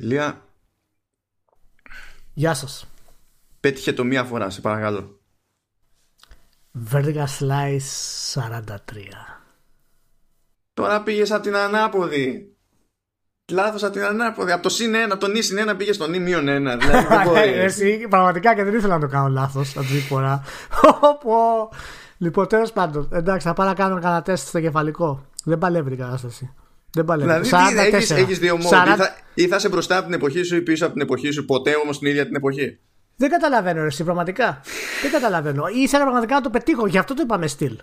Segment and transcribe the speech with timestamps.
[0.00, 0.42] Ηλία.
[2.34, 2.86] Γεια σας.
[3.60, 5.20] Πέτυχε το μία φορά, σε παρακαλώ.
[6.92, 7.78] Vertical Slice
[8.34, 8.66] 43.
[10.74, 12.56] Τώρα πήγες από την ανάποδη.
[13.52, 14.52] Λάθος από την ανάποδη.
[14.52, 16.44] Από το συν 1, από το νη συν 1 πήγες στο νη μείον 1.
[16.46, 17.56] Δηλαδή δεν μπορείς.
[17.56, 20.42] Εσύ, πραγματικά και δεν ήθελα να το κάνω λάθος αυτή τη φορά.
[21.00, 21.68] Όπω.
[22.18, 25.24] λοιπόν, τέλος πάντων, εντάξει, θα πάω να κάνω κανένα τεστ στο κεφαλικό.
[25.44, 26.54] Δεν παλεύει η κατάσταση.
[26.92, 27.40] Δεν παλεύει.
[27.40, 28.68] Δηλαδή, έχεις, έχεις δύο μόνο.
[28.68, 28.86] 40...
[28.86, 31.30] Ή, θα, ή θα σε μπροστά από την εποχή σου ή πίσω από την εποχή
[31.30, 32.78] σου, ποτέ όμως την ίδια την εποχή;
[33.16, 34.60] Δεν καταλαβαίνω, εσύ, πραγματικά.
[35.02, 35.66] δεν καταλαβαίνω.
[35.66, 37.78] Ήθελα πραγματικά να το πετύχω, γι' αυτό το είπαμε στυλ.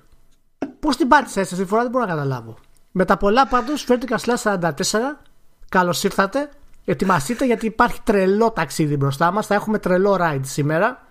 [0.79, 2.57] Πώς την πάτησες έτσι τη φορά δεν μπορώ να καταλάβω.
[2.91, 4.71] Με τα πολλά πάντως, Vertical Slash 44,
[5.69, 6.49] καλώς ήρθατε.
[6.85, 9.45] Ετοιμαστείτε γιατί υπάρχει τρελό ταξίδι μπροστά μας.
[9.47, 11.07] Θα έχουμε τρελό ride σήμερα.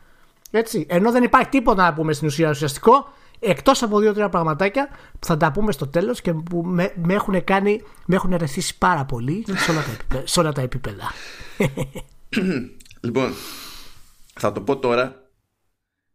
[0.51, 0.87] Έτσι.
[0.89, 3.13] Ενώ δεν υπάρχει τίποτα να πούμε στην ουσία ουσιαστικό,
[3.45, 7.45] εκτός από δύο-τρία πραγματάκια που θα τα πούμε στο τέλος και που με, με, έχουν
[7.45, 10.23] κάνει, με έχουν ερεθίσει πάρα πολύ σε όλα τα επίπεδα.
[10.33, 11.13] Σε όλα τα επίπεδα.
[13.07, 13.33] λοιπόν,
[14.35, 15.31] θα το πω τώρα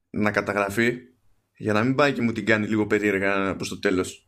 [0.10, 0.98] να καταγραφεί
[1.58, 4.28] για να μην πάει και μου την κάνει λίγο περίεργα προς το τέλος.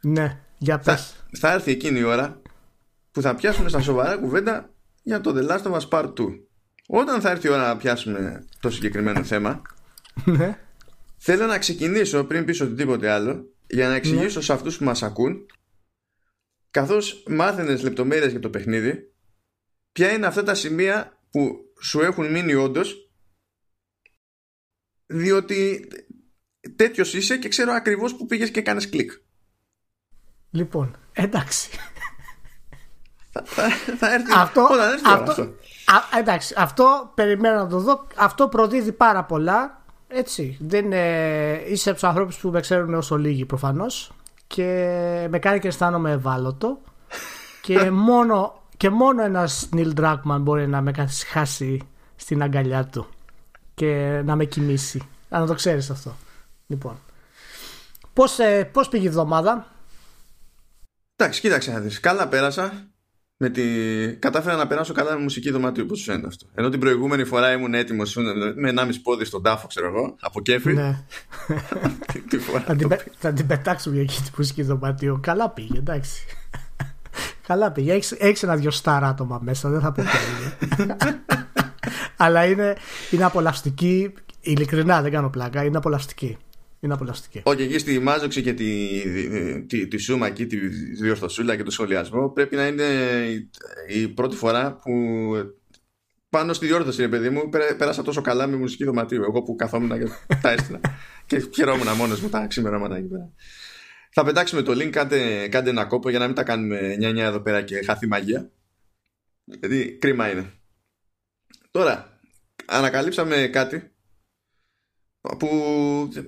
[0.00, 1.14] Ναι, για πες.
[1.30, 2.40] Θα, θα έρθει εκείνη η ώρα
[3.12, 4.70] που θα πιάσουμε στα σοβαρά κουβέντα
[5.02, 6.26] για το The Last of Us Part 2.
[6.86, 9.62] Όταν θα έρθει η ώρα να πιάσουμε το συγκεκριμένο θέμα,
[10.24, 10.58] ναι.
[11.16, 14.44] Θέλω να ξεκινήσω πριν πίσω οτιδήποτε άλλο για να εξηγήσω ναι.
[14.44, 15.46] σε αυτούς που μας ακούν
[16.70, 19.14] καθώς μάθαινες λεπτομέρειες για το παιχνίδι
[19.92, 23.10] ποια είναι αυτά τα σημεία που σου έχουν μείνει όντως
[25.06, 25.88] διότι
[26.76, 29.12] τέτοιος είσαι και ξέρω ακριβώς που πήγες και κάνεις κλικ.
[30.50, 31.70] Λοιπόν, εντάξει.
[33.32, 35.42] Θα, θα, θα έρθει αυτό, όταν έρθει αυτό, αυτό.
[35.84, 38.06] Α, εντάξει, αυτό περιμένω να το δω.
[38.16, 39.84] Αυτό προδίδει πάρα πολλά.
[40.08, 40.56] Έτσι.
[40.60, 44.12] Δεν είναι, είσαι από τους ανθρώπους που με ξέρουν όσο λίγοι προφανώς.
[44.46, 44.64] Και
[45.30, 46.80] με κάνει και αισθάνομαι ευάλωτο.
[47.62, 53.06] και μόνο, και μόνο ένας Νίλ Ντράκμαν μπορεί να με καθισχάσει στην αγκαλιά του
[53.74, 55.08] και να με κοιμήσει.
[55.28, 56.16] Αν το ξέρεις αυτό.
[56.66, 56.98] Λοιπόν.
[58.12, 59.66] Πώς, ε, πώς πήγε η εβδομάδα;
[61.16, 62.00] Εντάξει, κοίταξε να δεις.
[62.00, 62.86] Καλά πέρασα.
[63.38, 63.62] Με τη...
[64.18, 66.46] Κατάφερα να περάσω καλά με μουσική δωμάτιο, πώς σου φαίνεται αυτό.
[66.54, 68.16] Ενώ την προηγούμενη φορά ήμουν έτοιμος
[68.56, 70.72] με 1,5 πόδι στον τάφο, ξέρω εγώ, από κέφι.
[70.72, 71.04] Ναι.
[72.28, 72.88] τη φορά θα, την,
[73.18, 75.18] θα την πετάξουμε εκεί τη μουσική δωμάτιο.
[75.22, 76.24] Καλά πήγε, εντάξει.
[77.46, 77.92] Καλά πήγε.
[78.18, 80.96] Έχει ένα δυο στάρα άτομα μέσα, δεν θα πω ποια
[82.16, 82.76] Αλλά είναι,
[83.10, 84.12] είναι απολαυστική.
[84.40, 85.64] Ειλικρινά δεν κάνω πλάκα.
[85.64, 86.36] Είναι απολαυστική.
[86.80, 87.40] Είναι απολαυστική.
[87.44, 88.88] Όχι, εκεί στη μάζοξη και τη,
[89.66, 92.84] τη, τη, σούμα εκεί, τη διορθωσούλα και το σχολιασμό πρέπει να είναι
[93.88, 94.92] η, πρώτη φορά που
[96.28, 97.48] πάνω στη διόρθωση, ρε παιδί μου,
[97.78, 99.22] πέρασα τόσο καλά με μουσική δωματίου.
[99.22, 100.08] Εγώ που καθόμουν και
[100.42, 100.80] τα έστεινα.
[101.26, 103.32] και χαιρόμουν μόνος μου τα ξημερώματα εκεί πέρα.
[104.10, 107.40] Θα πετάξουμε το link, κάντε, κάντε ένα κόπο για να μην τα κάνουμε 9-9 εδώ
[107.40, 108.50] πέρα και χάθη μαγεία.
[109.44, 110.52] Γιατί κρίμα είναι.
[111.70, 112.18] Τώρα,
[112.66, 113.95] ανακαλύψαμε κάτι
[115.38, 115.48] που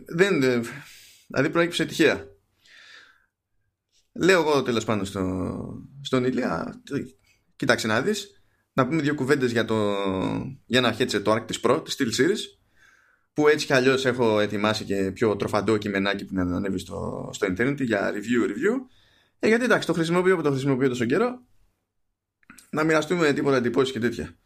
[0.06, 0.40] δεν.
[1.26, 2.26] Δηλαδή προέκυψε τυχαία.
[4.12, 6.82] Λέω εγώ τέλος πάντων στο, στον Ηλία,
[7.56, 8.42] κοίταξε να δεις,
[8.72, 9.94] να πούμε δύο κουβέντες για, το,
[10.66, 12.58] για ένα headset το Arctis Pro της Steel Series
[13.32, 17.46] που έτσι κι αλλιώς έχω ετοιμάσει και πιο τροφαντό κειμενάκι που να ανέβει στο, στο
[17.46, 18.86] internet για review review
[19.38, 21.42] ε, γιατί εντάξει το χρησιμοποιώ που το χρησιμοποιώ τόσο καιρό
[22.70, 24.38] να μοιραστούμε τίποτα εντυπώσεις και τέτοια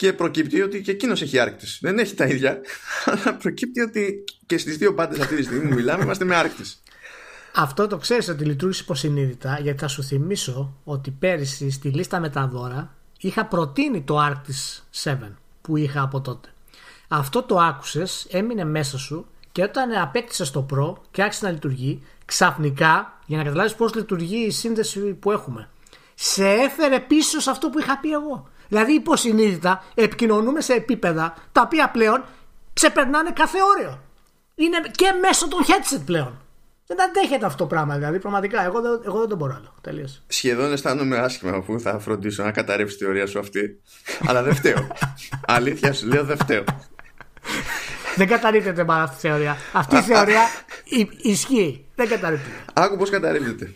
[0.00, 1.78] και προκύπτει ότι και εκείνος έχει άρκτης.
[1.82, 2.60] Δεν έχει τα ίδια,
[3.06, 6.82] αλλά προκύπτει ότι και στις δύο πάντε αυτή τη στιγμή που μιλάμε είμαστε με άρκτης.
[7.54, 12.28] Αυτό το ξέρεις ότι λειτουργήσε υποσυνείδητα, γιατί θα σου θυμίσω ότι πέρυσι στη λίστα με
[12.28, 15.16] τα δώρα είχα προτείνει το Arctis 7
[15.62, 16.48] που είχα από τότε.
[17.08, 22.02] Αυτό το άκουσες, έμεινε μέσα σου και όταν απέκτησες το Pro και άρχισε να λειτουργεί,
[22.24, 25.68] ξαφνικά, για να καταλάβεις πώς λειτουργεί η σύνδεση που έχουμε,
[26.14, 28.48] σε έφερε πίσω σε αυτό που είχα πει εγώ.
[28.70, 32.24] Δηλαδή υποσυνείδητα επικοινωνούμε σε επίπεδα τα οποία πλέον
[32.72, 34.02] ξεπερνάνε κάθε όριο.
[34.54, 36.40] Είναι και μέσω των headset πλέον.
[36.86, 38.64] Δεν αντέχεται αυτό το πράγμα, δηλαδή πραγματικά.
[38.64, 39.74] Εγώ, δεν, εγώ δεν το μπορώ άλλο.
[39.80, 40.08] Τελείω.
[40.26, 43.80] Σχεδόν αισθάνομαι άσχημα αφού θα φροντίσω να καταρρεύσει τη θεωρία σου αυτή.
[44.26, 44.86] Αλλά δεν φταίω.
[45.56, 46.64] Αλήθεια σου λέω, δεν φταίω.
[48.16, 49.56] δεν καταρρύπτεται μάλλον αυτή η θεωρία.
[49.72, 50.40] Αυτή η θεωρία
[51.22, 51.86] ισχύει.
[51.94, 52.56] Δεν καταρρύπτεται.
[52.72, 53.74] Άκου πώς καταρρύπτεται.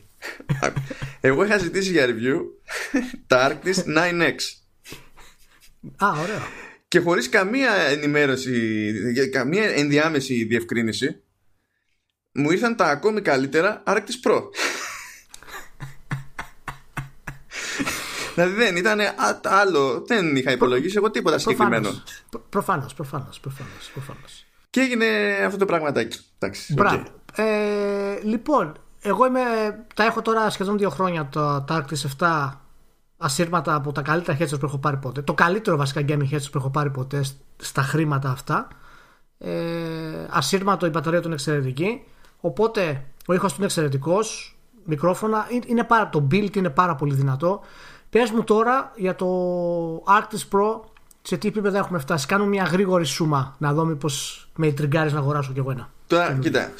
[1.20, 2.40] Εγώ είχα ζητήσει για review
[3.26, 4.63] τα Arctis 9X.
[5.96, 6.40] Α, ωραίο.
[6.88, 8.92] Και χωρίς καμία ενημέρωση,
[9.31, 11.22] καμία ενδιάμεση διευκρίνηση,
[12.32, 14.40] μου ήρθαν τα ακόμη καλύτερα Arctis Pro.
[18.34, 19.00] δηλαδή δεν ήταν
[19.42, 21.90] άλλο, δεν είχα υπολογίσει εγώ τίποτα συγκεκριμένο.
[22.48, 24.46] Προφανώς, προφανώς, προφανώς.
[24.70, 25.06] Και έγινε
[25.44, 26.19] αυτό το πραγματάκι.
[26.38, 27.02] Εντάξει, Μπράβο.
[27.34, 29.40] Ε, λοιπόν, εγώ είμαι,
[29.94, 32.50] τα έχω τώρα σχεδόν δύο χρόνια το, το Arctis 7
[33.25, 35.23] ασύρματα από τα καλύτερα headsets που έχω πάρει ποτέ.
[35.23, 37.25] Το καλύτερο βασικά gaming headset που έχω πάρει ποτέ
[37.56, 38.69] στα χρήματα αυτά.
[39.38, 39.53] Ε,
[40.29, 42.03] ασύρματο η μπαταρία του είναι εξαιρετική.
[42.41, 44.56] Οπότε ο ήχος του είναι εξαιρετικός.
[44.85, 45.47] Μικρόφωνα.
[45.67, 47.61] Είναι πάρα, το build είναι πάρα πολύ δυνατό.
[48.11, 49.26] Πες μου τώρα για το
[49.97, 50.81] Arctis Pro
[51.23, 52.26] σε τι επίπεδο έχουμε φτάσει.
[52.26, 54.09] Κάνω μια γρήγορη σούμα να δω μήπω
[54.56, 55.93] με τριγκάρεις να αγοράσω κι εγώ ένα.
[56.06, 56.73] Τώρα, κοίτα,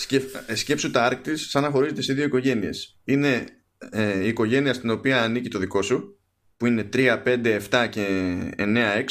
[0.47, 2.99] ε, σκέψου τα Arctis σαν να χωρίζεται σε δύο οικογένειες.
[3.05, 3.45] Είναι
[3.91, 6.19] ε, η οικογένεια στην οποία ανήκει το δικό σου,
[6.57, 8.07] που είναι 3, 5, 7 και
[8.59, 9.05] 9X,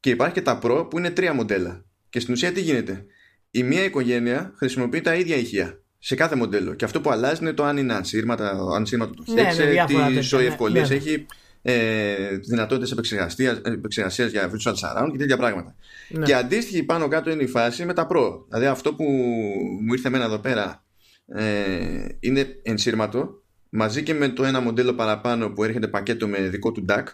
[0.00, 1.84] και υπάρχει και τα Pro που είναι τρία μοντέλα.
[2.10, 3.06] Και στην ουσία τι γίνεται;
[3.50, 6.74] Η μία οικογένεια χρησιμοποιεί τα ίδια ηχεία σε κάθε μοντέλο.
[6.74, 9.50] Και αυτό που αλλάζει είναι το αν είναι ανσύρματα, αν το ναι,
[9.86, 11.00] headset, τι ζωή ευκολίες ναι, ναι.
[11.00, 11.26] έχει,
[11.62, 12.90] ε, δυνατότητες
[13.64, 15.74] επεξεργασίας για virtual surround και τέτοια πράγματα.
[16.08, 16.24] Ναι.
[16.24, 18.44] Και αντίστοιχη πάνω κάτω είναι η φάση με τα Pro.
[18.48, 19.04] Δηλαδή αυτό που
[19.80, 20.84] μου ήρθε εμένα εδώ πέρα
[21.26, 23.43] ε, είναι ενσύρματο
[23.74, 27.04] μαζί και με το ένα μοντέλο παραπάνω που έρχεται πακέτο με δικό του DAC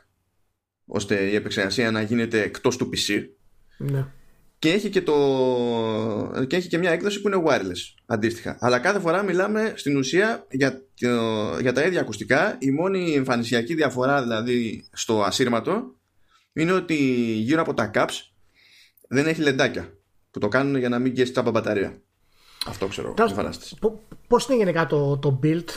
[0.86, 3.24] ώστε η επεξεργασία να γίνεται εκτός του PC.
[3.78, 4.06] Ναι
[4.60, 5.14] και έχει και, το...
[6.46, 8.56] και έχει και μια έκδοση που είναι wireless αντίστοιχα.
[8.60, 10.82] Αλλά κάθε φορά μιλάμε στην ουσία για,
[11.60, 12.56] για τα ίδια ακουστικά.
[12.58, 15.94] Η μόνη εμφανισιακή διαφορά δηλαδή στο ασύρματο
[16.52, 16.94] είναι ότι
[17.34, 18.14] γύρω από τα caps
[19.08, 19.92] δεν έχει λεντάκια
[20.30, 22.00] που το κάνουν για να μην γκέσει τα μπαταρία.
[22.66, 23.14] Αυτό ξέρω.
[24.28, 25.68] Πώς είναι γενικά το, το build,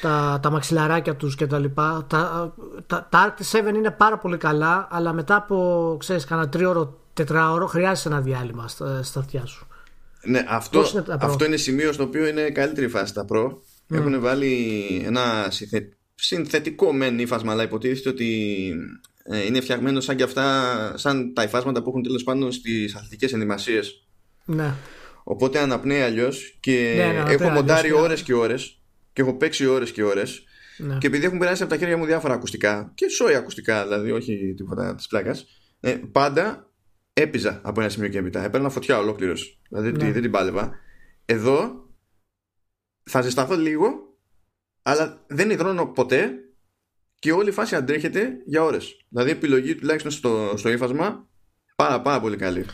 [0.00, 2.06] τα, τα μαξιλαράκια τους και τα λοιπά.
[2.08, 2.54] Τα,
[2.86, 8.08] τα, τα 7 είναι πάρα πολύ καλά, αλλά μετά από, ξέρεις, κανένα τρίωρο τετράωρο χρειάζεσαι
[8.08, 9.66] ένα διάλειμμα στα, στα αυτιά σου.
[10.22, 13.46] Ναι, αυτό είναι, αυτό είναι σημείο στο οποίο είναι καλύτερη φάση τα Pro.
[13.46, 13.56] Mm.
[13.88, 15.52] Έχουν βάλει ένα
[16.14, 18.72] συνθετικό μεν ύφασμα, αλλά υποτίθεται ότι
[19.22, 23.32] ε, είναι φτιαγμένο σαν και αυτά, σαν τα υφάσματα που έχουν τέλος πάντων στις αθλητικές
[23.32, 24.04] ενδυμασίες.
[24.44, 24.74] Ναι.
[25.24, 28.79] Οπότε αναπνέει αλλιώς και ναι, ναι, έχω μοντάρει ώρες και ώρες
[29.20, 30.44] και έχω παίξει ώρες και ώρες.
[30.78, 30.98] Ναι.
[30.98, 34.54] Και επειδή έχουν περάσει από τα χέρια μου διάφορα ακουστικά και σόι ακουστικά, δηλαδή όχι
[34.56, 35.46] τίποτα της πλάκας,
[35.80, 36.70] ε, πάντα
[37.12, 38.44] έπιζα από ένα σημείο και έπειτα.
[38.44, 39.60] Έπαιρνα φωτιά ολόκληρος.
[39.68, 40.10] Δηλαδή ναι.
[40.10, 40.72] δεν την πάλευα.
[41.24, 41.88] Εδώ
[43.02, 44.18] θα ζεσταθώ λίγο,
[44.82, 46.30] αλλά δεν υδρώνω ποτέ
[47.18, 49.04] και όλη η φάση αντρέχεται για ώρες.
[49.08, 51.28] Δηλαδή η επιλογή τουλάχιστον στο, στο ύφασμα
[51.76, 52.64] πάρα πάρα πολύ καλή.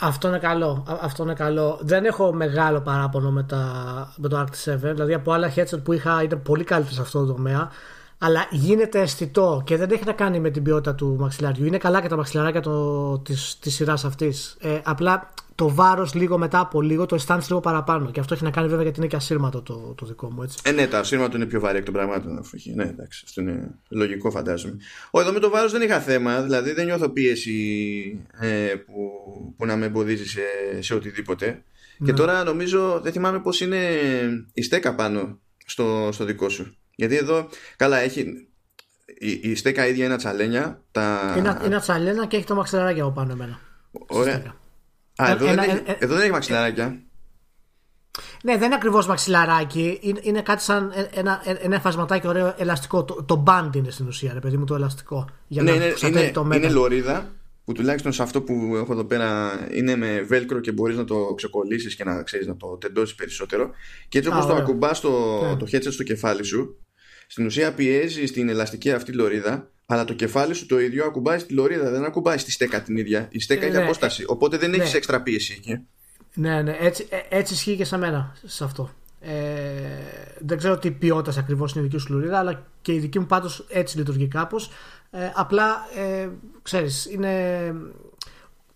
[0.00, 0.84] Αυτό είναι καλό.
[1.00, 1.78] αυτό είναι καλό.
[1.80, 3.64] Δεν έχω μεγάλο παράπονο με, τα,
[4.16, 4.76] με το Arctic 7.
[4.78, 7.70] Δηλαδή από άλλα headset που είχα ήταν πολύ καλύτερο σε αυτό το τομέα
[8.18, 11.64] αλλά γίνεται αισθητό και δεν έχει να κάνει με την ποιότητα του μαξιλάριου.
[11.64, 14.56] Είναι καλά και τα μαξιλαράκια το, της, της σειράς αυτής.
[14.60, 18.10] Ε, απλά το βάρος λίγο μετά από λίγο το αισθάνεσαι λίγο παραπάνω.
[18.10, 20.42] Και αυτό έχει να κάνει βέβαια γιατί είναι και ασύρματο το, το δικό μου.
[20.42, 20.58] Έτσι.
[20.64, 22.44] Ε, ναι, το ασύρματο είναι πιο βαρύ εκ των πραγμάτων.
[22.74, 24.76] Ναι, εντάξει, αυτό είναι λογικό φαντάζομαι.
[25.10, 26.42] Ο, εδώ με το βάρος δεν είχα θέμα.
[26.42, 29.10] Δηλαδή δεν νιώθω πίεση ε, που,
[29.56, 30.40] που να με εμποδίζει σε,
[30.78, 31.62] σε οτιδήποτε.
[31.98, 32.12] Και ναι.
[32.12, 33.78] τώρα νομίζω, δεν θυμάμαι πώς είναι
[34.52, 36.76] η στέκα πάνω στο, στο δικό σου.
[36.94, 38.48] Γιατί εδώ, καλά, έχει.
[39.18, 40.82] Η, η στέκα ίδια είναι τσαλένια.
[40.92, 41.34] Τα...
[41.38, 43.60] Είναι, είναι τσαλένα και έχει το μαξιλαράκι από πάνω εμένα.
[44.06, 44.56] Ωραία.
[45.16, 47.00] Α, εδώ, ένα, δεν έχει, ε, εδώ δεν έχει μαξιλαράκια.
[48.42, 49.98] Ναι, δεν είναι ακριβώς μαξιλαράκι.
[50.00, 53.04] Είναι, είναι κάτι σαν ένα, ένα εφασματάκι ωραίο ελαστικό.
[53.04, 55.28] Το, το band είναι στην ουσία, ρε παιδί μου, το ελαστικό.
[55.46, 57.30] Για ναι, να είναι, είναι, το είναι λωρίδα
[57.66, 61.34] που τουλάχιστον σε αυτό που έχω εδώ πέρα είναι με velcro και μπορείς να το
[61.36, 63.70] ξεκολλήσεις και να ξέρεις να το τεντώσεις περισσότερο
[64.08, 65.58] και έτσι όπως το ακουμπάς το, yeah.
[65.58, 66.80] το headset στο κεφάλι σου
[67.26, 71.52] στην ουσία πιέζει στην ελαστική αυτή λωρίδα αλλά το κεφάλι σου το ίδιο ακουμπάει στη
[71.54, 74.70] λωρίδα δεν ακουμπάει στη στέκα την ίδια η στέκα ε, έχει ναι, απόσταση οπότε δεν
[74.70, 74.76] ναι.
[74.76, 75.86] έχεις έξτρα πίεση εκεί
[76.36, 78.90] ναι, ναι, έτσι, ε, έτσι ισχύει και σε μένα σε αυτό.
[79.20, 79.32] Ε,
[80.38, 83.26] δεν ξέρω τι ποιότητας ακριβώς είναι η δική σου λωρίδα, αλλά και η δική μου
[83.26, 84.70] πάντως έτσι λειτουργεί κάπως.
[85.10, 86.28] Ε, απλά ε,
[86.62, 87.74] ξέρεις είναι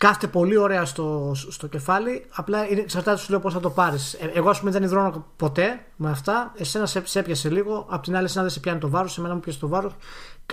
[0.01, 4.15] κάθεται πολύ ωραία στο, στο κεφάλι απλά είναι, εξαρτάται σου λέω πώς θα το πάρεις.
[4.15, 6.53] Ε, εγώ ας πούμε δεν υδρώνω ποτέ με αυτά.
[6.57, 7.87] Εσένα σε, σε έπιασε λίγο.
[7.91, 9.97] Απ' την άλλη εσένα δεν σε πιάνει το βάρος εμένα μου πιάσει το βάρος.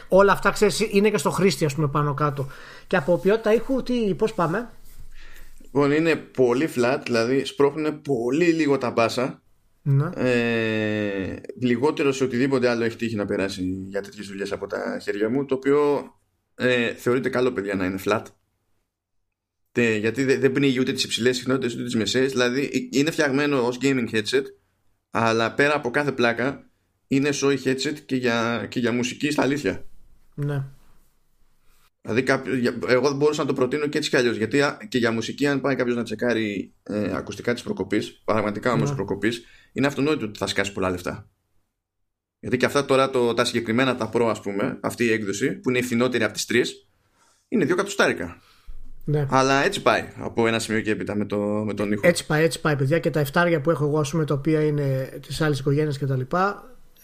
[0.07, 2.47] Όλα αυτά ξέρεις είναι και στο χρήστη ας πούμε πάνω κάτω.
[2.87, 4.69] Και από ποιότητα ήχου τι, πώς πάμε;
[5.61, 9.41] Λοιπόν, είναι πολύ flat, δηλαδή σπρώχνουν πολύ λίγο τα μπάσα.
[9.81, 10.09] Ναι.
[10.15, 15.29] Ε, λιγότερο σε οτιδήποτε άλλο έχει τύχει να περάσει για τέτοιες δουλειές από τα χέρια
[15.29, 16.03] μου, το οποίο
[16.55, 18.21] ε, θεωρείται καλό, παιδιά, να είναι flat.
[19.77, 22.31] Τε, γιατί δεν, δεν πνίγει ούτε τις υψηλές συχνότητες ούτε τις μεσαίες.
[22.31, 24.43] Δηλαδή ε, είναι φτιαγμένο ως gaming headset,
[25.11, 26.69] αλλά πέρα από κάθε πλάκα
[27.07, 29.85] είναι σόι headset και για, και για μουσική στα αλήθεια.
[30.35, 30.63] Ναι.
[32.01, 32.23] Δηλαδή,
[32.87, 34.37] εγώ μπορούσα να το προτείνω και έτσι κι αλλιώς.
[34.37, 38.89] Γιατί και για μουσική, αν πάει κάποιος να τσεκάρει ε, ακουστικά της προκοπής, πραγματικά όμως
[38.89, 38.95] ναι.
[38.95, 41.29] προκοπής, είναι αυτονόητο ότι θα σκάσει πολλά λεφτά.
[42.39, 45.69] Γιατί και αυτά τώρα το, τα συγκεκριμένα, τα Pro, ας πούμε, αυτή η έκδοση, που
[45.69, 46.87] είναι η φθηνότερη από τις τρεις,
[47.47, 48.41] είναι δύο κατοστάρικα.
[49.09, 49.25] Ναι.
[49.29, 52.07] Αλλά έτσι πάει από ένα σημείο και έπειτα με, το, με τον ήχο.
[52.07, 52.99] Έτσι πάει, έτσι πάει, παιδιά.
[52.99, 56.21] Και τα εφτάρια που έχω εγώ, ας πούμε, τα οποία είναι της άλλης οικογένειας κτλ.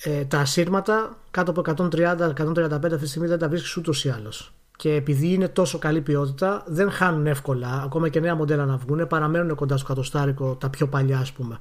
[0.03, 4.53] ε, τα ασύρματα κάτω από 130-135 αυτή τη στιγμή δεν τα βρίσκεις ούτως ή άλλως.
[4.75, 7.81] Και επειδή είναι τόσο καλή ποιότητα, δεν χάνουν εύκολα.
[7.85, 11.59] Ακόμα και νέα μοντέλα να βγουν, παραμένουν κοντά στο κατοστάρικο τα πιο παλιά, ας πούμε.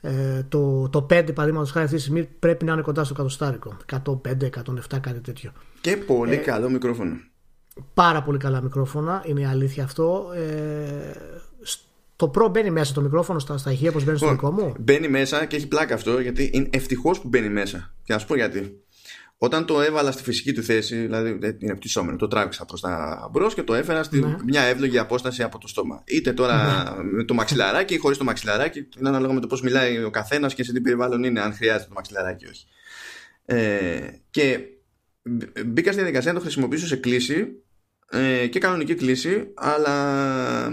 [0.00, 3.76] Ε, το, το 5 παραδείγματος χάρη αυτή τη στιγμή πρέπει να είναι κοντά στο κατοστάρικο.
[4.04, 5.52] 105-107, κάτι τέτοιο.
[5.80, 7.16] Και πολύ ε, καλό μικρόφωνο.
[7.94, 10.32] Πάρα πολύ καλά μικρόφωνα, είναι η αλήθεια αυτό.
[10.34, 11.12] Ε,
[12.16, 14.74] το Pro μπαίνει μέσα το μικρόφωνο στα, στα ηχεία, όπως μπαίνει στο λοιπόν, δικό μου.
[14.78, 17.94] Μπαίνει μέσα και έχει πλάκα αυτό, γιατί είναι ευτυχώς που μπαίνει μέσα.
[18.02, 18.80] Και να σου πω γιατί.
[19.42, 23.54] Όταν το έβαλα στη φυσική του θέση, δηλαδή είναι πτυσσόμενο, το τράβηξα προς τα μπρος
[23.54, 24.36] και το έφερα στη ναι.
[24.44, 26.02] μια εύλογη απόσταση από το στόμα.
[26.04, 27.02] Είτε τώρα ναι.
[27.02, 30.54] με το μαξιλαράκι ή χωρίς το μαξιλαράκι, είναι ανάλογα με το πώς μιλάει ο καθένας
[30.54, 32.66] και σε τι περιβάλλον είναι, αν χρειάζεται το μαξιλαράκι ή όχι.
[33.44, 34.60] Ε, και
[35.66, 37.62] μπήκα στη διαδικασία να το χρησιμοποιήσω σε κλίση
[38.10, 40.72] ε, και κανονική κλίση, αλλά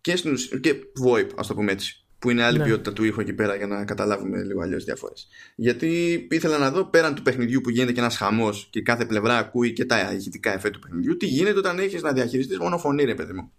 [0.00, 2.64] και, στην, και VoIP, ας το πούμε έτσι που είναι άλλη ναι.
[2.64, 5.28] ποιότητα του ήχου εκεί πέρα για να καταλάβουμε λίγο αλλιώς διαφορές.
[5.54, 9.38] Γιατί ήθελα να δω πέραν του παιχνιδιού που γίνεται και ένας χαμός και κάθε πλευρά
[9.38, 13.04] ακούει και τα ηχητικά εφέ του παιχνιδιού, τι γίνεται όταν έχεις να διαχειριστείς μόνο φωνή,
[13.04, 13.52] ρε παιδί μου.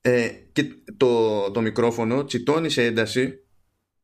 [0.00, 0.64] Ε, και
[0.96, 3.38] το, το μικρόφωνο τσιτώνει σε ένταση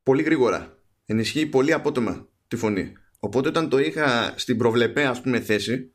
[0.02, 0.78] πολύ γρήγορα.
[1.06, 2.92] Ενισχύει πολύ απότομα τη φωνή.
[3.18, 5.92] Οπότε όταν το είχα στην προβλεπέ, ας πούμε, θέση,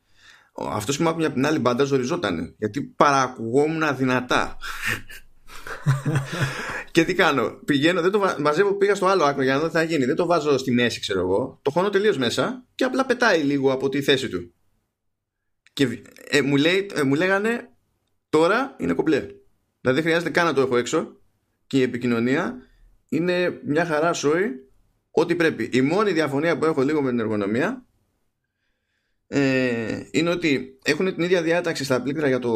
[0.53, 2.55] αυτός που μου άκουγε από την άλλη μπάντα ζοριζόταν.
[2.57, 4.57] Γιατί παρακουγόμουν δυνατά.
[6.91, 9.71] και τι κάνω, πηγαίνω, δεν το μαζεύω, πήγα στο άλλο άκρο για να δω τι
[9.71, 10.05] θα γίνει.
[10.05, 11.59] Δεν το βάζω στη μέση, ξέρω εγώ.
[11.61, 14.53] Το χώνω τελείως μέσα και απλά πετάει λίγο από τη θέση του.
[15.73, 17.69] Και ε, μου, λέει, ε, μου λέγανε
[18.29, 19.19] τώρα είναι κομπλέ.
[19.81, 21.17] Δηλαδή δεν χρειάζεται καν να το έχω έξω
[21.67, 22.55] και η επικοινωνία
[23.09, 24.49] είναι μια χαρά σόι
[25.11, 25.69] ό,τι πρέπει.
[25.73, 27.85] Η μόνη διαφωνία που έχω λίγο με την εργονομία
[29.35, 32.51] ε, είναι ότι έχουν την ίδια διάταξη στα πλήκτρα για το,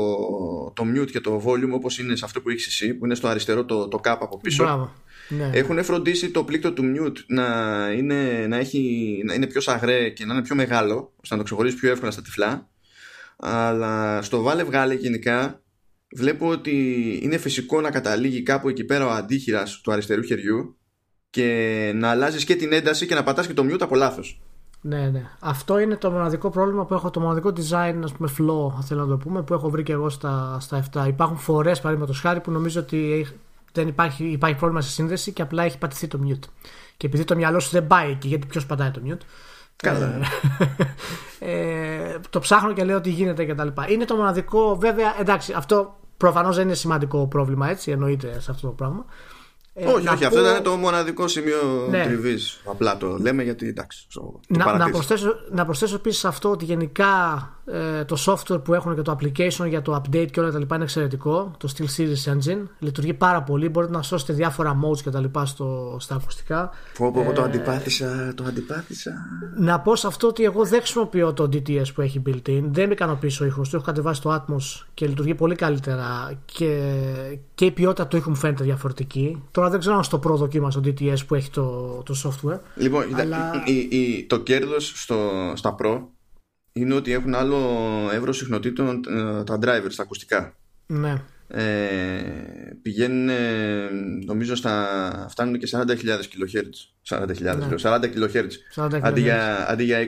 [0.76, 3.28] το mute και το volume όπως είναι σε αυτό που έχεις εσύ που είναι στο
[3.28, 4.94] αριστερό το, το cap από πίσω Μπράβο.
[5.30, 5.50] Ναι.
[5.54, 7.46] έχουν φροντίσει το πλήκτρο του mute να
[7.98, 11.44] είναι, να, έχει, να είναι πιο σαγρέ και να είναι πιο μεγάλο ώστε να το
[11.44, 12.70] ξεχωρίσει πιο εύκολα στα τυφλά
[13.38, 15.62] αλλά στο βάλε βγάλε γενικά
[16.16, 16.76] βλέπω ότι
[17.24, 20.78] είναι φυσικό να καταλήγει κάπου εκεί πέρα ο αντίχειρας του αριστερού χεριού
[21.30, 24.42] και να αλλάζεις και την ένταση και να πατάς και το mute από λάθος
[24.88, 25.30] ναι, ναι.
[25.40, 29.08] Αυτό είναι το μοναδικό πρόβλημα που έχω, το μοναδικό design, ας πούμε, flow, θέλω να
[29.08, 31.08] το πούμε, που έχω βρει και εγώ στα, στα 7.
[31.08, 33.28] Υπάρχουν φορές, παραδείγματος χάρη, που νομίζω ότι
[33.72, 36.50] δεν υπάρχει, υπάρχει πρόβλημα στη σύνδεση και απλά έχει πατηθεί το mute.
[36.98, 39.22] Και επειδή το μυαλό σου δεν πάει εκεί, γιατί ποιος πατάει το mute;
[39.76, 40.20] Καλά.
[41.40, 43.68] Ε, ε, το ψάχνω και λέω τι γίνεται κτλ.
[43.88, 48.68] Είναι το μοναδικό, βέβαια, εντάξει, αυτό προφανώς δεν είναι σημαντικό πρόβλημα έτσι, εννοείται σε αυτό
[48.68, 49.06] το πράγμα.
[49.80, 52.04] Ε, όχι, όχι, αυτό ήταν το μοναδικό σημείο ναι.
[52.04, 52.60] τριβής.
[52.66, 54.08] Απλά το λέμε γιατί εντάξει.
[54.14, 57.06] Το να, να, προσθέσω, να προσθέσω επίσης αυτό ότι γενικά
[57.40, 57.57] ε,
[58.06, 60.84] το software που έχουν και το application για το update και όλα τα λοιπά είναι
[60.84, 61.52] εξαιρετικό.
[61.58, 63.70] Το Steel Series Engine λειτουργεί πάρα πολύ.
[63.70, 66.70] Μπορείτε να σώσετε διάφορα modes και τα λοιπά στο, στα ακουστικά.
[66.98, 69.12] Πω, πω, ε, το αντιπάθησα, το αντιπάθησα.
[69.58, 72.64] Να πω σε αυτό ότι εγώ δεν χρησιμοποιώ το DTS που έχει built-in.
[72.72, 73.76] Δεν με ικανοποιήσει ο ήχος του.
[73.76, 76.94] Έχω κατεβάσει το Atmos και λειτουργεί πολύ καλύτερα και,
[77.56, 79.44] και η ποιότητα του ήχου μου φαίνεται διαφορετική.
[79.52, 82.60] Τώρα δεν ξέρω αν στο Pro στο DTS που έχει το, το software.
[82.76, 83.64] Λοιπόν, αλλά...
[83.66, 85.06] η, η, το κέρδος
[85.54, 86.00] στα Pro
[86.80, 87.60] είναι ότι έχουν άλλο
[88.14, 90.56] εύρο συχνοτήτων ε, τα drivers, τα ακουστικά.
[90.88, 91.22] Ναι.
[91.50, 92.22] Ε,
[92.82, 93.30] πηγαίνουν
[94.26, 97.68] νομίζω στα φτάνουν και 40.000 kHz 40.000 ναι.
[97.82, 98.48] 40 kHz
[99.02, 100.08] αντί για, αντί για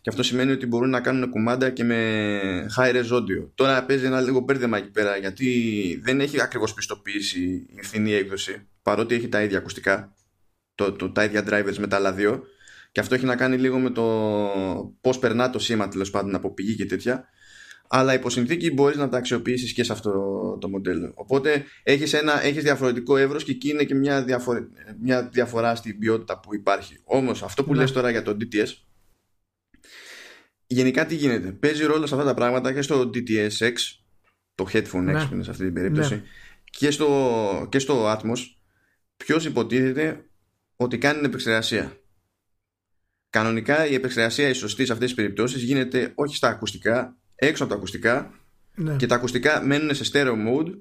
[0.00, 1.96] και αυτό σημαίνει ότι μπορούν να κάνουν κουμάντα και με
[2.76, 7.66] high res audio τώρα παίζει ένα λίγο μπέρδεμα εκεί πέρα γιατί δεν έχει ακριβώς πιστοποίηση
[7.76, 10.12] η φθηνή έκδοση παρότι έχει τα ίδια ακουστικά
[10.74, 12.44] το, το, τα ίδια drivers με τα άλλα δύο
[12.92, 14.02] και αυτό έχει να κάνει λίγο με το
[15.00, 17.28] πώς περνά το σήμα τέλος πάντων από πηγή και τέτοια.
[17.88, 20.10] Αλλά υπό συνθήκη μπορείς να τα αξιοποιήσεις και σε αυτό
[20.60, 21.12] το μοντέλο.
[21.14, 24.68] Οπότε έχεις έχεις διαφορετικό εύρος και εκεί είναι και μια, διαφορά,
[25.00, 26.98] μια διαφορά στην ποιότητα που υπάρχει.
[27.04, 27.78] Όμως αυτό που ναι.
[27.78, 28.68] λες τώρα για το DTS,
[30.66, 33.74] γενικά τι γίνεται; Παίζει ρόλο σε αυτά τα πράγματα και στο DTS-X,
[34.54, 35.22] το headphone ναι.
[35.22, 36.22] X που είναι σε αυτή την περίπτωση, ναι.
[36.70, 38.38] και, στο, και στο Atmos,
[39.16, 40.24] ποιος υποτίθεται
[40.76, 42.01] ότι κάνει την επεξεργασία.
[43.32, 47.72] Κανονικά η επεξεργασία η σωστή σε αυτές τις περιπτώσεις γίνεται όχι στα ακουστικά, έξω από
[47.72, 48.30] τα ακουστικά
[48.74, 48.96] ναι.
[48.96, 50.74] και τα ακουστικά μένουν σε stereo mode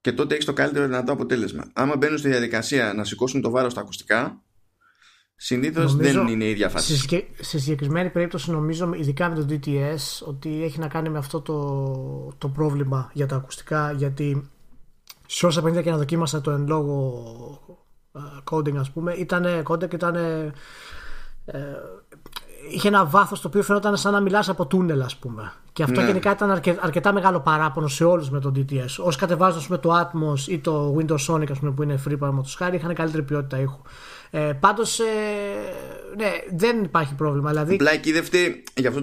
[0.00, 1.70] και τότε έχεις το καλύτερο δυνατό αποτέλεσμα.
[1.72, 4.42] Άμα μπαίνουν στη διαδικασία να σηκώσουν το βάρος στα ακουστικά,
[5.36, 7.24] συνήθως δεν είναι η ίδια φάση.
[7.40, 12.34] Σε συγκεκριμένη περίπτωση, νομίζω, ειδικά με το DTS, ότι έχει να κάνει με αυτό το,
[12.38, 13.92] το πρόβλημα για τα ακουστικά.
[13.92, 14.50] Γιατί
[15.26, 17.80] σε όσα παιχνίδια και να δοκίμασα το εν λόγω
[18.12, 20.52] uh, coding, ας πούμε, ήταν codec, ήταν ε,
[22.70, 25.52] είχε ένα βάθος το οποίο φαινόταν σαν να μιλάς από τούνελ, ας πούμε.
[25.64, 26.06] Και Και αυτό ναι.
[26.06, 28.96] γενικά ήταν αρκε, αρκετά μεγάλο παράπονο σε όλους με το DTS.
[28.98, 32.94] Όσοι κατεβάζουν το Atmos ή το Windows Sonic, πούμε, που είναι free παραδείγματος χάρη, είχαν
[32.94, 33.80] καλύτερη ποιότητα ήχου.
[34.30, 35.04] Ε, Πάντως, ε,
[36.16, 37.50] ναι, δεν υπάρχει πρόβλημα.
[37.50, 37.74] Δηλαδή...
[37.74, 39.00] Απλά εκεί δεν φταίει, γι' αυτό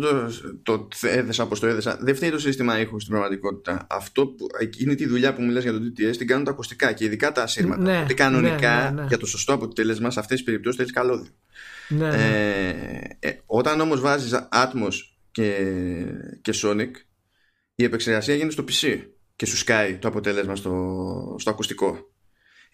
[0.63, 3.87] το, το έδεσα όπως το έδεσα, δεν φταίει το σύστημα ήχου στην πραγματικότητα.
[3.89, 7.05] Αυτό που, εκείνη τη δουλειά που μιλάς για το DTS την κάνουν τα ακουστικά και
[7.05, 7.81] ειδικά τα ασύρματα.
[7.81, 9.07] Ναι, ότι κανονικά ναι, ναι, ναι.
[9.07, 11.31] για το σωστό αποτέλεσμα σε αυτές τις περιπτώσεις θέλεις καλώδιο.
[11.89, 12.15] Ναι, ναι.
[13.19, 14.93] Ε, ε, όταν όμως βάζεις Atmos
[15.31, 15.73] και,
[16.41, 16.91] και Sonic,
[17.75, 18.99] η επεξεργασία γίνεται στο PC
[19.35, 21.97] και σου σκάει το αποτέλεσμα στο, στο ακουστικό.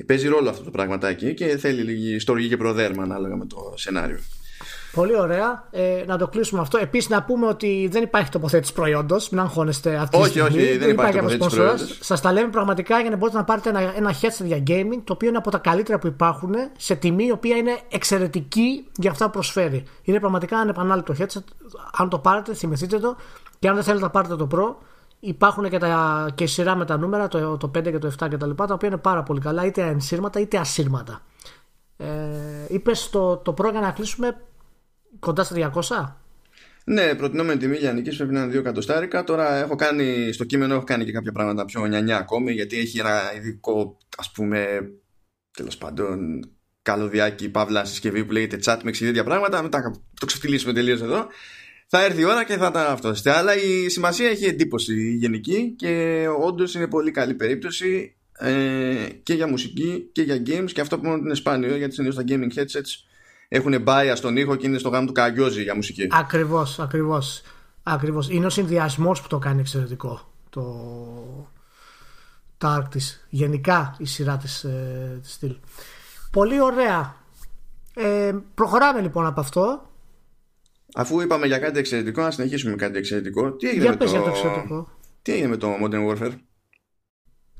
[0.06, 4.20] Παίζει ρόλο αυτό το πραγματάκι και θέλει λίγη στοργή και προδέρμα ανάλογα με το σενάριο.
[4.94, 5.68] Πολύ ωραία.
[5.72, 6.78] Ε, να το κλείσουμε αυτό.
[6.78, 9.30] Επίσης, να πούμε ότι δεν υπάρχει τοποθέτηση προϊόντος.
[9.30, 10.62] Μην αγχώνεστε αυτή όχι, τη στιγμή.
[10.62, 11.98] Όχι, δεν, υπάρχει, υπάρχει τοποθέτηση προϊόντος.
[12.02, 15.14] Σας τα λέμε πραγματικά για να μπορείτε να πάρετε ένα, ένα headset για gaming, το
[15.14, 19.26] οποίο είναι από τα καλύτερα που υπάρχουν, σε τιμή η οποία είναι εξαιρετική για αυτά
[19.26, 19.84] που προσφέρει.
[20.04, 21.44] Είναι πραγματικά ανεπανάληπτο headset.
[21.98, 23.16] Αν το πάρετε, θυμηθείτε το.
[23.60, 24.76] Και αν δεν θέλετε να πάρετε το Pro,
[25.26, 28.38] Υπάρχουν και, τα, και σειρά με τα νούμερα, το, το 5 και το 7 και
[28.38, 31.22] τα λοιπά, τα οποία είναι πάρα πολύ καλά, είτε ενσύρματα είτε ασύρματα.
[31.98, 32.06] Ε,
[32.68, 34.38] Είπες το, το Pro για να κλείσουμε
[35.20, 36.16] κοντά στα 200.
[36.86, 39.24] Ναι, προτινόμενη τιμή για νική πρέπει να είναι 2 εκατοστάρικα.
[39.24, 43.00] Τώρα έχω κάνει, στο κείμενο έχω κάνει και κάποια πράγματα πιο νιανιά ακόμη, γιατί έχει
[43.00, 44.92] ένα ειδικό, ας πούμε,
[45.52, 46.40] τέλος πάντων,
[46.82, 49.62] καλωδιάκι, παύλα συσκευή που λέγεται chat με εξιδίδια πράγματα.
[49.62, 51.28] Μετά το ξεφτυλίσουμε τελείως εδώ
[51.96, 53.14] θα έρθει η ώρα και θα τα αυτό.
[53.24, 59.48] Αλλά η σημασία έχει εντύπωση γενική και όντως είναι πολύ καλή περίπτωση ε, και για
[59.48, 63.13] μουσική και για games και αυτό που μόνο είναι σπάνιο γιατί συνήθως τα gaming headsets
[63.48, 66.08] έχουν bias στον ήχο και είναι στο γάμο του καγκιόζη για μουσική.
[66.12, 67.42] Ακριβώς, ακριβώς.
[67.84, 68.30] Ακριβώς.
[68.30, 70.34] Είναι ο συνδυασμός που το κάνει εξαιρετικό.
[70.50, 70.64] Το,
[72.58, 73.26] το Arctis.
[73.30, 75.56] Γενικά η σειρά της, ε, της στυλ.
[76.32, 77.16] Πολύ ωραία.
[77.94, 79.82] Ε, προχωράμε λοιπόν από αυτό
[80.96, 83.52] Αφού είπαμε για κάτι εξαιρετικό, να συνεχίσουμε με κάτι εξαιρετικό.
[83.52, 84.06] Τι έγινε, με, το...
[84.06, 84.90] το εξαιρετικό.
[85.22, 86.34] Τι έγινε με το Modern Warfare;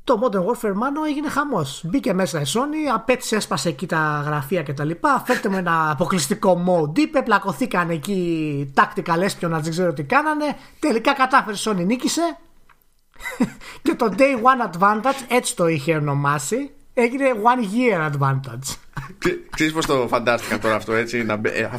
[0.04, 1.82] Το Modern Warfare μάλλον έγινε χαμός.
[1.84, 4.90] Μπήκε μέσα η Sony, απέτησε, έσπασε εκεί τα γραφεία κτλ.
[5.24, 6.98] Φέρτε με ένα αποκλειστικό mode.
[6.98, 10.56] Είπε, πλακωθήκαν εκεί tactical espionage, δεν ξέρω τι κάνανε.
[10.78, 12.38] Τελικά κατάφερε η Sony, νίκησε.
[13.82, 18.76] και το Day One Advantage, έτσι το είχε ονομάσει, έγινε One Year Advantage.
[19.50, 21.70] Ξέρεις πως το φαντάστηκα τώρα αυτό έτσι να μπαι, ε,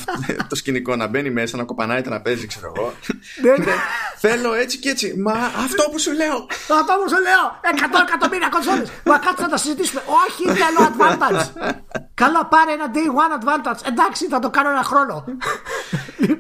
[0.50, 2.94] Το σκηνικό να μπαίνει μέσα Να κοπανάει τραπέζι ξέρω εγώ.
[3.42, 3.72] Ναι, ναι.
[4.18, 5.16] Θέλω έτσι και έτσι.
[5.18, 6.36] Μα αυτό που σου λέω.
[6.80, 7.74] Αυτό που σου λέω.
[7.74, 8.92] Εκατό εκατομμύρια κονσόλες.
[9.06, 10.02] Μα κάτσε να τα συζητήσουμε.
[10.26, 11.72] Όχι καλό advantage.
[12.14, 13.88] Καλά πάρε ένα day one advantage.
[13.88, 15.26] Εντάξει θα το κάνω ένα χρόνο.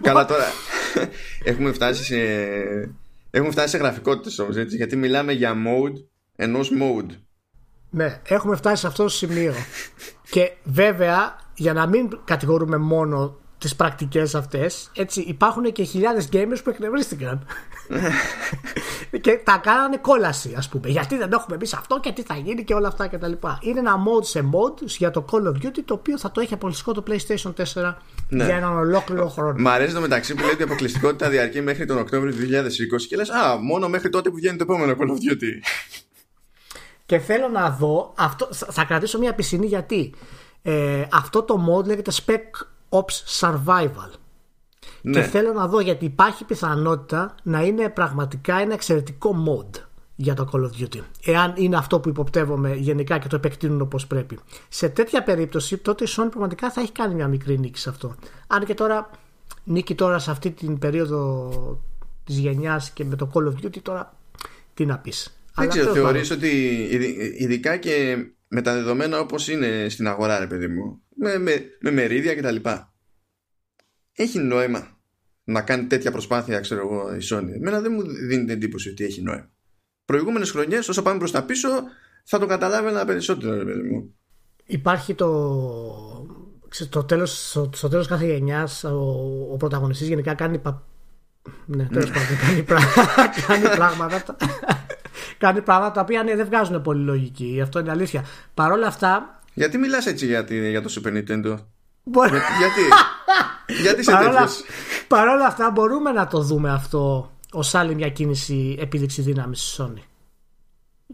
[0.01, 0.45] Καλά τώρα
[1.43, 2.17] Έχουμε φτάσει σε
[3.31, 6.03] Έχουμε φτάσει σε γραφικότητες όμως έτσι, Γιατί μιλάμε για mode
[6.35, 7.24] ενός mode
[7.95, 9.53] ναι, έχουμε φτάσει σε αυτό το σημείο.
[10.33, 16.57] και βέβαια, για να μην κατηγορούμε μόνο τις πρακτικές αυτές, έτσι, υπάρχουν και χιλιάδες gamers
[16.63, 17.47] που εκνευρίστηκαν.
[19.21, 20.89] και τα κάνανε κόλαση, ας πούμε.
[20.89, 23.31] Γιατί δεν έχουμε εμείς αυτό και τι θα γίνει και όλα αυτά κτλ.
[23.59, 26.53] Είναι ένα mode σε mode για το Call of Duty το οποίο θα το έχει
[26.53, 27.93] αποκλειστικό το PlayStation 4
[28.29, 28.45] ναι.
[28.45, 29.55] για έναν ολόκληρο χρόνο.
[29.57, 33.01] Μ' αρέσει το μεταξύ που λέει ότι η αποκλειστικότητα διαρκεί μέχρι τον Οκτώβριο του 2020
[33.07, 35.51] και λες, Α, μόνο μέχρι τότε που βγαίνει το επόμενο Call of Duty.
[37.05, 40.13] Και θέλω να δω, αυτό, θα κρατήσω μια πισινή γιατί
[40.61, 44.11] ε, αυτό το mod λέγεται Spec Ops Survival.
[45.01, 45.11] Ναι.
[45.11, 49.81] Και θέλω να δω γιατί υπάρχει πιθανότητα να είναι πραγματικά ένα εξαιρετικό mod
[50.15, 50.99] για το Call of Duty.
[51.23, 54.39] Εάν είναι αυτό που υποπτεύομαι γενικά και το επεκτείνουν όπως πρέπει.
[54.69, 58.15] Σε τέτοια περίπτωση, τότε η Sony πραγματικά θα έχει κάνει μια μικρή νίκη σε αυτό.
[58.47, 59.09] Αν και τώρα
[59.63, 61.49] νίκη τώρα σε αυτή την περίοδο
[62.23, 64.13] της γενιάς και με το Call of Duty, τώρα
[64.73, 65.39] τι να πεις.
[65.55, 66.47] Δεν ξέρω, θεωρείς ότι
[67.37, 71.91] ειδικά και με τα δεδομένα όπως είναι στην αγορά ρε παιδί μου με, με, με
[71.91, 72.69] μερίδια κτλ
[74.11, 74.99] έχει νόημα
[75.43, 79.03] να κάνει τέτοια προσπάθεια ξέρω εγώ η Sony; Εμένα δεν μου δίνει την εντύπωση ότι
[79.03, 79.49] έχει νόημα.
[80.05, 81.69] Προηγούμενες χρονιές όσο πάμε προς τα πίσω
[82.23, 84.15] θα το καταλάβαινα περισσότερο ρε παιδί μου.
[84.65, 85.29] Υπάρχει το
[86.69, 90.61] στο τέλος, στο, στο τέλος κάθε γενιάς ο, ο πρωταγωνιστής γενικά κάνει
[91.65, 92.63] ναι, τέλος πάντων κάνει,
[93.47, 94.35] κάνει πράγματα
[95.37, 97.59] κάνει πράγματα τα οποία ναι, δεν βγάζουν πολύ λογική.
[97.63, 98.25] Αυτό είναι αλήθεια.
[98.53, 99.39] Παρ' όλα αυτά.
[99.53, 101.57] Γιατί μιλάς έτσι για, για το Super Nintendo;
[102.03, 102.29] Μπορεί...
[102.29, 102.81] Για, γιατί;
[103.83, 104.47] γιατί σε τέτοιο.
[105.07, 109.83] Παρ' όλα αυτά μπορούμε να το δούμε αυτό ως άλλη μια κίνηση επίδειξη δύναμης στη
[109.83, 110.01] Sony.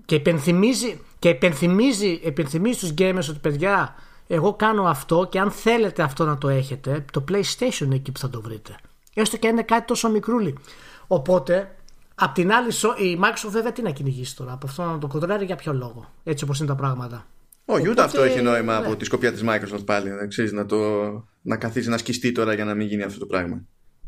[0.06, 3.96] Και υπενθυμίζει, και υπενθυμίζει, υπενθυμίζει στους gamers ότι παιδιά
[4.28, 8.20] εγώ κάνω αυτό και αν θέλετε αυτό να το έχετε το PlayStation είναι εκεί που
[8.20, 8.76] θα το βρείτε.
[9.14, 10.58] Έστω και αν είναι κάτι τόσο μικρούλι.
[11.08, 11.76] Οπότε
[12.24, 15.46] Απ' την άλλη, η Microsoft βέβαια τι να κυνηγήσει τώρα; Από αυτό να το κοντράρει
[15.46, 17.26] για ποιο λόγο; Έτσι όπως είναι τα πράγματα.
[17.66, 18.86] Όχι, ούτε αυτό έχει νόημα ναι.
[18.86, 20.10] από τη σκοπιά της Microsoft πάλι.
[20.10, 20.78] Να, ξέρεις, να, το,
[21.42, 23.62] να καθίσει να σκιστεί τώρα για να μην γίνει αυτό το πράγμα.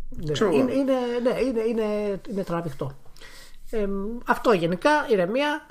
[0.10, 2.98] Ναι, είναι, είναι, ναι, είναι, είναι, είναι τραβηχτό.
[3.70, 3.88] Ε,
[4.26, 5.66] αυτό γενικά, ηρεμία,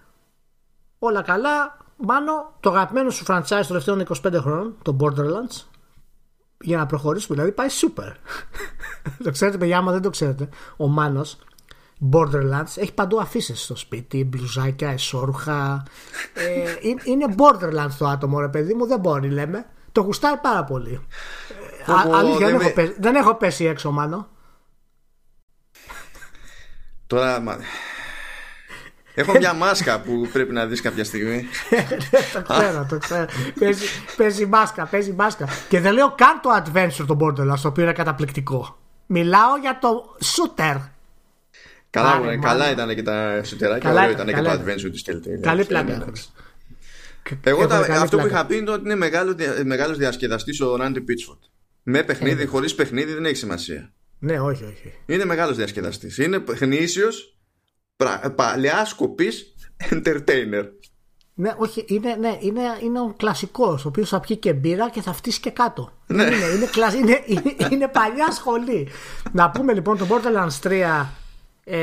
[0.98, 1.80] όλα καλά.
[1.96, 5.64] Μάνο, το αγαπημένο σου franchise των τελευταίων 25 χρόνων, το Borderlands,
[6.62, 8.12] για να προχωρήσουμε, δηλαδή πάει super.
[9.25, 11.38] το ξέρετε, παιδιά, άμα δεν το ξέρετε, ο Μάνος
[12.12, 15.83] Borderlands έχει παντού αφήσεις στο σπίτι, μπλουζάκια, εσόρουχα.
[16.35, 19.66] ε, είναι Borderlands το άτομο, ρε παιδί μου, δεν μπορεί, λέμε.
[19.92, 21.07] Το γουστάει πάρα πολύ.
[21.87, 24.29] Α, αλήθεια, δεν, έχω πέσει, δεν έχω πέσει έξω, Μάνο.
[27.07, 27.42] Τώρα,
[29.14, 31.44] Έχω μια μάσκα που πρέπει να δεις κάποια στιγμή.
[32.35, 33.27] το ξέρω, το ξέρω.
[33.59, 33.85] παίζει,
[34.16, 35.48] παίζει μάσκα, παίζει μάσκα.
[35.68, 38.79] Και δεν λέω καν το adventure το Borderlands, το οποίο είναι καταπληκτικό.
[39.07, 40.77] Μιλάω για το shooter.
[41.90, 45.40] Καλά, Άρα, καλά ήταν και τα σουτεράκια, ωραίο ήταν και το adventure του Telltale.
[45.40, 46.05] Καλή πλάκα.
[47.42, 51.38] Εγώ τα, αυτό που είχα πει είναι ότι είναι μεγάλο, μεγάλος διασκεδαστής ο Ράντι Πίτσφορντ.
[51.83, 53.92] Με παιχνίδι, χωρίς παιχνίδι δεν έχει σημασία.
[54.18, 54.92] Ναι, όχι, όχι.
[55.07, 56.18] Είναι μεγάλος διασκεδαστής.
[56.18, 57.37] Είναι γνήσιος
[58.34, 59.28] παλιά σκοπή
[59.90, 60.64] entertainer.
[61.34, 65.02] Ναι, όχι, είναι, ναι, είναι, είναι ο κλασικός, ο οποίος θα πιει και μπύρα και
[65.02, 65.92] θα φτύσει και κάτω.
[66.06, 66.22] Ναι.
[66.22, 68.88] Είναι, είναι, είναι, είναι, είναι, παλιά σχολή.
[69.32, 71.06] Να πούμε λοιπόν το Borderlands 3.
[71.64, 71.78] Ε,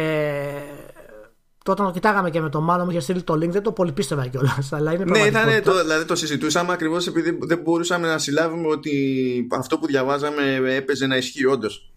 [1.63, 3.91] τότε το κοιτάγαμε και με το μάλλον μου είχε στείλει το link, δεν το πολύ
[3.91, 4.69] πίστευα κιόλας.
[5.05, 9.85] Ναι, ήταν το, δηλαδή το συζητούσαμε ακριβώς επειδή δεν μπορούσαμε να συλλάβουμε ότι αυτό που
[9.85, 11.88] διαβάζαμε έπαιζε να ισχύει όντως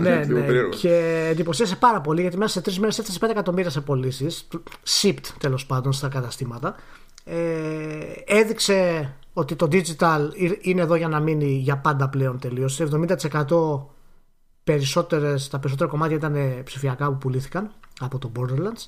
[0.00, 0.68] ναι, ναι.
[0.68, 4.48] Και εντυπωσίασε πάρα πολύ γιατί μέσα σε τρεις μέρες έφτασε 5 εκατομμύρια σε πωλήσεις.
[5.00, 6.74] Shipped τέλος πάντων στα καταστήματα.
[7.24, 7.36] Ε,
[8.24, 10.28] έδειξε ότι το digital
[10.60, 12.80] είναι εδώ για να μείνει για πάντα πλέον τελείως.
[12.80, 13.86] 70%
[14.64, 18.86] περισσότερες, τα περισσότερα κομμάτια ήταν ψηφιακά που πουλήθηκαν από το Borderlands.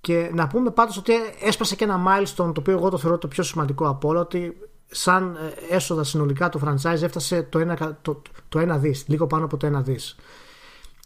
[0.00, 3.28] Και να πούμε πάντως ότι έσπασε και ένα milestone το οποίο εγώ το θεωρώ το
[3.28, 4.56] πιο σημαντικό από όλα ότι
[4.94, 9.44] σαν ε, έσοδα συνολικά το franchise έφτασε το 1, το, το 1 δις, λίγο πάνω
[9.44, 10.16] από το 1 δις.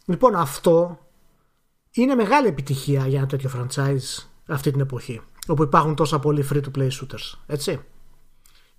[0.05, 0.99] Λοιπόν αυτό
[1.91, 6.61] είναι μεγάλη επιτυχία για ένα τέτοιο franchise αυτή την εποχή όπου υπάρχουν τόσα πολλοί free
[6.61, 7.79] to play shooters έτσι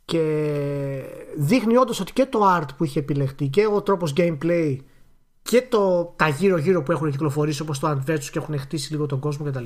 [0.04, 1.02] και
[1.36, 4.76] δείχνει όντως ότι και το art που είχε επιλεχτεί και ο τρόπος gameplay
[5.42, 9.06] και το, τα γύρω γύρω που έχουν κυκλοφορήσει όπως το Adventure και έχουν χτίσει λίγο
[9.06, 9.64] τον κόσμο κτλ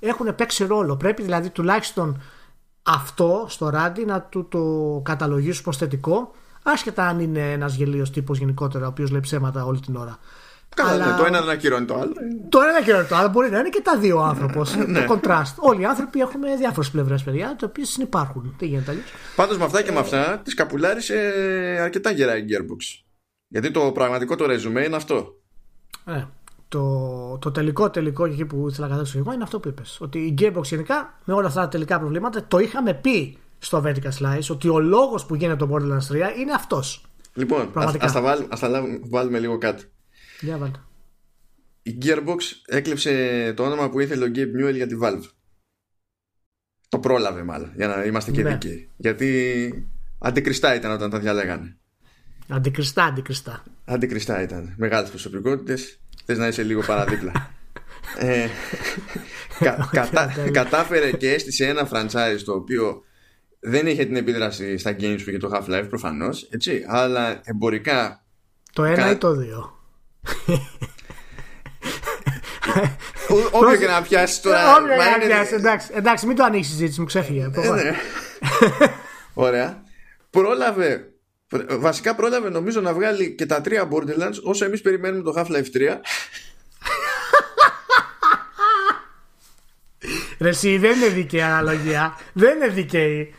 [0.00, 2.20] έχουν παίξει ρόλο πρέπει δηλαδή τουλάχιστον
[2.86, 4.60] αυτό στο ράντι να του το
[5.04, 6.30] καταλογίσουμε ως θετικό
[6.62, 10.18] άσχετα αν είναι ένας γελίος τύπος γενικότερα ο οποίος λέει ψέματα όλη την ώρα
[10.74, 11.06] Καλά, Αλλά...
[11.06, 12.12] ναι, το ένα δεν ακυρώνει το άλλο.
[12.48, 13.28] Το ένα δεν ακυρώνει το άλλο.
[13.28, 14.76] Μπορεί να είναι και τα δύο άνθρωπος.
[14.76, 15.04] ναι.
[15.04, 15.54] Το contrast.
[15.56, 18.54] Όλοι οι άνθρωποι έχουμε διάφορες πλευρές, παιδιά, οι οποίε συνεπάρχουν.
[18.58, 19.06] Τι γίνεται αλλιώς.
[19.36, 21.14] Πάντως με αυτά και με αυτά τη καπουλάρισε
[21.80, 23.02] αρκετά γερά η Gearbox.
[23.48, 25.34] Γιατί το πραγματικό το ρεζουμέ είναι αυτό.
[26.04, 26.24] Ε,
[26.74, 30.00] το, το τελικό τελικό εκεί που ήθελα να καταλήξω εγώ είναι αυτό που είπες.
[30.00, 34.10] Ότι η Gearbox γενικά με όλα αυτά τα τελικά προβλήματα το είχαμε πει στο Vertical
[34.20, 37.04] Slice ότι ο λόγος που γίνεται το Borderlands 3 είναι αυτός.
[37.34, 39.82] Λοιπόν, α τα, βάλουμε, ας τα βάλουμε λίγο κάτω.
[40.40, 40.80] Για βάλτε.
[41.82, 45.24] Η Gearbox έκλεψε το όνομα που ήθελε ο Gabe Newell για τη Valve.
[46.88, 48.50] Το πρόλαβε μάλλον, για να είμαστε και ναι.
[48.50, 48.88] δικοί.
[48.96, 51.76] Γιατί αντικριστά ήταν όταν τα διαλέγανε.
[52.48, 53.62] Αντικριστά, αντικριστά.
[53.84, 54.74] Αντικριστά ήταν.
[54.76, 55.98] Μεγάλες προσωπικότητες.
[56.24, 57.32] Θες να είσαι λίγο παραδίπλα.
[58.18, 58.48] ε,
[59.58, 59.90] κα,
[60.52, 63.02] κατάφερε και έστησε ένα franchise το οποίο
[63.60, 68.24] δεν είχε την επίδραση στα games που είχε το Half-Life προφανώς, έτσι, αλλά εμπορικά.
[68.72, 69.78] Το ένα ή το δύο.
[73.50, 74.76] Όποιο και να πιάσει τώρα.
[74.76, 77.50] Όποιο και να πιάσει, εντάξει, εντάξει, μην το ανοίξεις η συζήτηση, μου ξέφυγε.
[77.54, 77.96] Ε, ναι.
[79.34, 79.82] Ωραία.
[80.30, 81.13] Πρόλαβε
[81.68, 85.96] Βασικά πρόλαβε νομίζω να βγάλει και τα τρία Borderlands όσο εμείς περιμένουμε το Half-Life 3.
[90.38, 92.18] Ρε εσύ δεν είναι δίκαιη αναλογία.
[92.32, 93.34] δεν είναι δίκαιη.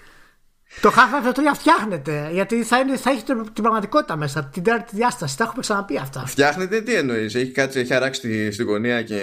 [0.82, 5.38] Το Half-Life 3 φτιάχνεται γιατί θα, είναι, θα έχει την πραγματικότητα μέσα, την τέταρτη διάσταση.
[5.38, 6.26] Τα έχουμε ξαναπεί αυτά.
[6.26, 9.16] Φτιάχνεται, τι εννοείς, έχει κάτσει, έχει αράξει στη, γωνία και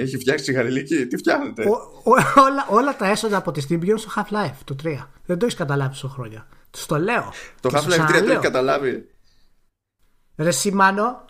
[0.00, 1.06] έχει φτιάξει τη γαριλική.
[1.06, 1.72] Τι φτιάχνεται; Ο,
[2.10, 4.86] ο, όλα, όλα τα έσοδα από τη Steam πηγαίνουν στο Half-Life το 3.
[5.26, 6.46] Δεν το έχεις καταλάβει τόσο χρόνια.
[6.76, 7.32] Στο λέω.
[7.60, 9.08] Το Half-Life 3 το έχεις καταλάβει.
[10.36, 11.24] Ρε Σιμάνο,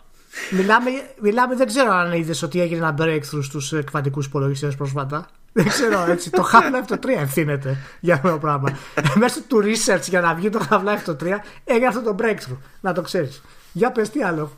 [0.51, 0.89] μιλάμε,
[1.21, 5.29] μιλάμε, δεν ξέρω αν είδες ότι έγινε ένα breakthrough στους εκβατικού υπολογιστές πρόσφατα.
[5.53, 6.29] Δεν ξέρω έτσι.
[6.29, 8.77] το Half-Life το 3 ευθύνεται για αυτό το πράγμα.
[9.15, 11.25] Μέσω του research για να βγει το Half-Life το 3
[11.63, 12.57] έγινε αυτό το breakthrough.
[12.81, 13.41] Να το ξέρεις.
[13.71, 14.57] Για πες τι άλλο.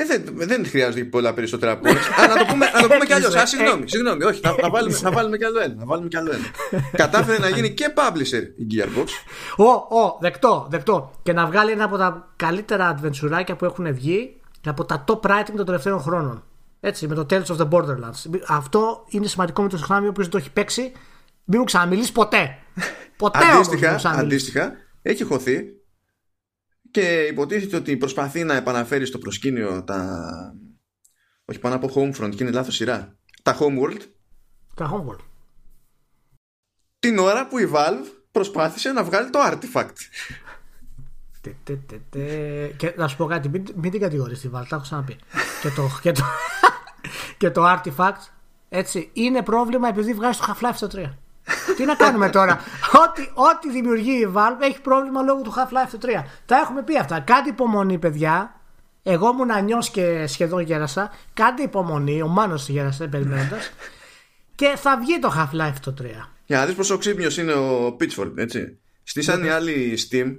[0.00, 3.34] Ε, δεν, δεν χρειάζεται πολλά περισσότερα από να το πούμε, να το πούμε κι αλλιώς.
[3.44, 5.74] Συγγνώμη, συγγνώμη, όχι, να, να, βάλουμε, να βάλουμε κι άλλο ένα.
[5.74, 6.44] Να βάλουμε κι άλλο ένα.
[6.92, 9.06] Κατάφερε να γίνει και publisher η Gearbox.
[9.56, 11.12] Ω, ω, δεκτό, δεκτό.
[11.22, 15.52] Και να βγάλει ένα από τα καλύτερα adventure που έχουν βγει από τα top writing
[15.56, 16.44] των τελευταίων χρόνων.
[16.80, 18.40] Έτσι, με το Tales of the Borderlands.
[18.48, 20.92] Αυτό είναι σημαντικό με το συχνάμι, ο οποίο δεν το έχει παίξει.
[21.44, 22.58] Μην μου ξαναμιλήσεις ποτέ.
[23.16, 25.77] Ποτέ αντίστοιχα, αντίστοιχα, έχει χωθεί
[26.90, 30.54] και υποτίθεται ότι προσπαθεί να επαναφέρει στο προσκήνιο τα
[31.44, 33.16] όχι πάνω από Homefront και είναι λάθος σειρά.
[33.42, 34.00] Τα Homeworld.
[34.74, 35.24] Τα Homeworld.
[36.98, 39.92] Την ώρα που η Valve προσπάθησε να βγάλει το Artifact.
[41.40, 42.66] Τε, τε, τε, τε.
[42.76, 45.16] και να σου πω κάτι μην, μην την κατηγορείς τη Valve τα έχω ξαναπεί.
[45.62, 46.22] Και το, και το,
[47.38, 48.28] και το Artifact
[48.68, 51.10] έτσι είναι πρόβλημα επειδή βγάζει το Half-Life στο 3
[51.76, 52.60] τι να κάνουμε τώρα;
[53.04, 56.24] ό,τι, ό,τι δημιουργεί η Valve έχει πρόβλημα λόγω του Half-Life 3.
[56.46, 57.20] Τα έχουμε πει αυτά.
[57.20, 58.60] Κάντε υπομονή, παιδιά.
[59.02, 61.10] Εγώ ήμουν ανιός και σχεδόν γέρασα.
[61.34, 62.22] Κάντε υπομονή.
[62.22, 63.70] Ο Μάνος γέρασε περιμένοντας.
[64.54, 66.04] και θα βγει το Half-Life το 3.
[66.46, 68.78] Για να δεις πόσο ξύπνιος είναι ο Pitchford, έτσι.
[69.02, 70.36] Στήσαν οι άλλοι Steam.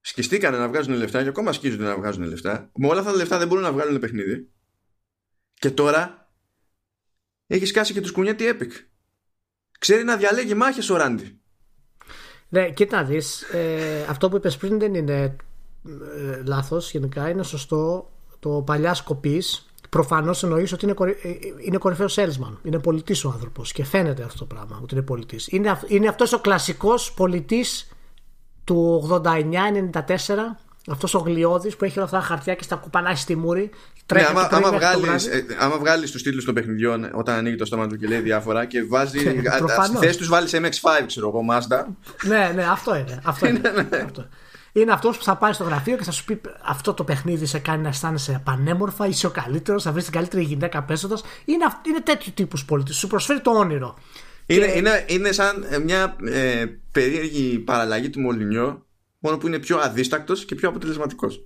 [0.00, 2.70] Σκιστήκανε να βγάζουν λεφτά και ακόμα σκίζονται να βγάζουν λεφτά.
[2.74, 4.48] Με όλα αυτά τα λεφτά δεν μπορούν να βγάλουν παιχνίδι.
[5.54, 6.28] Και τώρα
[7.46, 8.70] έχεις σκάσει και τους κουνιέτη Epic.
[9.84, 11.38] Ξέρει να διαλέγει μάχες ο Ράντι.
[12.48, 13.42] Ναι, κοίτα να δεις.
[13.42, 15.36] Ε, αυτό που είπες πριν δεν είναι
[16.18, 17.28] ε, λάθος γενικά.
[17.28, 18.10] Είναι σωστό.
[18.38, 21.10] Το παλιά σκοπής προφανώς εννοείς ότι είναι, κορυ...
[21.22, 21.28] Ε,
[21.64, 22.56] είναι κορυφαίος salesman.
[22.62, 25.48] Είναι πολιτής ο άνθρωπος και φαίνεται αυτό το πράγμα ότι είναι πολιτής.
[25.48, 27.88] Είναι, είναι αυτός ο κλασικός πολιτής
[28.64, 29.30] του 89-94
[30.90, 33.70] αυτός ο γλιώδης που έχει όλα αυτά τα χαρτιά και στα κουπανάει στη μούρη.
[34.14, 37.86] Ναι, άμα, άμα, βγάλεις, ε, άμα βγάλεις τους τίτλους των παιχνιδιών όταν ανοίγει το στόμα
[37.86, 39.18] του και λέει διάφορα και βάζει
[39.86, 41.84] στη θέση τους βάλεις MX5 ξέρω εγώ Mazda
[42.26, 43.96] ναι ναι αυτό είναι αυτό είναι, ναι.
[43.96, 44.28] αυτό.
[44.72, 47.58] είναι αυτός που θα πάει στο γραφείο και θα σου πει αυτό το παιχνίδι σε
[47.58, 52.00] κάνει να αισθάνεσαι πανέμορφα είσαι ο καλύτερος θα βρεις την καλύτερη γυναίκα πέσοντας είναι, είναι
[52.00, 53.98] τέτοιου τύπου πολίτη σου προσφέρει το όνειρο
[54.46, 54.78] είναι, και...
[54.78, 58.84] είναι, είναι σαν μια ε, περίεργη παραλλαγή του Μολυνιό
[59.24, 61.40] μόνο που είναι πιο αδίστακτος και πιο αποτελεσματικός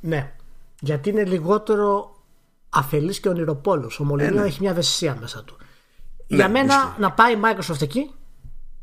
[0.00, 0.32] ναι
[0.80, 2.16] γιατί είναι λιγότερο
[2.68, 4.00] αφελής και ονειροπόλος.
[4.00, 4.46] Ο Μολυνιό ε, ναι.
[4.46, 5.56] έχει μια ευαισθησία μέσα του.
[6.26, 8.10] Ναι, Για μένα να πάει η Microsoft εκεί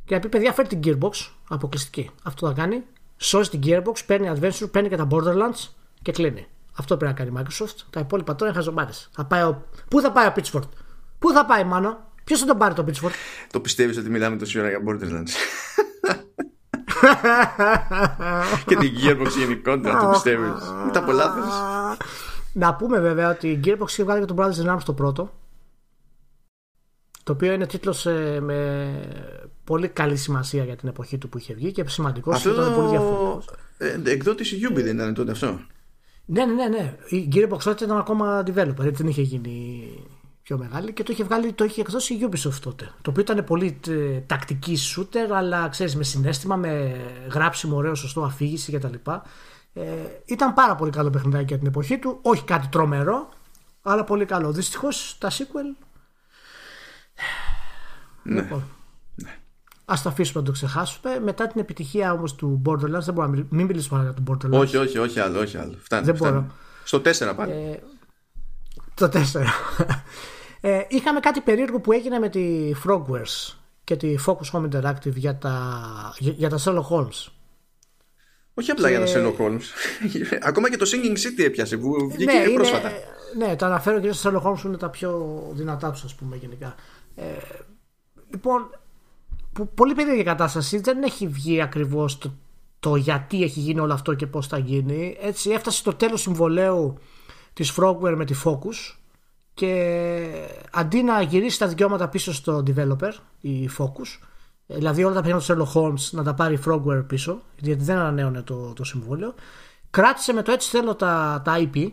[0.05, 1.11] και να πει παιδιά φέρει την Gearbox
[1.49, 2.09] αποκλειστική.
[2.23, 2.83] Αυτό θα κάνει.
[3.17, 5.67] Σώζει την Gearbox, παίρνει Adventure, παίρνει και τα Borderlands
[6.01, 6.47] και κλείνει.
[6.77, 7.75] Αυτό πρέπει να κάνει η Microsoft.
[7.89, 9.09] Τα υπόλοιπα τώρα είναι χαζομάρες.
[9.89, 10.69] Πού θα πάει ο Pitchford,
[11.19, 13.11] Πού θα πάει μάλλον, Ποιος θα τον πάρει το Pitchford;
[13.51, 15.29] Το πιστεύεις ότι μιλάμε τόση ώρα για Borderlands;
[18.65, 20.51] και την Gearbox γενικότερα το πιστεύεις.
[20.87, 21.33] Ήταν πολλά
[22.53, 25.33] Να πούμε βέβαια ότι η Gearbox είχε βγάλει και τον Brothers in Arms το πρώτο.
[27.23, 28.89] Το οποίο είναι τίτλος ε, με
[29.63, 32.35] πολύ καλή σημασία για την εποχή του που είχε βγει και σημαντικός.
[32.35, 33.49] Αυτό ήταν πολύ διαφορετικός.
[33.77, 35.59] Ε, εκδότηση Ubi δεν ήταν τότε αυτό.
[36.25, 36.67] Ναι, ναι, ναι.
[36.67, 36.95] ναι.
[37.09, 39.89] Η Gearbox τότε ήταν ακόμα developer, δεν είχε γίνει
[40.49, 42.91] πιο μεγάλη και το είχε, βγάλει, το είχε εκδώσει η Ubisoft τότε.
[43.01, 46.95] Το οποίο ήταν πολύ ε, τακτική shooter, αλλά ξέρεις με συνέστημα, με
[47.31, 48.93] γράψιμο, ωραίο, σωστό, αφήγηση κτλ.
[49.73, 49.83] Ε,
[50.25, 52.19] ήταν πάρα πολύ καλό παιχνιδάκι για την εποχή του.
[52.21, 53.29] Όχι κάτι τρομερό,
[53.81, 54.51] αλλά πολύ καλό.
[54.51, 55.85] Δυστυχώς τα sequel.
[58.23, 58.41] Ναι.
[58.41, 58.63] Λοιπόν,
[59.15, 59.37] ναι.
[59.85, 61.19] Α το αφήσουμε να το ξεχάσουμε.
[61.19, 64.59] Μετά την επιτυχία όμως του Borderlands, δεν μπορούμε να μην μιλήσουμε για τον Borderlands.
[64.59, 65.39] Όχι, όχι, όχι άλλο.
[65.39, 65.75] Όχι άλλο.
[65.81, 66.31] Φτάνει, δεν φτάνει.
[66.31, 66.51] Μπορώ.
[66.83, 67.51] Στο 4 πάλι.
[67.51, 67.79] Ε,
[68.93, 69.21] το 4.
[70.61, 75.37] Ε, είχαμε κάτι περίεργο που έγινε με τη Frogwares και τη Focus Home Interactive για
[75.37, 77.27] τα, για, τα Sherlock Holmes.
[78.53, 79.61] Όχι απλά για τα Sherlock Holmes.
[80.49, 82.91] Ακόμα και το Singing City έπιασε που βγήκε ναι, πρόσφατα.
[83.37, 86.35] ναι, το αναφέρω και στα Sherlock Holmes που είναι τα πιο δυνατά τους, ας πούμε,
[86.35, 86.75] γενικά.
[87.15, 87.23] Ε,
[88.31, 88.69] λοιπόν,
[89.75, 90.79] πολύ περίεργη κατάσταση.
[90.79, 92.33] Δεν έχει βγει ακριβώς το,
[92.79, 95.17] το γιατί έχει γίνει όλο αυτό και πώς θα γίνει.
[95.21, 96.97] Έτσι, έφτασε στο τέλος συμβολέου
[97.53, 98.98] της Frogware με τη Focus
[99.59, 104.27] και αντί να γυρίσει τα δικαιώματα πίσω στο developer, η Focus,
[104.65, 107.97] δηλαδή όλα τα παιχνίδια του Sherlock Holmes να τα πάρει η Frogware πίσω, γιατί δεν
[107.97, 109.33] ανανέωνε το, το συμβόλαιο,
[109.89, 111.91] κράτησε με το έτσι θέλω τα, τα IP,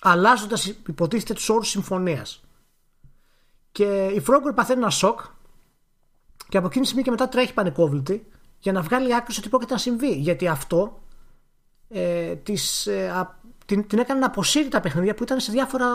[0.00, 2.44] αλλάζοντας υποτίθεται τους όρους συμφωνίας.
[3.72, 5.20] Και η Frogware παθαίνει ένα σοκ
[6.48, 8.26] και από εκείνη τη στιγμή και μετά τρέχει πανικόβλητη
[8.58, 10.12] για να βγάλει άκρη ότι πρόκειται να συμβεί.
[10.12, 11.00] Γιατί αυτό
[11.88, 13.28] ε, της, ε,
[13.68, 15.86] την, την έκανε να αποσύρει τα παιχνίδια που ήταν σε διάφορα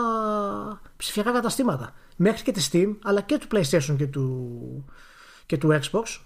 [0.96, 1.94] ψηφιακά καταστήματα.
[2.16, 4.84] Μέχρι και της Steam, αλλά και του PlayStation και του,
[5.46, 6.20] και του Xbox.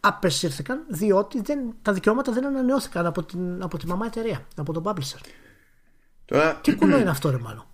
[0.00, 4.82] Απεσύρθηκαν διότι δεν, τα δικαιώματα δεν ανανεώθηκαν από την, από τη μαμά εταιρεία, από τον
[4.86, 5.20] publisher.
[6.24, 6.54] Τώρα...
[6.54, 7.66] Τι κουλό είναι αυτό, ρε μάλλον.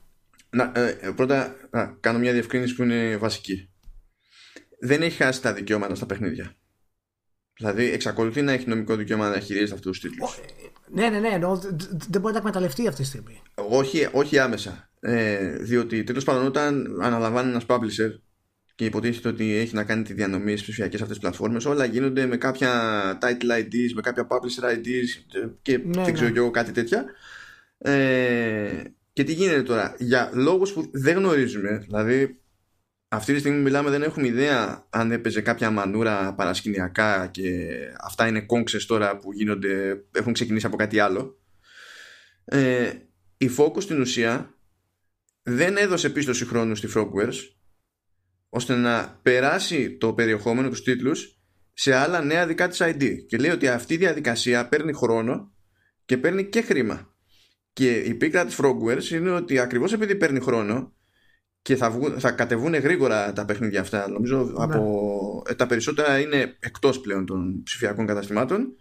[0.50, 3.70] Να, ε, πρώτα να κάνω μια διευκρίνηση που είναι βασική.
[4.80, 6.54] Δεν έχει χάσει τα δικαιώματα στα παιχνίδια.
[7.54, 10.38] Δηλαδή, εξακολουθεί να έχει νομικό δικαίωμα να χειρίζεται αυτούς τους τίτλους.
[10.90, 11.28] Ναι, ναι, ναι.
[11.28, 11.60] Εννοώ,
[12.08, 13.42] δεν μπορεί να εκμεταλλευτεί αυτή τη στιγμή.
[13.54, 14.90] Όχι, όχι άμεσα.
[15.00, 18.10] Ε, διότι τέλος πάντων, όταν αναλαμβάνει ένας publisher
[18.74, 22.36] και υποτίθεται ότι έχει να κάνει τη διανομή στις ψηφιακές αυτές πλατφόρμες, όλα γίνονται με
[22.36, 22.72] κάποια
[23.22, 26.38] title IDs, με κάποια publisher IDs και ναι, δεν ξέρω ναι.
[26.38, 27.04] εγώ κάτι τέτοια.
[27.78, 32.40] Ε, και τι γίνεται τώρα, για λόγους που δεν γνωρίζουμε, δηλαδή
[33.08, 37.68] αυτή τη στιγμή μιλάμε δεν έχουμε ιδέα αν έπαιζε κάποια μανούρα παρασκηνιακά και
[38.00, 41.38] αυτά είναι κόμξες τώρα που γίνονται, έχουν ξεκινήσει από κάτι άλλο.
[42.44, 42.92] Ε,
[43.36, 44.54] η Focus στην ουσία
[45.42, 47.34] δεν έδωσε πίστοση χρόνου στη Frogwares
[48.48, 51.38] ώστε να περάσει το περιεχόμενο, τους τίτλους
[51.72, 55.52] σε άλλα νέα δικά της ID και λέει ότι αυτή η διαδικασία παίρνει χρόνο
[56.04, 57.14] και παίρνει και χρήμα
[57.72, 60.92] και η πίκρα της Frogwares είναι ότι ακριβώς επειδή παίρνει χρόνο
[61.68, 64.08] και θα, βγουν, θα κατεβούν γρήγορα τα παιχνίδια αυτά.
[64.08, 64.62] Νομίζω ναι.
[64.62, 68.76] από, ε, τα περισσότερα είναι εκτός πλέον των ψηφιακών καταστημάτων.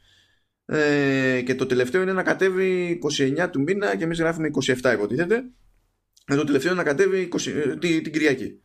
[0.65, 3.00] Ε, και το τελευταίο είναι να κατέβει
[3.39, 4.50] 29 του μήνα και εμείς γράφουμε
[4.82, 5.43] 27 υποτίθεται.
[6.28, 8.62] Ε, το τελευταίο είναι να κατέβει 20, ε, την, την Κυριακή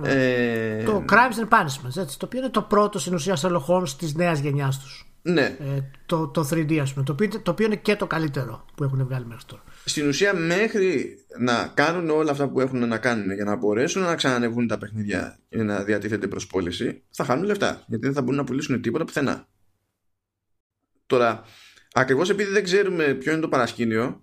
[0.00, 0.12] ναι.
[0.12, 3.88] ε, το Crimes and Punishments έτσι, το οποίο είναι το πρώτο στην ουσία Sherlock Holmes
[3.88, 5.56] της νέας γενιάς τους ναι.
[5.60, 8.84] Ε, το, το 3D ας πούμε το οποίο, το οποίο είναι και το καλύτερο που
[8.84, 13.32] έχουν βγάλει μέχρι τώρα στην ουσία μέχρι να κάνουν όλα αυτά που έχουν να κάνουν
[13.32, 17.84] για να μπορέσουν να ξανανεβούν τα παιχνίδια και να διατίθεται προς πώληση θα χάνουν λεφτά
[17.86, 19.48] γιατί δεν θα μπορούν να πουλήσουν τίποτα πουθενά
[21.06, 21.44] τώρα
[21.92, 24.22] ακριβώς επειδή δεν ξέρουμε ποιο είναι το παρασκήνιο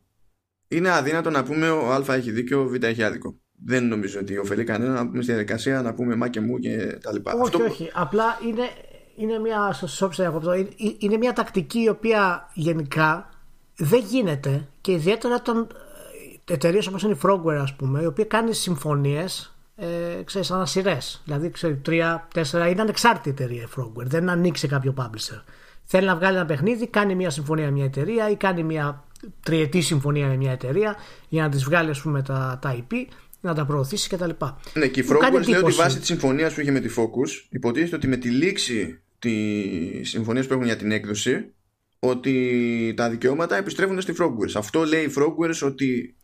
[0.67, 4.37] είναι αδύνατο να πούμε ο Α έχει δίκιο, ο Β έχει άδικο δεν νομίζω ότι
[4.37, 7.33] ωφελεί κανένα να πούμε στη διαδικασία να πούμε μα και μου και τα λοιπά.
[7.33, 7.63] Όχι, Αυτό...
[7.63, 7.91] όχι.
[7.93, 8.69] Απλά είναι,
[9.15, 9.75] είναι μια,
[10.97, 13.29] είναι μια τακτική η οποία γενικά
[13.75, 15.67] δεν γίνεται και ιδιαίτερα των
[16.47, 21.21] ε, εταιρείες όπως είναι η Frogware, ας πούμε, η οποία κάνει συμφωνίες ε, ξέρεις, ανασυρές.
[21.25, 24.05] Δηλαδή, ξέρει, τρία, τέσσερα, είναι ανεξάρτητη εταιρεία η Frogware.
[24.05, 25.41] Δεν ανοίξει κάποιο publisher.
[25.83, 29.03] Θέλει να βγάλει ένα παιχνίδι, κάνει μια συμφωνία με μια εταιρεία ή κάνει μια
[29.43, 30.95] τριετή συμφωνία με μια εταιρεία
[31.29, 32.93] για να της βγάλει, ας πούμε, τα, τα IP,
[33.45, 34.29] να τα προωθήσει κτλ.
[34.73, 37.95] Ναι, και η Frogware λέει ότι βάσει της συμφωνίας που είχε με τη Focus, υποτίθεται
[37.95, 41.53] ότι με τη λήξη της συμφωνίας που έχουν για την έκδοση
[41.99, 44.53] ότι τα δικαιώματα επιστρέφουν στη Frogwares.
[44.55, 46.15] Αυτό λέει η Frogwares ότι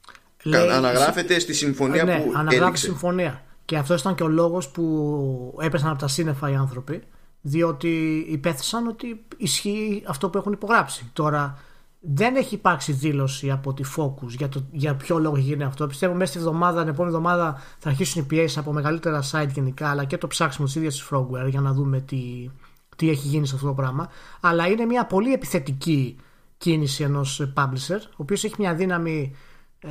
[0.43, 3.45] λέει, αναγράφεται στη συμφωνία ναι, που αναγράφει συμφωνία.
[3.65, 7.03] Και αυτός ήταν και ο λόγος που έπεσαν από τα σύννεφα οι άνθρωποι
[7.41, 11.09] διότι υπέθεσαν ότι ισχύει αυτό που έχουν υπογράψει.
[11.13, 11.59] Τώρα
[12.03, 15.87] δεν έχει υπάρξει δήλωση από τη Focus για, το, για ποιο λόγο γίνει αυτό.
[15.87, 19.89] Πιστεύω μέσα στη εβδομάδα, την επόμενη εβδομάδα θα αρχίσουν οι πιέσεις από μεγαλύτερα site γενικά
[19.89, 22.49] αλλά και το ψάξιμο τη ίδια τη Frogware για να δούμε τι,
[22.95, 24.09] τι έχει γίνει σε αυτό το πράγμα.
[24.39, 26.17] Αλλά είναι μια πολύ επιθετική
[26.57, 29.35] κίνηση ενός publisher, ο οποίος έχει μια δύναμη
[29.79, 29.89] ε,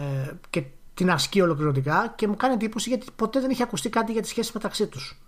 [0.50, 4.22] και την ασκεί ολοκληρωτικά και μου κάνει εντύπωση γιατί ποτέ δεν έχει ακουστεί κάτι για
[4.22, 5.20] τη σχέση μεταξύ τους.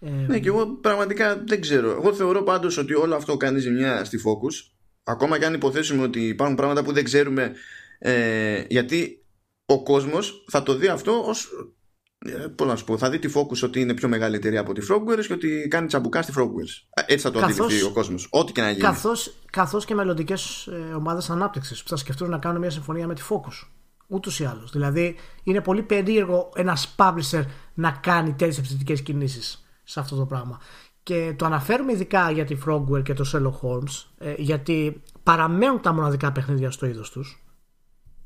[0.00, 1.90] Ε, ναι, και εγώ πραγματικά δεν ξέρω.
[1.90, 4.72] Εγώ θεωρώ πάντως ότι όλο αυτό κάνει ζημιά στη Focus.
[5.04, 7.52] Ακόμα και αν υποθέσουμε ότι υπάρχουν πράγματα που δεν ξέρουμε.
[7.98, 9.24] Ε, γιατί
[9.64, 11.50] ο κόσμος θα το δει αυτό ως
[12.24, 14.72] ε, Πώς να σου πω, θα δει τη Focus ότι είναι πιο μεγάλη εταιρεία από
[14.72, 16.86] τη Frogwares και ότι κάνει τσαμπουκά στη Frogwares.
[16.94, 18.26] Ε, έτσι θα το καθώς, αντιληφθεί ο κόσμος.
[18.30, 18.82] Ό,τι και να γίνει.
[19.50, 23.22] Καθώς και μελλοντικές ε, ομάδες ανάπτυξης που θα σκεφτούν να κάνουν μια συμφωνία με τη
[23.28, 23.68] Focus.
[24.06, 24.70] Ούτως ή άλλως.
[24.70, 30.60] Δηλαδή, είναι πολύ περίεργο ένας publisher να κάνει τέτοιες επιθετικές κινήσεις σε αυτό το πράγμα.
[31.02, 35.92] Και το αναφέρουμε ειδικά για τη Frogware και το Sherlock Holmes, ε, γιατί παραμένουν τα
[35.92, 37.42] μοναδικά παιχνίδια στο είδος τους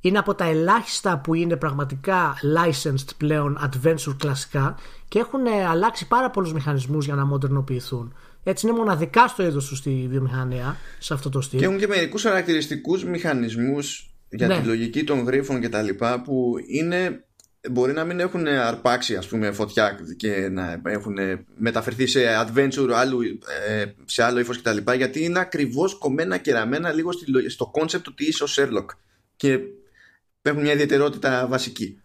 [0.01, 6.09] είναι από τα ελάχιστα που είναι πραγματικά licensed πλέον adventure κλασικά και έχουν ε, αλλάξει
[6.09, 8.15] πάρα πολλούς μηχανισμούς για να μοντερνοποιηθούν.
[8.43, 11.59] Έτσι είναι μοναδικά στο είδος τους στη βιομηχανία σε αυτό το στυλ.
[11.59, 14.61] Και έχουν και μερικούς χαρακτηριστικούς μηχανισμούς για ναι.
[14.61, 17.25] τη λογική των γρίφων και τα λοιπά που είναι
[17.71, 21.17] μπορεί να μην έχουν αρπάξει ας πούμε φωτιά και να έχουν
[21.57, 23.21] μεταφερθεί σε adventure άλλου,
[23.69, 27.11] ε, σε άλλο ύφος και τα λοιπά γιατί είναι ακριβώς κομμένα και ραμμένα λίγο
[27.49, 28.87] στο concept ότι είσαι ο Sherlock
[29.37, 29.59] και
[30.43, 32.01] έχουν μια ιδιαιτερότητα βασική.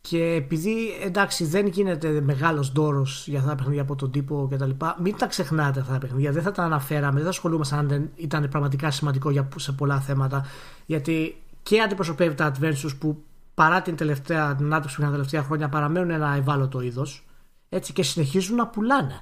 [0.00, 4.70] Και επειδή εντάξει δεν γίνεται μεγάλος δώρος για αυτά τα παιχνίδια από τον τύπο κτλ.,
[5.02, 6.32] μην τα ξεχνάτε αυτά τα παιχνίδια.
[6.32, 10.00] Δεν θα τα αναφέραμε, δεν θα ασχολούμαστε αν δεν ήταν πραγματικά σημαντικό για, σε πολλά
[10.00, 10.46] θέματα.
[10.86, 15.68] Γιατί και αντιπροσωπεύει τα adventures που παρά την τελευταία την άπτυξη που τα τελευταία χρόνια
[15.68, 17.26] παραμένουν ένα ευάλωτο είδος.
[17.68, 19.20] Έτσι και συνεχίζουν να πουλάνε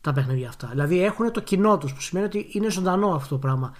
[0.00, 0.68] τα παιχνίδια αυτά.
[0.70, 3.72] Δηλαδή έχουν το κοινό τους, που σημαίνει ότι είναι ζωντανό αυτό το πράγμα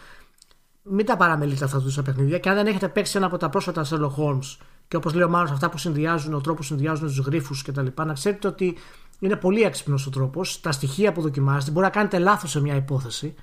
[0.91, 2.39] μην τα παραμελείτε αυτά τα παιχνίδια.
[2.39, 4.57] Και αν δεν έχετε παίξει ένα από τα πρόσφατα Sherlock Holmes
[4.89, 7.87] και όπως λέει ο Μάρο, αυτά που συνδυάζουν, ο τρόπος που συνδυάζουν τους γρήφου κτλ.,
[8.05, 8.77] να ξέρετε ότι
[9.19, 10.61] είναι πολύ έξυπνος ο τρόπος.
[10.61, 13.35] Τα στοιχεία που δοκιμάζετε μπορεί να κάνετε λάθος σε μια υπόθεση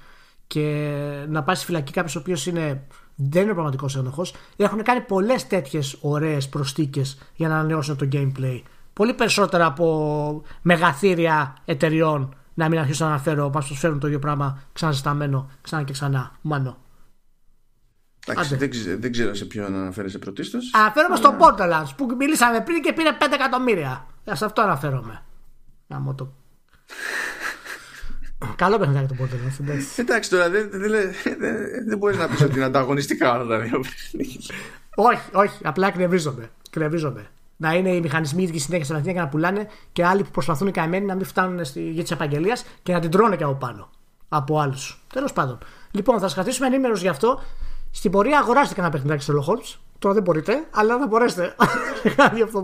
[0.47, 2.43] και να πάει στη φυλακή κάποιος ο οποίος
[3.15, 4.33] δεν είναι πραγματικός ένοχος.
[4.55, 7.01] Έχουν κάνει πολλές τέτοιες ωραίες προστίκε
[7.35, 8.61] για να ανανεώσουν το gameplay.
[8.93, 14.63] Πολύ περισσότερα από μεγαθύρια εταιριών να μην αρχίσω να αναφέρω, μας προσφέρουν το ίδιο πράγμα
[14.73, 16.31] ξαναζηταμένο ξανά και ξανά.
[16.41, 16.77] Μάνο.
[18.27, 20.71] Εντάξει, δεν, δεν, ξέρω σε ποιον αναφέρεσαι πρωτίστως.
[20.73, 24.05] Αναφέρομαι στο Borderlands που μιλήσαμε πριν και πήρε 5 εκατομμύρια.
[24.31, 25.23] Σε αυτό αναφέρομαι.
[25.87, 26.33] Να το.
[28.55, 29.63] Καλό παιχνιδάκι το Borderlands.
[29.63, 30.91] Εντάξει, εντάξει τώρα δεν, δεν,
[31.39, 31.55] δεν,
[31.87, 33.81] δεν μπορείς να πεις ότι είναι ανταγωνιστικά όλα τα δύο
[34.95, 35.57] όχι, όχι.
[35.63, 36.49] Απλά εκνευρίζονται.
[36.67, 37.25] εκνευρίζονται.
[37.57, 40.67] Να είναι οι μηχανισμοί ίδιοι συνέχεια στην Αθήνα και να πουλάνε και άλλοι που προσπαθούν
[40.67, 43.53] οι καημένοι να μην φτάνουν στη γη της επαγγελίας και να την τρώνε και από
[43.53, 43.89] πάνω.
[44.29, 45.03] Από άλλους.
[45.13, 45.57] Τέλος πάντων.
[45.91, 47.41] Λοιπόν, θα σας κρατήσουμε ενήμερους γι' αυτό.
[47.91, 49.79] Στην πορεία αγοράστηκε ένα παιχνιδάκι στο Holmes.
[49.99, 51.55] Τώρα δεν μπορείτε, αλλά θα μπορέσετε.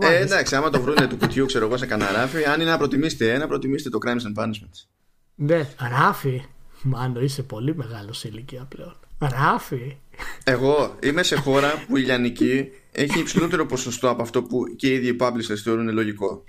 [0.00, 2.78] ε, εντάξει, άμα το βρούνε του κουτιού, ξέρω εγώ, σε κανένα ράφι, αν είναι να
[2.78, 4.86] προτιμήσετε ένα, προτιμήστε το Crimes and Punishment.
[5.34, 6.42] Ναι, ράφι.
[6.82, 8.96] Μάνο, είσαι πολύ μεγάλος σε ηλικία πλέον.
[9.18, 9.96] Ράφι.
[10.44, 14.94] Εγώ είμαι σε χώρα που η λιανική έχει υψηλότερο ποσοστό από αυτό που και οι
[14.94, 16.44] ίδιοι οι publishers θεωρούν λογικό.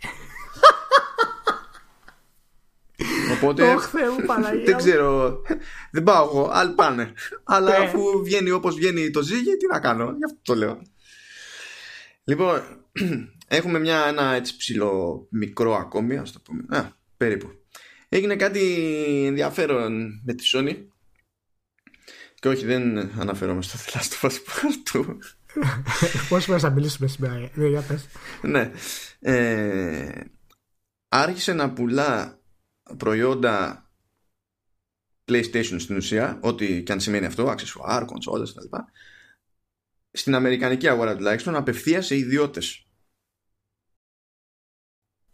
[3.34, 3.76] Οπότε.
[4.66, 5.42] δεν ξέρω.
[5.92, 6.50] Δεν πάω εγώ.
[6.52, 7.14] Άλλοι πάνε.
[7.44, 7.86] Αλλά ναι.
[7.86, 10.04] αφού βγαίνει όπως βγαίνει το ζύγι, τι να κάνω.
[10.04, 10.82] Γι' αυτό το λέω.
[12.24, 12.62] Λοιπόν,
[13.48, 16.78] έχουμε μια, ένα έτσι ψηλό μικρό ακόμη, ας το πούμε.
[16.78, 17.62] Α, περίπου.
[18.14, 20.86] Έγινε κάτι ενδιαφέρον με τη Sony.
[22.36, 24.38] Και όχι, δεν αναφέρομαι στο The Last of Us
[26.30, 28.07] Πώς να μιλήσουμε σήμερα, ναι, για πες.
[28.41, 28.72] Ναι.
[29.20, 30.24] Ε,
[31.07, 32.39] άρχισε να πουλά
[32.97, 33.89] προϊόντα
[35.26, 38.78] PlayStation στην ουσία, ό,τι και αν σημαίνει αυτό, αξεσουάρ, κονσόλες κτλ.
[40.11, 42.88] Στην Αμερικανική αγορά τουλάχιστον απευθείας σε ιδιώτες.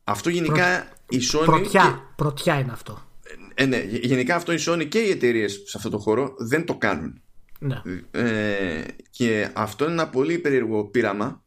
[0.04, 1.46] Αυτό γενικά η Sony.
[1.46, 3.08] Πρωτιά, πρωτιά είναι αυτό.
[3.54, 6.78] Ε, ναι, γενικά αυτό η Sony και οι εταιρείες σε αυτό το χώρο δεν το
[6.78, 7.22] κάνουν.
[7.60, 7.82] Ναι.
[8.12, 11.44] Ε, και αυτό είναι ένα πολύ περίεργο πείραμα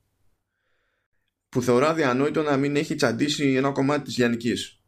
[1.48, 4.80] που θεωρώ αδιανόητο να μην έχει τσαντήσει ένα κομμάτι της λιανικής.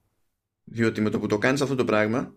[0.65, 2.35] Διότι με το που το κάνεις αυτό το πράγμα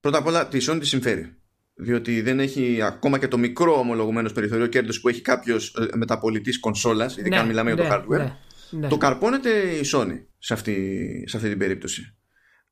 [0.00, 1.36] πρώτα απ' όλα τη Sony τη συμφέρει.
[1.74, 6.60] Διότι δεν έχει ακόμα και το μικρό ομολογουμένος περιθώριο κέρδο που έχει κάποιος ε, μεταπολιτής
[6.60, 8.18] κονσόλας, ειδικά ναι, αν μιλάμε για το ναι, hardware.
[8.18, 8.36] Ναι,
[8.70, 12.16] ναι, το καρπώνεται η Sony σε αυτή, σε αυτή την περίπτωση.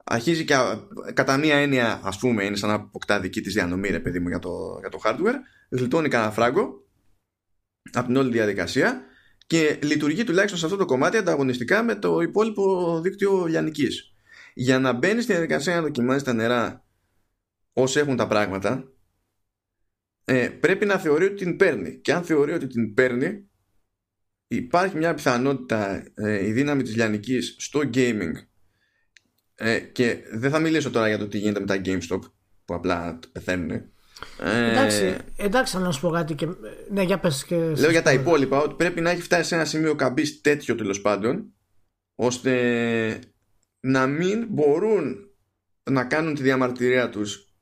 [0.05, 0.55] Αρχίζει και
[1.14, 4.29] κατά μία έννοια, ας πούμε, είναι σαν να αποκτά δική της διανομή, ρε παιδί μου,
[4.29, 5.35] για το, για το hardware.
[5.68, 6.87] Γλιτώνει κανένα φράγκο
[7.93, 9.03] από την όλη διαδικασία
[9.47, 14.14] και λειτουργεί τουλάχιστον σε αυτό το κομμάτι ανταγωνιστικά με το υπόλοιπο δίκτυο λιανικής
[14.55, 16.85] για να μπαίνει στη διαδικασία να δοκιμάζει τα νερά
[17.72, 18.93] όσοι έχουν τα πράγματα
[20.25, 23.49] ε, πρέπει να θεωρεί ότι την παίρνει και αν θεωρεί ότι την παίρνει
[24.49, 28.32] υπάρχει μια πιθανότητα ε, η δύναμη της λιανικής στο gaming
[29.55, 32.20] ε, και δεν θα μιλήσω τώρα για το τι γίνεται με τα GameStop
[32.64, 36.47] που απλά πεθαίνουν ε, εντάξει, εντάξει να σου πω κάτι και,
[36.90, 39.64] ναι, για πες και λέω για τα υπόλοιπα ότι πρέπει να έχει φτάσει σε ένα
[39.64, 41.53] σημείο καμπής τέτοιο τέλος πάντων
[42.14, 43.18] ώστε
[43.80, 45.16] να μην μπορούν
[45.90, 47.55] να κάνουν τη διαμαρτυρία τους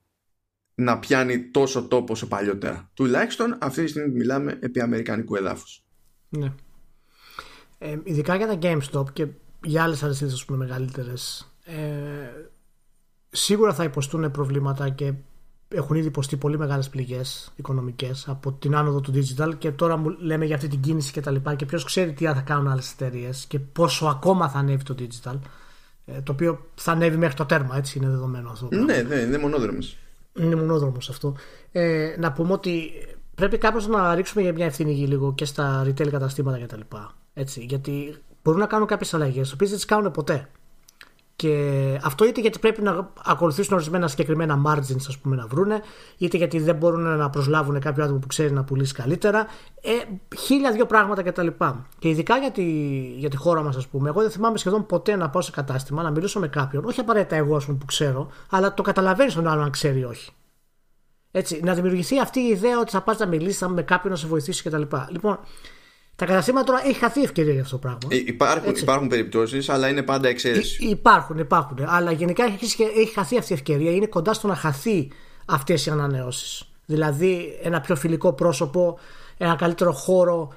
[0.75, 2.91] να πιάνει τόσο τόπο όσο παλιότερα.
[2.95, 5.85] Τουλάχιστον αυτή τη στιγμή μιλάμε επί αμερικανικού εδάφους.
[6.29, 6.55] Ναι.
[7.83, 9.27] Ε, ειδικά για τα GameStop και
[9.65, 11.75] για άλλες αλυσίδες ας πούμε μεγαλύτερες ε,
[13.31, 15.13] σίγουρα θα υποστούν προβλήματα και
[15.69, 20.17] έχουν ήδη υποστεί πολύ μεγάλες πληγές οικονομικές από την άνοδο του digital και τώρα μου
[20.19, 22.93] λέμε για αυτή την κίνηση και τα λοιπά και ποιος ξέρει τι θα κάνουν άλλες
[22.93, 25.39] εταιρείες και πόσο ακόμα θα ανέβει το digital
[26.05, 28.69] ε, το οποίο θα ανέβει μέχρι το τέρμα, έτσι είναι δεδομένο αυτό.
[28.71, 29.97] Ναι, ναι, είναι μονόδρομος.
[30.39, 31.37] Είναι μονόδρομος αυτό.
[31.73, 32.91] Ε, να πούμε ότι
[33.35, 36.81] πρέπει κάπως να ρίξουμε για μια ευθύνη λίγο και στα retail καταστήματα κτλ.
[37.35, 40.49] Έτσι, γιατί μπορούν να κάνουν κάποιες αλλαγές, τι οποίες δεν τις κάνουν ποτέ.
[41.37, 45.83] Και αυτό είτε γιατί πρέπει να ακολουθήσουν ορισμένα συγκεκριμένα margins ας πούμε, να βρούνε,
[46.19, 49.47] είτε γιατί δεν μπορούν να προσλάβουν κάποιο άτομο που ξέρει να πουλήσει καλύτερα.
[49.83, 49.91] Ε,
[50.37, 51.47] χίλια δύο πράγματα κτλ.
[51.47, 52.63] Και, και ειδικά για τη,
[53.17, 56.03] για τη χώρα μας, ας πούμε, εγώ δεν θυμάμαι σχεδόν ποτέ να πάω σε κατάστημα
[56.03, 59.47] να μιλήσω με κάποιον, όχι απαραίτητα εγώ ας πούμε, που ξέρω, αλλά το καταλαβαίνεις τον
[59.47, 60.31] άλλο αν ξέρει ή όχι.
[61.31, 64.27] Έτσι, να δημιουργηθεί αυτή η ιδέα ότι θα πας να μιλήσεις με κάποιον να σε
[64.27, 64.83] βοηθήσει κτλ.
[65.09, 65.39] Λοιπόν,
[66.23, 67.99] τα καταστήματα τώρα έχει χαθεί ευκαιρία για αυτό το πράγμα.
[68.09, 70.85] Ε, υπάρχουν, υπάρχουν περιπτώσεις, αλλά είναι πάντα εξαίρεση.
[70.85, 71.79] υπάρχουν, υπάρχουν.
[71.87, 73.91] Αλλά γενικά έχει, έχει χαθεί αυτή η ευκαιρία.
[73.91, 75.11] Είναι κοντά στο να χαθεί
[75.47, 76.73] αυτές οι ανανεώσεις.
[76.87, 78.99] Δηλαδή ένα πιο φιλικό πρόσωπο,
[79.37, 80.53] ένα καλύτερο χώρο,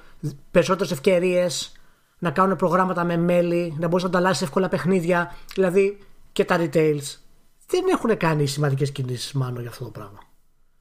[0.50, 1.72] περισσότερες ευκαιρίες,
[2.18, 5.34] να κάνουν προγράμματα με μέλη, να μπορείς να ανταλλάσσεις εύκολα παιχνίδια.
[5.54, 5.98] Δηλαδή
[6.32, 7.16] και τα retails
[7.66, 10.18] δεν έχουν κάνει σημαντικές κινήσεις μάλλον για αυτό το πράγμα.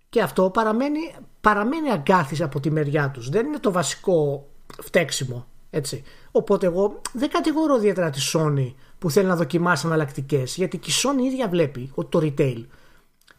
[0.10, 3.30] Και αυτό παραμένει, παραμένει αγκάθι από τη μεριά τους.
[3.30, 4.50] Δεν είναι το βασικό
[4.84, 5.47] φταίξιμο.
[5.70, 6.03] Έτσι.
[6.32, 10.93] Οπότε εγώ δεν κατηγορώ ιδιαίτερα τη Sony που θέλει να δοκιμάσει εναλλακτικές, γιατί και η
[11.03, 12.66] Sony ίδια βλέπει ότι το retail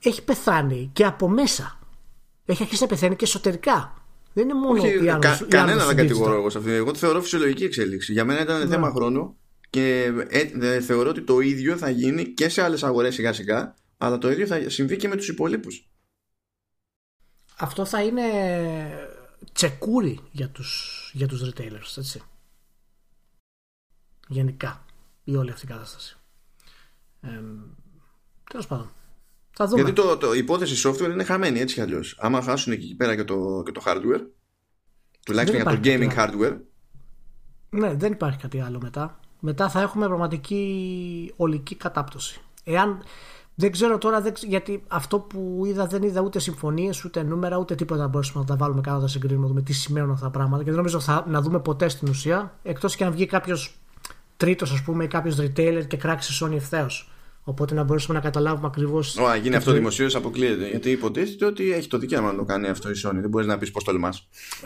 [0.03, 1.79] έχει πεθάνει και από μέσα.
[2.45, 4.05] Έχει αρχίσει να πεθαίνει και εσωτερικά.
[4.33, 6.71] Δεν είναι μόνο Όχι, οι κα, Κανένα δεν κατηγορώ εγώ σε αυτό.
[6.71, 8.13] Εγώ το θεωρώ φυσιολογική εξέλιξη.
[8.13, 8.67] Για μένα ήταν ναι.
[8.67, 9.37] θέμα χρόνου
[9.71, 14.19] και ε, θεωρώ ότι το ίδιο θα γίνει και σε άλλες αγορές σιγά σιγά, αλλά
[14.19, 15.91] το ίδιο θα συμβεί και με τους υπολείπους.
[17.59, 18.23] Αυτό θα είναι
[19.53, 22.23] τσεκούρι για τους, για τους retailers, έτσι.
[24.29, 24.85] Γενικά,
[25.25, 26.17] η όλη αυτή η κατάσταση.
[27.21, 27.41] Ε,
[28.51, 28.91] Τέλος πάντων.
[29.51, 29.83] Θα δούμε.
[29.83, 32.17] Γιατί το, το, η υπόθεση software είναι χαμένη έτσι κι αλλιώς.
[32.19, 34.21] Άμα χάσουν εκεί πέρα και το, και το hardware,
[35.25, 36.57] τουλάχιστον για το gaming hardware,
[37.71, 39.21] Ναι, δεν υπάρχει κάτι άλλο μετά.
[39.41, 42.41] Μετά θα έχουμε πραγματική ολική κατάπτωση.
[42.65, 43.03] Εάν.
[43.59, 47.75] Δεν ξέρω τώρα, δεν, γιατί αυτό που είδα δεν είδα ούτε συμφωνίες, ούτε νούμερα, ούτε
[47.75, 50.63] τίποτα να μπορέσουμε να τα βάλουμε κάτω να συγκρίνουμε με τι σημαίνουν αυτά τα πράγματα.
[50.63, 53.75] Και δεν νομίζω θα, να δούμε ποτέ στην ουσία, εκτός και αν βγει κάποιος
[54.37, 57.11] τρίτος, ας πούμε, ή κάποιος retailer και κράξει Sony ευθέως.
[57.49, 59.17] Οπότε να μπορέσουμε να καταλάβουμε ακριβώς.
[59.17, 60.69] Ωραία, γίνει αυτό δημοσίως, αποκλείεται.
[60.69, 63.15] Γιατί υποτίθεται ότι έχει το δικαίωμα να το κάνει αυτό η Sony.
[63.21, 64.13] Δεν μπορείς να πεις πώς τολμά.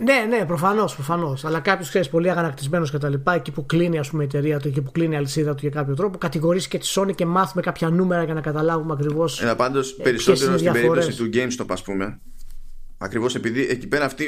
[0.02, 0.94] Ναι, ναι, προφανώς.
[0.94, 1.44] Προφανώς.
[1.44, 4.58] Αλλά κάποιος ξέρεις πολύ αγανακτισμένος και τα λοιπά, εκεί που κλείνει ας πούμε, η εταιρεία
[4.58, 7.26] του, εκεί που κλείνει η αλυσίδα του για κάποιο τρόπο, κατηγορήσει και τη Sony και
[7.26, 9.42] μάθουμε κάποια νούμερα για να καταλάβουμε ακριβώς.
[9.42, 12.20] Ε, Πάντως περισσότερο στην περίπτωση του GameStop, ας πούμε.
[13.02, 14.24] Ακριβώς επειδή εκεί πέρα αυτοί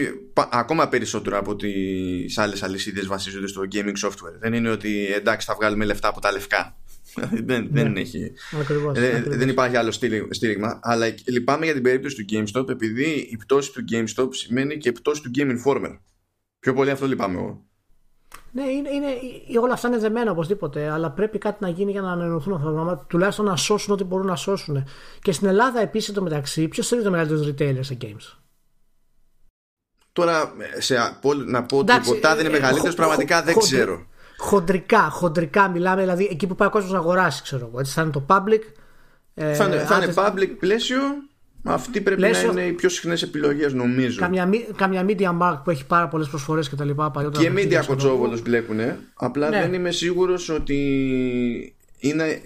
[0.50, 4.34] ακόμα περισσότερο από τις άλλες αλυσίδες βασίζονται στο gaming software.
[4.40, 6.76] Δεν είναι ότι εντάξει θα βγάλουμε λεφτά από τα λευκά
[7.48, 8.00] δεν, δεν, ναι.
[8.00, 9.90] έχει, ακριβώς, ε, δεν υπάρχει άλλο
[10.30, 10.80] στήριγμα.
[10.82, 15.22] Αλλά λυπάμαι για την περίπτωση του GameStop επειδή η πτώση του GameStop σημαίνει και πτώση
[15.22, 15.98] του Game Informer.
[16.58, 17.66] Πιο πολύ αυτό λυπάμαι εγώ.
[18.52, 22.12] Ναι, είναι, είναι, όλα αυτά είναι δεμένα οπωσδήποτε, αλλά πρέπει κάτι να γίνει για να
[22.12, 24.84] ανανεωθούν αυτά τα πράγματα, τουλάχιστον να σώσουν ό,τι μπορούν να σώσουν.
[25.22, 28.36] Και στην Ελλάδα επίσης το μεταξύ, ποιος είναι το μεγαλύτερο retailer σε games;
[30.12, 30.96] Τώρα, σε,
[31.46, 34.06] να πω ότι ποτέ δεν είναι ε, μεγαλύτερος, πραγματικά δεν ξέρω
[34.42, 37.80] χοντρικά, χοντρικά μιλάμε, δηλαδή εκεί που πάει ο κόσμος να αγοράσει, ξέρω εγώ.
[37.80, 38.60] Έτσι θα είναι το public.
[39.34, 41.00] Ε, θα είναι, θα είναι public πλαίσιο.
[41.64, 44.20] Αυτή πρέπει πλαίσιο, να είναι οι πιο συχνές επιλογές, νομίζω.
[44.20, 47.12] Καμιά, καμιά media mark που έχει πάρα πολλές προσφορές και τα λοιπά.
[47.32, 48.80] Και media κοτσόβολος μπλέκουν.
[49.14, 49.60] Απλά ναι.
[49.60, 50.76] δεν είμαι σίγουρος ότι
[51.98, 52.40] είναι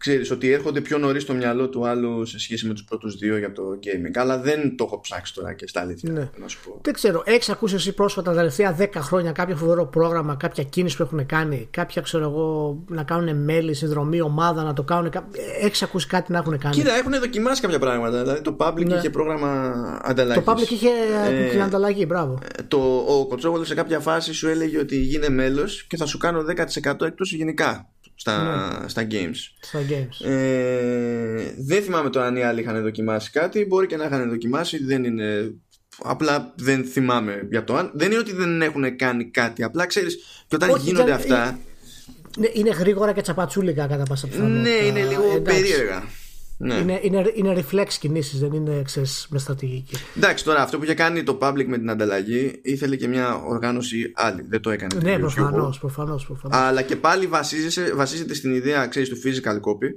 [0.00, 3.38] ξέρεις ότι έρχονται πιο νωρίς στο μυαλό του άλλου σε σχέση με τους πρώτους δύο
[3.38, 4.12] για το gaming.
[4.14, 6.12] Αλλά δεν το έχω ψάξει τώρα και στα αλήθεια.
[6.12, 6.30] Ναι.
[6.36, 6.78] Να σου πω.
[6.82, 10.96] Δεν ξέρω, έχεις ακούσει εσύ πρόσφατα τα τελευταία 10 χρόνια κάποιο φοβερό πρόγραμμα, κάποια κίνηση
[10.96, 15.12] που έχουν κάνει, κάποια ξέρω εγώ να κάνουν μέλη, συνδρομή, ομάδα να το κάνουν.
[15.60, 18.22] Έχεις ακούσει κάτι να έχουν κάνει; Κοίτα, έχουν δοκιμάσει κάποια πράγματα.
[18.22, 18.94] Δηλαδή το Public ναι.
[18.94, 20.44] είχε πρόγραμμα ανταλλαγής.
[20.44, 20.88] Το Public είχε
[21.28, 22.38] ε, την ανταλλαγή, μπράβο.
[22.58, 26.18] Ε, το, ο Κοτσόβολο σε κάποια φάση σου έλεγε ότι γίνε μέλος και θα σου
[26.18, 26.44] κάνω
[26.84, 27.88] 10% εκτός γενικά
[28.20, 28.88] στα, ναι.
[28.88, 29.36] στα games.
[29.60, 30.26] Στα games.
[30.26, 33.64] Ε, δεν θυμάμαι τώρα αν οι άλλοι είχαν δοκιμάσει κάτι.
[33.64, 34.84] Μπορεί και να είχαν δοκιμάσει.
[34.84, 35.54] Δεν είναι.
[36.02, 37.90] Απλά δεν θυμάμαι για το αν.
[37.94, 39.62] Δεν είναι ότι δεν έχουν κάνει κάτι.
[39.62, 40.16] Απλά ξέρεις.
[40.48, 41.58] Και όταν Όχι, γίνονται αυτά.
[42.38, 44.60] Είναι, είναι γρήγορα και τσαπατσούλικα κατά πάσα πιθανότητα.
[44.60, 46.02] Ναι, είναι λίγο περίεργα.
[46.62, 46.74] Ναι.
[46.74, 49.96] Είναι, είναι, είναι reflex κινήσεις, δεν είναι ξέρεις, μες στρατηγική.
[50.16, 54.12] Εντάξει, τώρα αυτό που είχε κάνει το public με την ανταλλαγή ήθελε και μια οργάνωση
[54.14, 54.42] άλλη.
[54.48, 55.00] Δεν το έκανε.
[55.02, 55.78] Ναι, προφανώς.
[55.78, 56.58] Προφανώς, προφανώς.
[56.58, 57.26] Αλλά και πάλι
[57.94, 59.88] βασίζεται στην ιδέα ξέρεις, του physical copy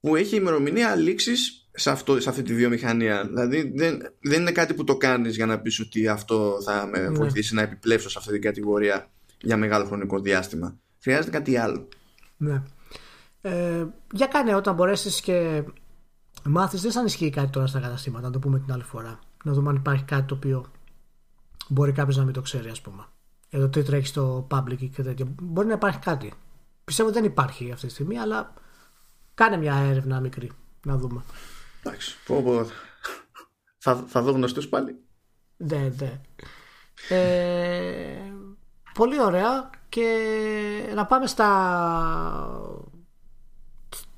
[0.00, 3.26] που έχει ημερομηνία λήξης σε, αυτό, σε αυτή τη βιομηχανία.
[3.26, 6.98] Δηλαδή δεν, δεν είναι κάτι που το κάνεις για να πεις ότι αυτό θα με
[6.98, 7.08] ναι.
[7.08, 9.10] βοηθήσει να επιπλέψω σε αυτή την κατηγορία
[9.40, 10.78] για μεγάλο χρονικό διάστημα.
[11.02, 11.88] Χρειάζεται κάτι άλλο.
[12.36, 12.62] Ναι.
[13.40, 15.64] Ε, για κάνε όταν μπορέσεις και
[16.44, 19.18] μάθεις, δεν σαν ισχύει κάτι τώρα στα καταστήματα, να το πούμε την άλλη φορά.
[19.44, 20.66] Να δούμε αν υπάρχει κάτι το οποίο
[21.68, 23.04] μπορεί κάποιος να μην το ξέρει, ας πούμε.
[23.50, 25.26] Εδώ τι τρέχει στο public και τέτοια.
[25.40, 26.32] Μπορεί να υπάρχει κάτι.
[26.84, 28.54] Πιστεύω ότι δεν υπάρχει αυτή τη στιγμή, αλλά
[29.34, 30.50] κάνε μια έρευνα μικρή
[30.86, 31.22] να δούμε.
[31.82, 32.16] Εντάξει.
[33.78, 34.96] Θα, θα δω γνωστούς πάλι.
[35.56, 36.20] Ναι, ναι.
[37.08, 38.32] Ε,
[38.94, 41.48] πολύ ωραία και να πάμε στα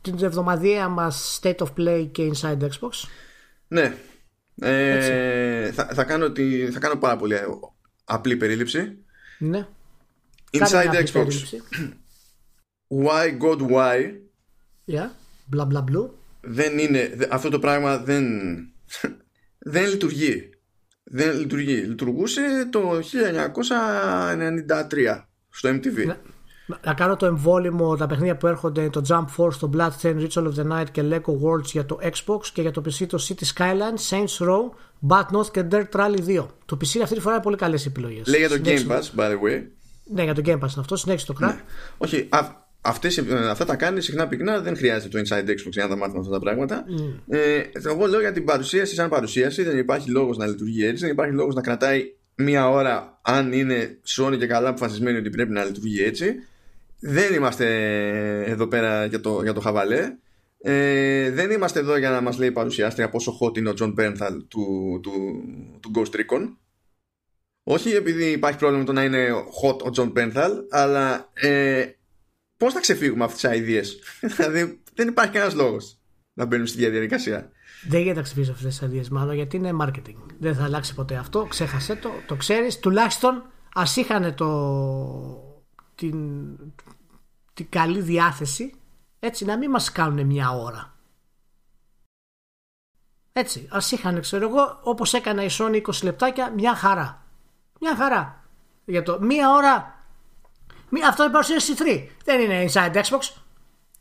[0.02, 3.08] την εβδομαδιαία μας State of Play και Inside Xbox.
[3.68, 3.94] Ναι.
[4.60, 7.36] Ε, θα, θα, κάνω τη, θα κάνω πάρα πολύ
[8.04, 8.96] απλή περίληψη.
[9.38, 9.66] Ναι.
[10.50, 11.26] Inside Xbox.
[13.04, 14.20] Why God why;
[14.86, 15.08] Yeah.
[15.56, 16.10] Bla bla bla.
[16.40, 18.24] Δεν είναι, αυτό το πράγμα δεν,
[19.72, 20.50] δεν λειτουργεί.
[21.04, 21.74] Δεν λειτουργεί.
[21.74, 23.00] Λειτουργούσε το 1993
[25.48, 26.06] στο MTV.
[26.06, 26.16] Ναι
[26.84, 30.54] να κάνω το εμβόλυμο τα παιχνίδια που έρχονται το Jump Force, το Bloodstained Ritual of
[30.54, 34.10] the Night και Lego Worlds για το Xbox και για το PC το City Skyline,
[34.10, 34.70] Saints Row,
[35.08, 36.46] Bad North και Dirt Rally 2.
[36.64, 38.26] Το PC αυτή τη φορά είναι πολύ καλές επιλογές.
[38.26, 39.62] Λέει για το Game Pass, by the way.
[40.04, 41.46] Ναι, για το Game Pass είναι αυτό, συνέχισε το crack.
[41.46, 41.60] Ναι.
[41.98, 42.38] Όχι, α,
[42.80, 45.96] αυτές, ε, αυτά τα κάνει συχνά πυκνά, δεν χρειάζεται το Inside Xbox για να τα
[45.96, 46.84] μάθουμε αυτά τα πράγματα.
[46.88, 47.14] Mm.
[47.28, 51.12] Ε, εγώ λέω για την παρουσίαση σαν παρουσίαση, δεν υπάρχει λόγος να λειτουργεί έτσι, δεν
[51.12, 55.64] υπάρχει λόγος να κρατάει μία ώρα αν είναι Sony και καλά αποφασισμένη ότι πρέπει να
[55.64, 56.34] λειτουργεί έτσι
[57.04, 57.66] δεν είμαστε
[58.44, 60.16] εδώ πέρα για το, για το χαβαλέ.
[60.58, 64.36] Ε, δεν είμαστε εδώ για να μας λέει παρουσιάστρια πόσο hot είναι ο John Bernthal
[64.48, 65.42] του, του,
[65.80, 66.56] του Ghost Recon.
[67.62, 69.28] Όχι επειδή υπάρχει πρόβλημα το να είναι
[69.62, 71.84] hot ο John Bernthal, αλλά ε,
[72.56, 73.86] πώς θα ξεφύγουμε αυτές τις ideas;
[74.36, 75.98] δηλαδή δεν υπάρχει κανένας λόγος
[76.32, 77.50] να μπαίνουν στη διαδικασία.
[77.88, 80.16] Δεν γίνεται να ξεφύγεις αυτές τις ιδέε, μάλλον γιατί είναι marketing.
[80.38, 81.46] Δεν θα αλλάξει ποτέ αυτό.
[81.48, 82.78] Ξέχασε το, το ξέρεις.
[82.78, 83.42] Τουλάχιστον
[83.74, 85.52] ας είχαν το,
[85.94, 86.16] την,
[87.54, 88.72] την καλή διάθεση
[89.20, 90.96] έτσι να μην μας κάνουν μια ώρα
[93.32, 97.26] έτσι ας είχαν ξέρω εγώ όπως έκανα η Sony 20 λεπτάκια μια χαρά
[97.80, 98.42] μια χαρά
[98.84, 100.02] για το μία ώρα
[101.04, 102.06] Αυτό είναι παρουσίαση 3.
[102.24, 103.34] Δεν είναι inside Xbox.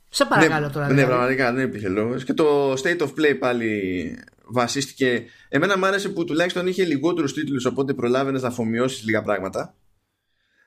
[0.09, 0.87] Σε παρακαλώ ναι, τώρα.
[0.87, 1.11] Ναι, δηλαδή.
[1.11, 2.23] πραγματικά δεν υπήρχε λόγος.
[2.23, 5.25] Και το State of Play πάλι βασίστηκε.
[5.49, 9.75] Εμένα μου άρεσε που τουλάχιστον είχε λιγότερους τίτλους, οπότε προλάβαινες να αφομοιώσεις λίγα πράγματα.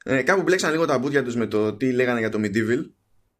[0.07, 2.90] Ε, κάπου μπλέξαν λίγο τα μπούτια τους με το τι λέγανε για το Medieval.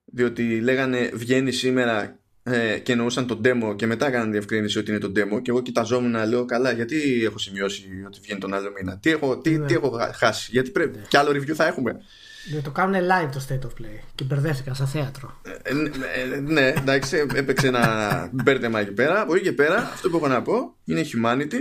[0.05, 5.01] Διότι λέγανε βγαίνει σήμερα ε, και εννοούσαν το demo και μετά έκαναν διευκρίνηση ότι είναι
[5.01, 5.43] το demo.
[5.43, 9.11] Και εγώ κοιταζόμουν να λέω καλά, γιατί έχω σημειώσει ότι βγαίνει τον άλλο μήνα; Τι
[9.11, 9.67] έχω, τι, Ναι.
[9.67, 10.99] τι έχω χάσει, Γιατί πρέπει.
[11.09, 12.01] Κι άλλο review θα έχουμε.
[12.55, 15.41] Ναι, το κάνουν live το State of Play και μπερδεύτηκαν σαν θέατρο.
[15.63, 15.71] Ε,
[16.33, 19.21] ε, ναι, εντάξει, έπαιξε ένα μπέρδεμα εκεί πέρα.
[19.21, 21.61] Από εκεί και πέρα, αυτό που έχω να πω είναι humanity.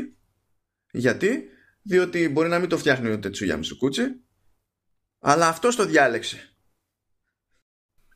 [0.92, 1.44] Γιατί,
[1.82, 4.04] διότι μπορεί να μην το φτιάχνει ο Τετσούγια Μισουκούτσι,
[5.26, 6.50] αλλά αυτό το διάλεξε.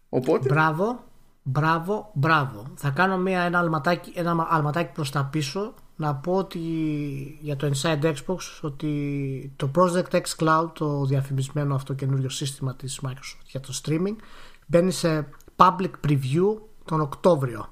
[0.10, 0.47] Οπότε.
[0.49, 1.03] Μπράβο,
[1.43, 2.74] μπράβο, μπράβο.
[2.76, 6.60] Θα κάνω μια, ένα, αλματάκι, ένα αλματάκι προς τα πίσω να πω ότι
[7.41, 12.99] για το Inside Xbox ότι το Project X Cloud, το διαφημισμένο αυτό καινούριο σύστημα της
[13.05, 14.16] Microsoft για το streaming,
[14.68, 17.72] μπαίνει σε public preview τον Οκτώβριο.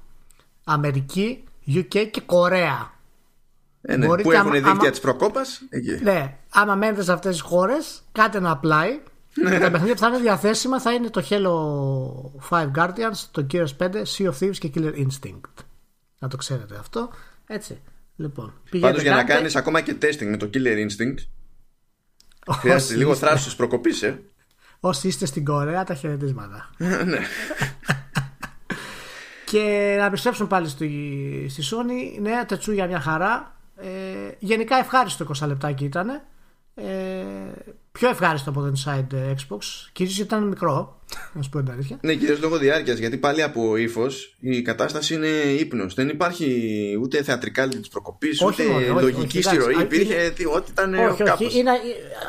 [0.64, 2.94] Αμερική, UK και Κορέα.
[3.82, 5.90] Ε, ναι, μπορείτε που έχουν άμα- δίκτυα άμα- της προκόπας εκεί.
[6.02, 9.00] Ναι, άμα μένετε σε αυτές τις χώρες, κάντε ένα apply.
[9.44, 13.90] Τα παιχνίδια που θα είναι διαθέσιμα θα είναι το Halo 5 Guardians, το Gears 5,
[14.16, 15.64] Sea of Thieves και Killer Instinct.
[16.18, 17.10] Να το ξέρετε αυτό.
[17.46, 17.80] Έτσι.
[18.16, 21.14] Λοιπόν, Πάντως για να κάντε- κάνεις ακόμα και testing με το Killer Instinct
[22.46, 24.22] όσοι χρειάζεται λίγο είστε- θράσος της προκοπής ε.
[24.80, 26.70] Όσοι είστε στην Κορέα, τα χαιρετίσματα.
[27.06, 27.18] ναι.
[29.44, 32.20] Και να επιστρέψουμε πάλι στη, στη Sony.
[32.20, 33.56] Ναι, τετσού για μια χαρά.
[33.76, 33.88] Ε,
[34.38, 36.08] γενικά ευχάριστο 20 λεπτάκι ήταν.
[36.74, 36.84] Ε,
[37.98, 39.58] πιο ευχάριστο από το Inside Xbox.
[39.92, 41.00] Κυρίως γιατί ήταν μικρό,
[41.32, 41.98] να σου πω την αλήθεια.
[42.00, 42.98] Ναι, κυρίως λόγω διάρκειας.
[42.98, 45.26] Γιατί πάλι από ύφος η κατάσταση είναι
[45.58, 45.94] ύπνος.
[45.94, 46.72] Δεν υπάρχει
[47.02, 49.74] ούτε θεατρικάλη της προκοπής, Όχι ούτε μόνο, όχι, λογική όχι, στη ροή.
[49.74, 49.84] εντάξει.
[49.84, 51.46] Υπήρχε τι, ό,τι ήταν όχι, κάπως.
[51.46, 51.58] όχι.
[51.58, 51.70] Είναι,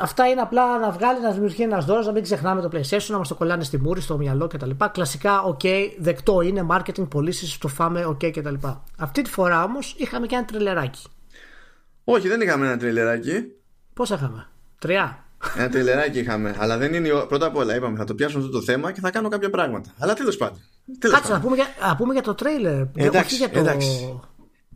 [0.02, 3.18] αυτά είναι απλά να βγάλει, να δημιουργεί ένας ντόρος, να μην ξεχνάμε το PlayStation, να
[3.18, 4.70] μας το κολλάνε στη μούρη, στο μυαλό κτλ.
[4.92, 5.62] Κλασικά, οκ,
[5.98, 8.56] δεκτό είναι, marketing, πωλήσεις, το φάμε, οκ κτλ.
[8.98, 11.04] Αυτή τη φορά όμως είχαμε και ένα τρεϊλεράκι.
[12.04, 13.44] Όχι, δεν είχαμε ένα τρεϊλεράκι.
[13.94, 14.48] Πόσα είχαμε,
[14.80, 15.27] Τρία.
[15.58, 16.56] Ένα τρεϊλεράκι είχαμε.
[16.60, 17.08] Αλλά δεν είναι.
[17.08, 19.30] η ώρα- Πρώτα απ' όλα είπαμε θα το πιάσουμε αυτό το θέμα και θα κάνω
[19.30, 19.94] κάποια πράγματα.
[19.98, 20.58] Αλλά τέλος πάντων.
[21.00, 21.52] Τέλος Κάτσε να πάντων.
[21.52, 22.82] πούμε, για, να πούμε για το τρέιλερ.
[22.96, 23.60] Εντάξει, όχι για το.
[23.60, 23.88] εντάξει.
[23.88, 24.20] Για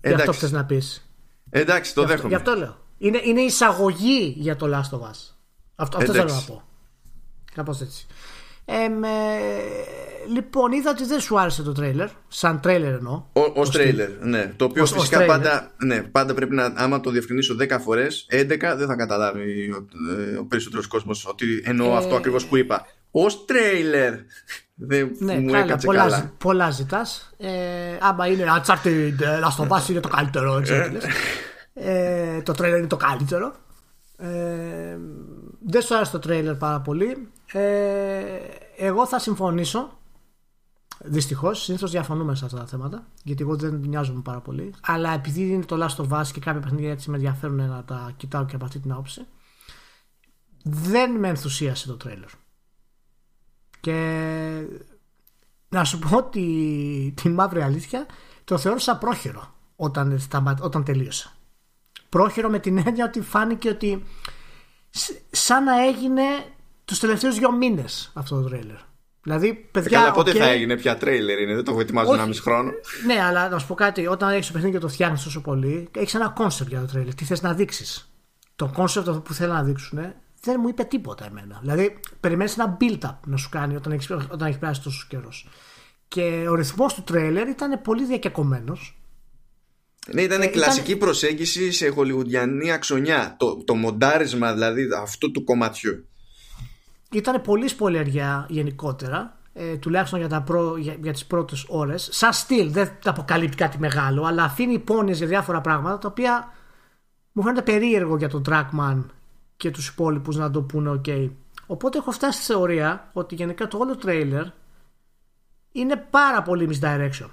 [0.02, 0.20] Εντάξει.
[0.20, 1.12] αυτό που θες να πεις.
[1.50, 2.28] Εντάξει, το δέχομαι.
[2.30, 2.78] Γι' αυτό λέω.
[2.98, 5.34] Είναι, είναι εισαγωγή για το Last of Us.
[5.76, 6.36] Αυτό, αυτό θέλω Εντάξει.
[6.50, 6.64] να πω.
[7.56, 8.06] Κάπω έτσι.
[8.66, 9.08] Εμ, ε,
[10.34, 12.08] λοιπόν, είδα ότι δεν σου άρεσε το τρέιλερ.
[12.28, 13.24] Σαν τρέιλερ εννοώ.
[13.34, 14.54] Ω τρέιλερ, ναι.
[14.56, 15.38] Το οποίο Ως- ως φυσικά τρέιλερ.
[15.38, 19.86] πάντα, ναι, πάντα πρέπει να, άμα το διευκρινίσω 10 φορές, 11 δεν θα καταλάβει ο,
[20.34, 22.86] ε, ο περισσότερος κόσμος ότι εννοώ Ε, αυτό ακριβώς που είπα.
[23.12, 24.14] Ω τρέιλερ.
[24.76, 26.16] Δεν Ναι, μου καλά, έκατσε πολλά, καλά.
[26.18, 27.34] ζη- πολλά ζητάς.
[27.38, 27.50] Ε,
[28.00, 30.54] άμα είναι Uncharted ε, Last of Us είναι το καλύτερο.
[30.54, 31.04] δεν ξέρω τι λες.
[31.74, 33.54] ε, το τρέιλερ είναι το καλύτερο.
[34.18, 34.28] Ε,
[35.66, 37.28] δεν σου άρεσε το τρέιλερ πάρα πολύ.
[37.52, 38.38] Ε,
[38.78, 40.00] εγώ θα συμφωνήσω.
[41.04, 43.08] Δυστυχώς, συνήθως διαφωνούμε σε αυτά τα θέματα.
[43.24, 44.74] Γιατί εγώ δεν νοιάζομαι πάρα πολύ.
[44.82, 48.14] Αλλά επειδή είναι το Last of Us και κάποια παιχνίδια έτσι με ενδιαφέρουν να τα
[48.18, 49.26] κοιτάω και από αυτή την άποψη,
[50.64, 52.30] δεν με ενθουσίασε το τρέιλερ.
[53.80, 54.66] Και
[55.70, 58.06] να σου πω τη, τη μαύρη αλήθεια,
[58.44, 61.32] το θεώρησα πρόχειρο όταν, σταμα- όταν τελείωσε.
[62.10, 64.41] Πρόχειρο με την έννοια ότι φάνηκε ότι σ-
[65.32, 66.24] σαν να έγινε
[66.86, 68.76] τους τελευταίους δύο μήνες αυτό το τρέιλερ.
[69.24, 72.10] Δηλαδή, Ε, παιδιά, καλά, πότε οκ, θα έγινε, πια τρέιλερ είναι, δεν το έχω ετοιμάσει
[72.10, 72.18] Όχι.
[72.20, 72.72] ενάμιση χρόνο.
[73.06, 75.90] Ναι, αλλά να σου πω κάτι, όταν έχεις το παιχνίδι και το φτιάχνεις τόσο πολύ,
[75.96, 77.16] έχεις ένα κόνσεπτ για το τρέιλερ.
[77.16, 78.12] Τι θες να δείξεις.
[78.56, 80.00] Το κόνσεπτ αυτό που θέλουν να δείξουν
[80.42, 81.58] δεν μου είπε τίποτα εμένα.
[81.62, 85.48] Δηλαδή, περιμένεις ένα build-up να σου κάνει όταν έχεις όταν έχεις περάσει τόσο καιρός.
[86.08, 89.01] Και ο ρυθμός του τρέιλερ ήταν πολύ διακεκομένος.
[90.08, 93.36] Ναι, ήταν Ε, κλασική προσέγγιση σε χολιγουντιανή αξονιά.
[93.40, 96.06] Το, το μοντάρισμα δηλαδή αυτού του κομματιού.
[97.12, 99.42] Ήταν πολύ σπολεριά γενικότερα.
[99.54, 103.56] Ε, τουλάχιστον για, τα προ, για, για τις πρώτες ώρες σαν στυλ δεν τα αποκαλύπτει
[103.58, 106.54] κάτι μεγάλο αλλά αφήνει υπόνοιες για διάφορα πράγματα τα οποία
[107.32, 109.06] μου φαίνεται περίεργο για τον Trackman
[109.58, 111.30] και τους υπόλοιπους να το πούνε ok
[111.66, 114.46] οπότε έχω φτάσει στη θεωρία ότι γενικά το όλο τρέιλερ
[115.72, 117.30] είναι πάρα πολύ misdirection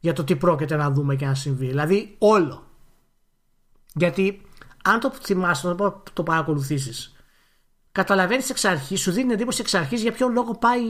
[0.00, 2.66] για το τι πρόκειται να δούμε και να συμβεί δηλαδή όλο
[3.94, 4.40] γιατί
[4.84, 7.14] αν το θυμάσαι όταν το, το παρακολουθήσεις
[7.92, 10.82] καταλαβαίνεις εξ αρχής, σου δίνει εντύπωση εξ αρχής για ποιο λόγο πάει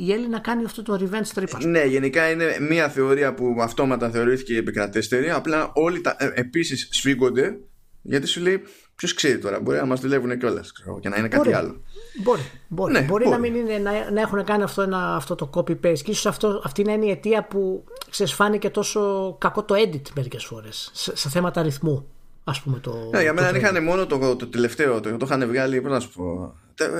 [0.00, 1.44] η Έλλη να κάνει αυτό το revenge trip.
[1.44, 1.78] ας πούμε.
[1.78, 5.30] Ναι, γενικά είναι μια θεωρία που αυτόματα θεωρήθηκε επικρατέστερη.
[5.30, 7.58] Απλά όλοι τα, ε, επίσης σφίγγονται
[8.02, 8.62] γιατί σου λέει
[8.94, 9.60] ποιος ξέρει τώρα.
[9.60, 11.56] Μπορεί να μας δουλεύουν κιόλας και να είναι κάτι Μπορεί.
[11.56, 11.82] άλλο.
[12.22, 12.92] Μπορεί, μπορεί.
[12.92, 13.28] Ναι, μπορεί, μπορεί.
[13.28, 16.60] να, μην είναι, να, να έχουν κάνει αυτό, ένα, αυτό το copy-paste και ίσως αυτό,
[16.64, 21.16] αυτή να είναι η αιτία που ξέρεις, φάνηκε τόσο κακό το edit μερικές φορές σε,
[21.16, 22.08] σε θέματα ρυθμού
[22.44, 23.10] ας πούμε το.
[23.12, 25.90] Ναι, για μένα το αν είχαν μόνο το, το τελευταίο, το, το είχαν βγάλει, πώς
[25.90, 26.54] να σου πω.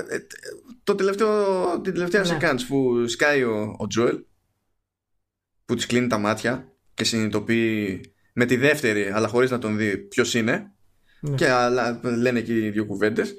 [0.09, 0.17] ε,
[0.83, 1.29] Το τελευταίο,
[1.81, 2.37] την τελευταία Ναι.
[2.41, 4.19] sequence που σκάει ο, ο Τζοέλ,
[5.65, 8.01] που της κλείνει τα μάτια και συνειδητοποιεί
[8.33, 10.71] με τη δεύτερη, αλλά χωρίς να τον δει ποιος είναι,
[11.21, 11.35] Ναι.
[11.35, 13.35] και άλλα, λένε εκεί δύο κουβέντες.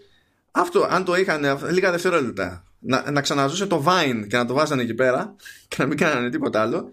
[0.51, 4.55] Αυτό, αν το είχαν αυ- λίγα δευτερόλεπτα, να, να ξαναζούσε το Vine και να το
[4.55, 5.37] βάζανε εκεί πέρα
[5.69, 6.91] και να μην κάνανε τίποτα άλλο,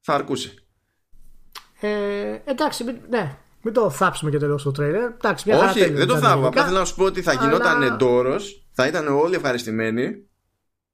[0.00, 0.54] θα αρκούσε.
[1.80, 1.88] Ε,
[2.44, 5.02] εντάξει, μην, ναι, μην το θάψουμε και τελείω το τρέιλερ.
[5.02, 6.34] Εντάξει, μια χαρά Όχι, τέλειωσε δεν το τα θαύμα.
[6.34, 6.48] τεχνικά.
[6.48, 10.22] Απλά θέλω να σου πω ότι θα γινόταν Αλλά- εντόρος, θα ήταν όλοι ευχαριστημένοι.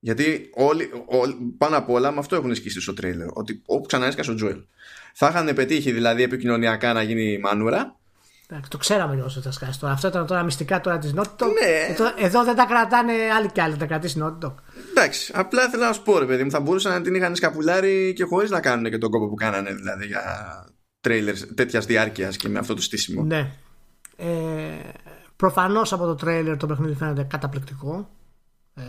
[0.01, 3.27] Γιατί όλοι, όλοι, πάνω απ' όλα με αυτό έχουν σκίσει στο τρέιλερ.
[3.33, 4.65] Ότι όπου ξανά έσκασε ο Τζοέλ.
[5.15, 7.97] Θα είχαν πετύχει δηλαδή επικοινωνιακά να γίνει μανούρα.
[8.55, 9.93] Εντάξει, το ξέραμε όσο θα σκάσει τώρα.
[9.93, 11.47] Αυτό ήταν τώρα μυστικά τώρα της Naughty Dog.
[11.63, 11.93] Ναι.
[11.93, 14.55] Εδώ, εδώ δεν τα κρατάνε άλλοι και άλλοι, θα τα κρατήσει η Naughty Dog.
[14.91, 18.13] Εντάξει, απλά θέλω να σου πω ρε παιδί μου, θα μπορούσαν να την είχαν σκαπουλάρει
[18.13, 20.23] και χωρίς να κάνουν και τον κόπο που κάνανε δηλαδή για
[21.01, 23.23] τρέιλερ τέτοιας διάρκειας και με αυτό το στήσιμο.
[23.23, 23.51] Ναι.
[24.17, 24.27] Ε,
[25.37, 28.11] Προφανώς από το τρέιλερ το παιχνίδι φαίνεται καταπληκτικό.
[28.75, 28.83] Ε,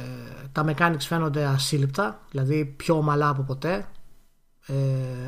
[0.51, 3.85] τα mechanics φαίνονται ασύλληπτα, δηλαδή πιο ομαλά από ποτέ.
[4.67, 4.73] Ε,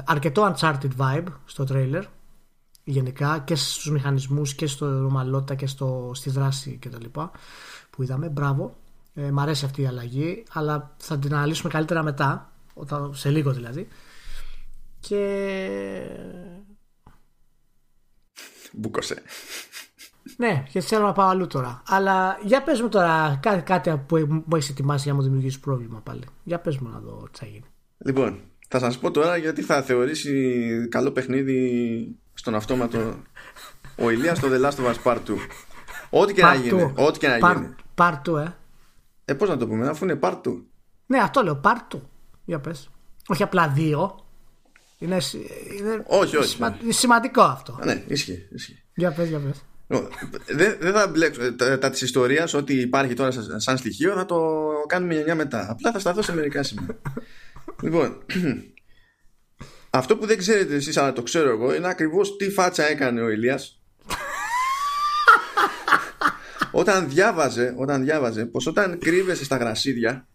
[0.06, 2.04] αρκετό Uncharted vibe στο τρέιλερ
[2.88, 7.32] γενικά και στους μηχανισμούς και στο ομαλότητα και στο, στη δράση και τα λοιπά
[7.90, 8.76] που είδαμε, μπράβο
[9.14, 13.52] ε, μ' αρέσει αυτή η αλλαγή αλλά θα την αναλύσουμε καλύτερα μετά όταν, σε λίγο
[13.52, 13.88] δηλαδή
[15.00, 15.22] και
[18.72, 19.22] Μπούκοσε.
[20.38, 21.84] ναι, γιατί θέλω να πάω αλλού τώρα.
[21.88, 25.60] Αλλά για πες μου τώρα κάτι, κάτι που μου έχεις ετοιμάσει για να μου δημιουργήσεις
[25.60, 26.24] πρόβλημα πάλι.
[26.44, 27.66] Για πες μου να δω τι θα γίνει.
[27.98, 33.16] Λοιπόν, θα σας πω τώρα γιατί θα θεωρήσει καλό παιχνίδι στον αυτόματο
[33.98, 35.38] ο Ηλίας στο The Last of Us Part 2.
[36.10, 36.94] Ό,τι και να Part γίνει.
[36.98, 37.06] two.
[37.06, 37.76] Ό,τι και να Part- γίνει.
[37.96, 38.56] Part 2, ε.
[39.26, 40.62] Ε, πώς να το πούμε, αφού είναι Part 2.
[41.06, 41.62] Ναι, αυτό λέω.
[41.64, 42.00] Part 2.
[42.46, 42.90] Για πες.
[43.28, 44.26] Όχι απλά δύο.
[44.98, 46.48] Είναι, σι- είναι, Όχι, όχι.
[46.48, 47.78] σημα- είναι σημαντικό αυτό.
[47.82, 48.48] Α, ναι, ισχύει.
[48.52, 48.84] ισχύει.
[48.96, 49.64] Για πες, για πες.
[49.88, 50.10] Λοιπόν,
[50.56, 51.44] Δεν δεν θα μπλέξω.
[51.44, 54.38] ε, Τα, τα της ιστορίας, ό,τι υπάρχει τώρα σαν σαν στοιχείο, θα το
[54.88, 55.68] κάνουμε γενιά μετά.
[55.72, 56.98] Απλά θα σταθώ σε μερικά σημεία.
[57.84, 58.18] λοιπόν,
[59.90, 63.30] αυτό που δεν ξέρετε εσείς αλλά το ξέρω εγώ είναι ακριβώς τι φάτσα έκανε ο
[63.30, 63.82] Ηλίας
[66.72, 70.28] όταν διάβαζε, όταν διάβαζε πως όταν κρύβεσαι στα γρασίδια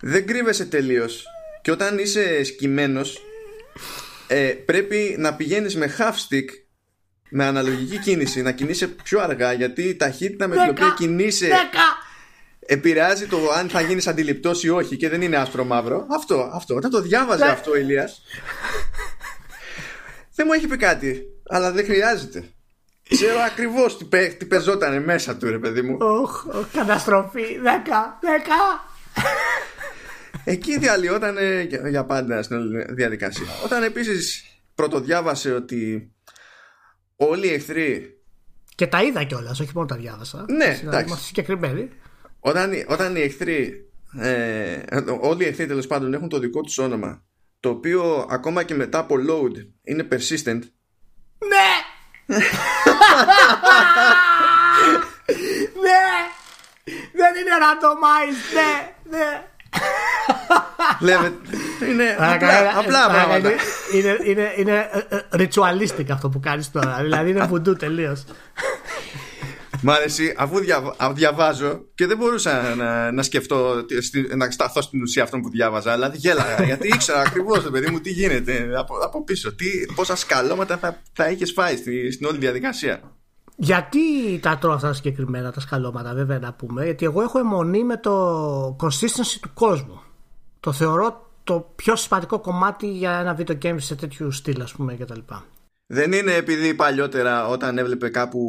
[0.00, 1.24] δεν κρύβεσαι τελείως
[1.62, 3.22] και όταν είσαι σκυμμένος
[4.26, 6.44] ε, πρέπει να πηγαίνεις με half stick
[7.30, 10.86] με αναλογική κίνηση να κινείσαι πιο αργά γιατί η ταχύτητα με την Δέκα.
[10.86, 11.99] οποία κινείσαι Δέκα!
[12.72, 16.74] Επηρεάζει το αν θα γίνεις αντιληπτός ή όχι και δεν είναι άσπρο μαύρο αυτό, αυτό,
[16.74, 17.50] όταν το διάβαζε Ναι.
[17.50, 18.22] αυτό ο Ηλίας
[20.34, 22.44] δεν μου έχει πει κάτι αλλά δεν χρειάζεται
[23.08, 27.58] ξέρω ακριβώς τι, παι, τι πεζότανε μέσα του ρε παιδί μου Οχ, οχ, καταστροφή.
[27.58, 28.18] Δέκα!
[28.20, 28.88] Δέκα!
[30.44, 31.36] Εκεί διαλυόταν
[31.68, 33.46] για, για πάντα στην όλη διαδικασία.
[33.64, 34.44] Όταν επίσης
[34.74, 36.12] πρωτοδιάβασε ότι
[37.16, 38.20] όλοι οι εχθροί
[38.74, 40.44] Και τα είδα κιόλας, όχι μόνο τα διάβασα.
[40.48, 41.06] Ναι, Δηλαδή, εντάξει.
[41.06, 41.88] είμαστε συγκεκριμένοι.
[42.40, 44.82] Όταν, όταν οι εχθροί ε,
[45.20, 47.22] όλοι οι εχθροί τέλος πάντων έχουν το δικό τους όνομα
[47.60, 50.60] το οποίο ακόμα και μετά από load είναι persistent
[51.38, 51.70] Ναι!
[55.84, 56.02] ναι!
[57.12, 58.94] Δεν είναι randomized, ναι!
[59.16, 59.44] Ναι!
[61.00, 61.32] λέμε
[61.88, 63.54] είναι απλά, Παρακαλώ, απλά ε, πράγματα παρακαλώ,
[63.92, 66.98] Είναι, είναι, είναι ε, ε, ritualistic αυτό που κάνεις τώρα.
[67.02, 68.24] Δηλαδή είναι βουντού τελείως.
[69.82, 74.50] Μ' αρέσει αφού διαβα- α, διαβάζω και δεν μπορούσα να, να σκεφτώ τι- στη- να
[74.50, 78.10] σταθώ στην ουσία αυτών που διάβαζα αλλά γέλαγα γιατί ήξερα ακριβώς το παιδί μου τι
[78.10, 83.00] γίνεται από, από πίσω τι, πόσα σκαλώματα θα, θα έχεις φάει στη, στην όλη διαδικασία
[83.56, 86.84] Γιατί τα τρώω αυτά συγκεκριμένα τα σκαλώματα, βέβαια να πούμε.
[86.84, 90.00] Γιατί εγώ έχω αιμονή με το consistency του κόσμου.
[90.60, 94.94] Το θεωρώ το πιο σημαντικό κομμάτι για ένα video game σε τέτοιου στυλ, ας πούμε,
[94.94, 95.18] κτλ.
[95.92, 98.40] Δεν είναι επειδή παλιότερα όταν έβλεπε κάπου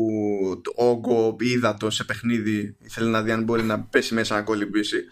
[0.63, 5.03] το όγκο ύδατο σε παιχνίδι ήθελε να δει αν μπορεί να πέσει μέσα να κολυμπήσει.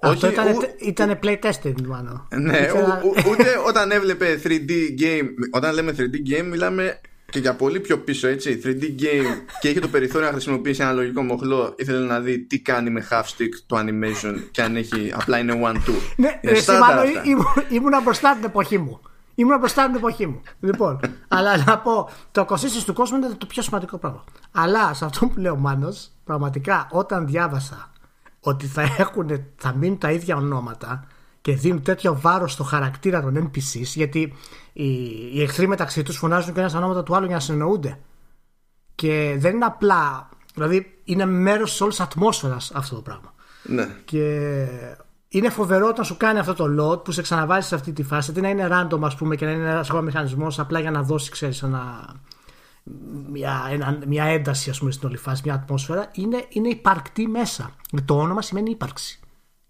[0.00, 2.28] Αυτό Όχι, ήταν, ου- ήτανε playtesting, μάλλον.
[2.34, 4.70] ναι, Ήθελα- ου- ου- ούτε όταν έβλεπε 3D
[5.00, 9.68] game, όταν λέμε 3D game μιλάμε και για πολύ πιο πίσω έτσι 3D game και
[9.68, 13.22] είχε το περιθώριο να χρησιμοποιήσει ένα λογικό μοχλό ήθελε να δει τι κάνει με half
[13.22, 17.06] stick το animation και αν έχει απλά είναι one two Ναι, είναι εσύ στάνταρ μάλλον
[17.06, 17.22] αυτά.
[17.24, 19.00] ήμουν, ήμουνα μπροστά την εποχή μου.
[19.38, 20.40] Ήμουνα μπροστά την εποχή μου.
[20.60, 24.24] Λοιπόν, αλλά να πω, το consistency του κόσμου είναι το πιο σημαντικό πράγμα.
[24.50, 27.90] Αλλά σε αυτό που λέει ο Μάνος, πραγματικά όταν διάβασα
[28.40, 31.06] ότι θα, έχουν, θα μείνουν τα ίδια ονόματα
[31.40, 34.34] και δίνουν τέτοιο βάρος στο χαρακτήρα των NPCs, γιατί
[34.72, 34.88] οι,
[35.32, 37.98] οι εχθροί μεταξύ τους φωνάζουν και ένα στα ονόματα του άλλου για να συνεννοούνται.
[38.94, 43.34] Και δεν είναι απλά, δηλαδή είναι μέρος της όλης ατμόσφαιρας αυτό το πράγμα.
[43.62, 43.88] ναι.
[44.04, 44.66] Και
[45.28, 48.32] είναι φοβερό όταν σου κάνει αυτό το load που σε ξαναβάζει σε αυτή τη φάση.
[48.32, 51.02] Τι να είναι random, ας πούμε, και να είναι ένας ακόμα μηχανισμός απλά για να
[51.02, 52.14] δώσει, ξέρεις, ένα,
[53.30, 57.70] μια, ένα, μια ένταση ας πούμε, στην όλη φάση, μια ατμόσφαιρα, είναι, είναι υπαρκτή μέσα.
[58.04, 59.20] Το όνομα σημαίνει ύπαρξη.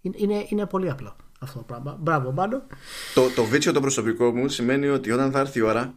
[0.01, 1.97] Είναι, είναι, είναι πολύ απλό αυτό το πράγμα.
[1.99, 2.61] Μπράβο, Μάνο.
[3.13, 5.93] Το, το βίτσιο το προσωπικό μου σημαίνει ότι όταν θα έρθει η ώρα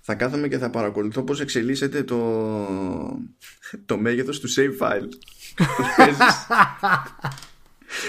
[0.00, 2.18] θα κάθομαι και θα παρακολουθώ πώς εξελίσσεται το,
[3.86, 5.06] το μέγεθος του save file.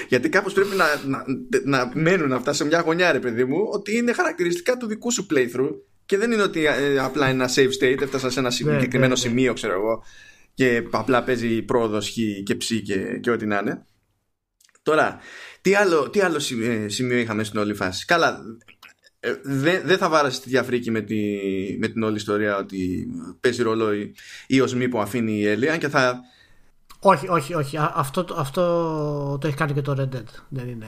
[0.07, 1.25] Γιατί κάπως πρέπει να, να,
[1.63, 5.25] να μένουν αυτά σε μια γωνιά, ρε παιδί μου, ότι είναι χαρακτηριστικά του δικού σου
[5.29, 5.75] playthrough
[6.05, 8.99] και δεν είναι ότι ε, απλά είναι ένα save state, έφτασα σε ένα ναι, συγκεκριμένο
[8.99, 9.15] ναι, ναι.
[9.15, 10.03] σημείο, ξέρω εγώ,
[10.53, 12.09] και απλά παίζει πρόοδο χ
[12.43, 13.85] και ψ και, και ό,τι να είναι.
[14.83, 15.19] Τώρα,
[15.61, 18.41] τι άλλο, τι άλλο ε, σημείο είχαμε στην όλη φάση; Καλά,
[19.19, 21.15] ε, δεν, δεν θα βάρασε τη διαφρίκη με, τη,
[21.79, 23.07] με την όλη ιστορία ότι
[23.39, 24.15] παίζει ρόλο η,
[24.47, 26.19] η οσμή που αφήνει η Έλια και θα,
[27.05, 27.77] όχι, όχι, όχι.
[27.93, 28.61] Αυτό, αυτό
[29.41, 30.23] το έχει κάνει και το Red Dead.
[30.49, 30.85] Δεν είναι...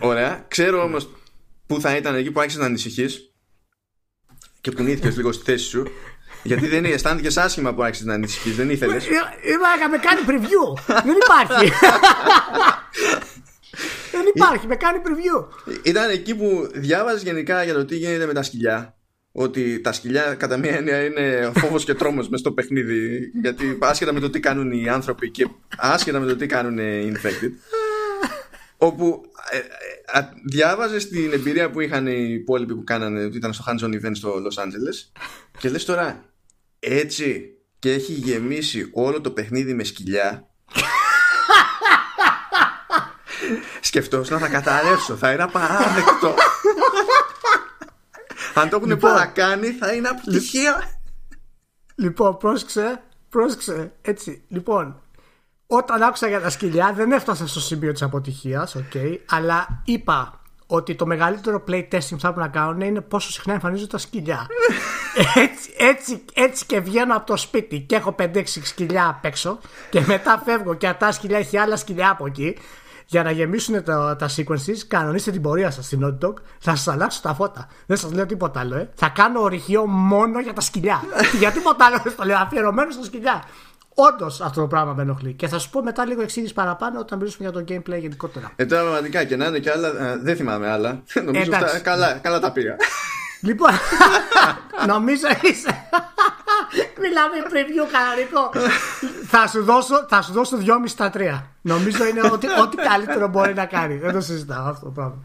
[0.00, 0.44] ωραία.
[0.48, 1.08] Ξέρω όμως
[1.66, 3.32] που θα ήταν εκεί που άρχισες να ανησυχείς
[4.60, 5.86] και που νύθηκες λίγο στη θέση σου.
[6.42, 9.06] Γιατί δεν αισθάνθηκες άσχημα που άρχισες να ανησυχείς, δεν ήθελες.
[9.06, 10.74] Είπα, με κάνει preview.
[10.86, 11.72] δεν υπάρχει.
[14.12, 15.46] δεν υπάρχει, με κάνει preview.
[15.82, 18.96] Ήταν εκεί που διάβαζες γενικά για το τι γίνεται με τα σκυλιά
[19.36, 23.30] ότι τα σκυλιά κατά μία έννοια είναι φόβος και τρόμος μες στο παιχνίδι.
[23.40, 27.12] Γιατί άσχετα με το τι κάνουν οι άνθρωποι και άσχετα με το τι κάνουν οι
[27.14, 27.50] infected.
[28.76, 29.58] όπου ε,
[30.18, 34.12] ε, διάβαζες την εμπειρία που είχαν οι υπόλοιποι που κάνανε, ότι ήταν στο hands-on event
[34.12, 35.20] στο Los Angeles.
[35.58, 36.24] Και λες τώρα,
[36.78, 40.48] έτσι και έχει γεμίσει όλο το παιχνίδι με σκυλιά.
[43.80, 46.34] Σκεφτόσουν να θα καταρρεύσω, θα είναι απαράδεκτο.
[48.54, 51.00] Αν το έχουν λοιπόν, παρακάνει θα είναι αποτυχία.
[51.94, 54.44] Λοιπόν, πρόσεξε, πρόσεξε, έτσι.
[54.48, 55.00] Λοιπόν,
[55.66, 60.94] όταν άκουσα για τα σκυλιά δεν έφτασα στο σημείο της αποτυχίας, okay, αλλά είπα ότι
[60.94, 64.46] το μεγαλύτερο playtesting που θα πρέπει να κάνουν είναι πόσο συχνά εμφανίζονται τα σκυλιά.
[65.44, 69.58] έτσι, έτσι, έτσι και βγαίνω από το σπίτι και έχω 5-6 σκυλιά απ' έξω
[69.90, 72.56] και μετά φεύγω και αυτά σκυλιά έχει άλλα σκυλιά από εκεί
[73.06, 76.88] για να γεμίσουν τα, τα sequences, κανονίστε την πορεία σας στην Naughty Dog, θα σας
[76.88, 77.68] αλλάξω τα φώτα.
[77.86, 78.90] Δεν σας λέω τίποτα άλλο, ε.
[78.94, 81.02] Θα κάνω ορυχείο μόνο για τα σκυλιά.
[81.40, 83.44] για τίποτα άλλο δεν το λέω, αφιερωμένο στα σκυλιά.
[83.94, 85.32] Όντως αυτό το πράγμα με ενοχλεί.
[85.32, 88.52] Και θα σου πω μετά λίγο εξήγηση παραπάνω όταν μιλήσουμε για το gameplay γενικότερα.
[88.56, 89.88] Ε, τώρα πραγματικά και να είναι και άλλα.
[89.88, 91.02] Ε, δεν θυμάμαι άλλα.
[91.24, 92.76] Νομίζω αυτά, καλά, καλά τα πήγα.
[93.44, 93.70] Λοιπόν,
[94.92, 95.88] νομίζω είσαι.
[97.00, 98.68] Μιλάμε preview κανονικό.
[99.26, 101.42] θα, σου δώσω, θα σου δώσω 2,5 στα 3.
[101.60, 103.96] Νομίζω είναι ότι ό,τι καλύτερο μπορεί να κάνει.
[103.96, 105.22] Δεν το συζητάω αυτό το πράγμα.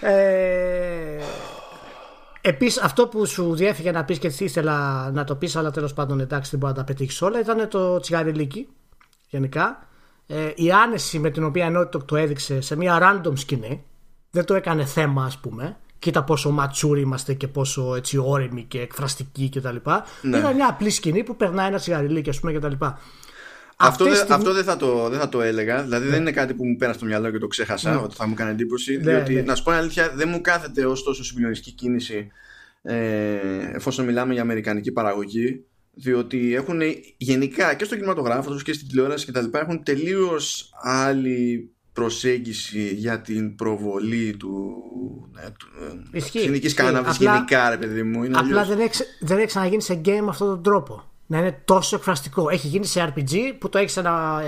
[0.00, 1.22] Ε,
[2.46, 6.20] Επίσης, αυτό που σου διέφυγε να πεις και ήθελα να το πεις, αλλά τέλος πάντων
[6.20, 8.68] εντάξει δεν μπορεί να τα πετύχεις όλα, ήταν το τσιγαριλίκι.
[9.28, 9.86] Γενικά.
[10.26, 13.84] Ε, η άνεση με την οποία ενώ το έδειξε σε μια random σκηνή,
[14.30, 18.80] δεν το έκανε θέμα, ας πούμε, κοίτα πόσο ματσούρι είμαστε και πόσο έτσι όρημοι και
[18.80, 19.76] εκφραστικοί κτλ.
[20.22, 20.38] Ναι.
[20.38, 22.72] Ήταν μια απλή σκηνή που περνάει ένα τσιγαριλίκι, ας πούμε, κτλ.
[23.76, 25.82] Αυτό, δε, αυτό δεν, θα το, δεν θα το έλεγα.
[25.82, 27.96] Δηλαδή δεν είναι κάτι που μου πέρασε στο μυαλό και το ξέχασα ναι.
[27.96, 28.96] ότι θα μου κάνει εντύπωση.
[28.96, 29.42] Ναι, διότι, ναι.
[29.42, 32.30] να σου πω αλήθεια, δεν μου κάθεται ως τόσο συγκλονιστική κίνηση
[32.82, 33.36] ε,
[33.74, 35.64] εφόσον μιλάμε για αμερικανική παραγωγή.
[35.94, 36.80] Διότι έχουν
[37.16, 39.46] γενικά και στο κινηματογράφο και στην τηλεόραση κτλ.
[39.52, 44.74] έχουν τελείως άλλη προσέγγιση για την προβολή του,
[45.32, 48.24] ναι, του κοινικής κάναβη γενικά, ρε παιδί μου.
[48.24, 51.02] Είναι απλά δεν έχει, δεν έχει ξαναγίνει σε game αυτόν τον τρόπο.
[51.26, 52.48] Να είναι τόσο εκφραστικό.
[52.48, 54.42] Έχει γίνει σε RPG που το έχεις ένα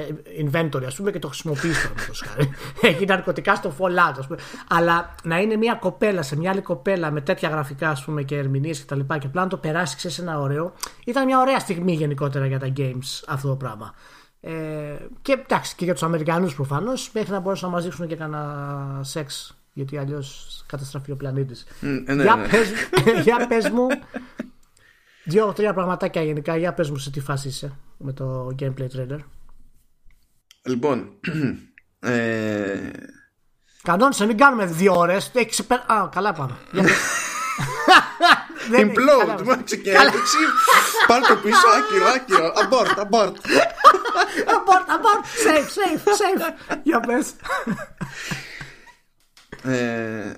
[0.51, 2.51] inventory, ας πούμε, και το χρησιμοποιείς τώρα.
[2.93, 4.39] έχει ναρκωτικά στο Fallout, ας πούμε.
[4.69, 8.37] Αλλά να είναι μια κοπέλα σε μια άλλη κοπέλα με τέτοια γραφικά, ας πούμε, και
[8.37, 9.01] ερμηνείες κτλ.
[9.01, 10.73] Και, και απλά να το περάσει σε ένα ωραίο.
[11.05, 13.95] Ήταν μια ωραία στιγμή γενικότερα για τα games αυτό το πράγμα.
[14.47, 18.17] Ε, και εντάξει, και για τους Αμερικανούς προφανώς, μέχρι να μπορέσουν να μας δείξουν και
[18.17, 19.57] κανένα σεξ.
[19.73, 21.67] Γιατί αλλιώς καταστραφεί ο πλανήτης.
[21.83, 22.49] Mm, ναι, για, ναι.
[22.49, 22.71] Πες,
[23.25, 23.87] για πες μου
[25.25, 26.57] δύο-τρία πραγματάκια γενικά.
[26.57, 29.19] Για πες μου σε τι φάση είσαι με το gameplay trailer.
[30.63, 31.09] Λοιπόν.
[32.01, 32.91] Ε...
[33.83, 35.33] Κανόνισε, μην κάνουμε δύο ώρες.
[35.87, 36.57] Α, καλά πάμε.
[38.73, 39.93] Implode, μου και
[41.07, 42.53] Πάρ το πίσω, άκυρο, άκυρο.
[42.63, 43.35] Abort, abort.
[44.57, 45.23] Abort, abort.
[45.45, 46.79] Safe, safe, safe.
[46.83, 47.35] Για πες.
[49.73, 50.33] Ε,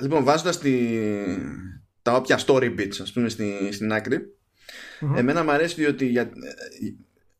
[0.00, 0.60] λοιπόν, βάζοντας
[2.02, 3.28] τα όποια story bits, ας πούμε,
[3.70, 4.20] στην άκρη,
[5.16, 6.30] εμένα μου αρέσει διότι για,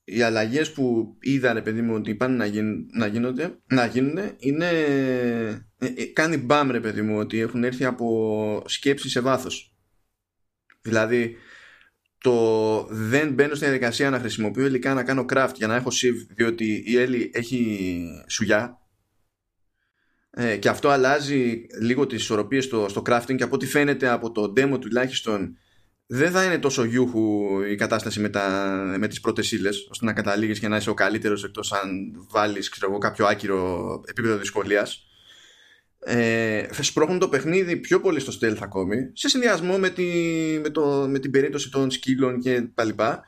[0.04, 4.18] οι αλλαγές που είδα ρε παιδί μου ότι πάνε να, γίν, να, γίνονται, να γίνουν
[4.38, 9.69] είναι ε, ε, κάνει μπαμ ρε παιδί μου ότι έχουν έρθει από σκέψη σε βάθος
[10.82, 11.36] δηλαδή
[12.18, 16.26] το δεν μπαίνω στην διαδικασία να χρησιμοποιώ υλικά να κάνω craft για να έχω sieve
[16.34, 18.78] διότι η Έλλη έχει σουγιά.
[20.30, 24.32] Ε, και αυτό αλλάζει λίγο τις ισορροπίες στο, στο crafting και από ό,τι φαίνεται από
[24.32, 25.56] το demo τουλάχιστον
[26.06, 30.12] δεν θα είναι τόσο γιούχου η κατάσταση με, τα, με τις πρώτες ύλες, ώστε να
[30.12, 35.09] καταλήγεις και να είσαι ο καλύτερος εκτός αν βάλεις ξέρω, κάποιο άκυρο επίπεδο δυσκολίας
[36.02, 40.04] ε, σπρώχνουν το παιχνίδι πιο πολύ στο stealth ακόμη σε συνδυασμό με, τη,
[40.62, 43.24] με, το, με την περίπτωση των σκύλων και τα λοιπά.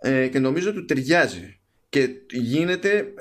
[0.00, 1.60] Ε, και νομίζω ότι ταιριάζει.
[1.88, 3.14] Και γίνεται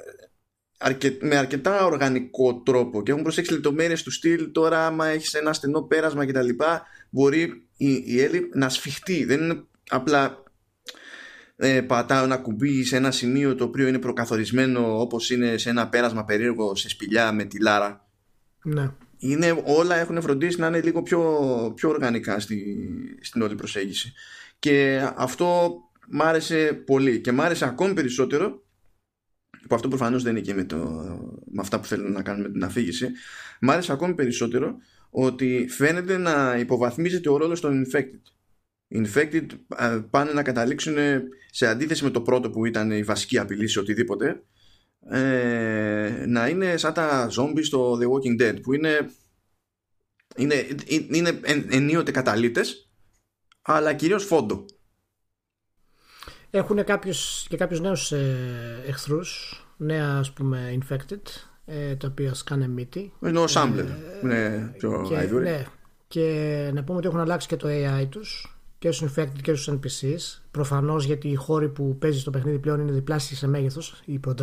[1.21, 3.03] με αρκετά οργανικό τρόπο.
[3.03, 6.83] Και έχουν προσέξει λεπτομέρειες του στυλ τώρα άμα έχεις ένα στενό πέρασμα και τα λοιπά
[7.09, 9.25] μπορεί η, η να σφιχτεί.
[9.25, 10.43] Δεν είναι απλά
[11.55, 15.89] ε, πατάω ένα κουμπί σε ένα σημείο το οποίο είναι προκαθορισμένο όπως είναι σε ένα
[15.89, 18.02] πέρασμα περίεργο σε σπηλιά με τη λάρα
[18.63, 18.91] ναι.
[19.17, 22.87] είναι, όλα έχουν φροντίσει να είναι λίγο πιο, πιο οργανικά στη,
[23.21, 24.13] στην όλη προσέγγιση
[24.59, 25.77] και αυτό
[26.09, 28.63] μ' άρεσε πολύ και μ' άρεσε ακόμη περισσότερο
[29.67, 30.77] που αυτό προφανώς δεν είναι και με, το,
[31.51, 33.11] με αυτά που θέλουν να κάνουν με την αφήγηση
[33.61, 34.77] μ' άρεσε ακόμη περισσότερο
[35.09, 38.21] ότι φαίνεται να υποβαθμίζεται ο ρόλος των infected
[38.93, 39.45] infected
[40.09, 40.95] πάνε να καταλήξουν
[41.51, 44.43] σε αντίθεση με το πρώτο που ήταν η βασική απειλή σε οτιδήποτε
[45.09, 49.11] ε, να είναι σαν τα zombies στο The Walking Dead που είναι
[50.35, 50.65] είναι,
[51.13, 51.39] είναι
[51.69, 52.91] ενίοτε καταλήτες
[53.61, 54.65] αλλά κυρίως φόντο.
[56.49, 61.21] Έχουν κάποιους, και κάποιους νέους ε, εχθρούς νέα ας πούμε infected
[61.65, 63.13] ε, τα οποία σκάνε μύτη.
[63.25, 63.85] Είναι ο Σάμπλερ
[64.23, 65.65] είναι πιο και, ναι,
[66.07, 68.52] και να πούμε ότι έχουν αλλάξει και το AI τους
[68.83, 72.79] και στους infected και στους NPCs προφανώς γιατί οι χώροι που παίζει στο παιχνίδι πλέον
[72.79, 74.33] είναι διπλάσιοι σε μέγεθος η Pro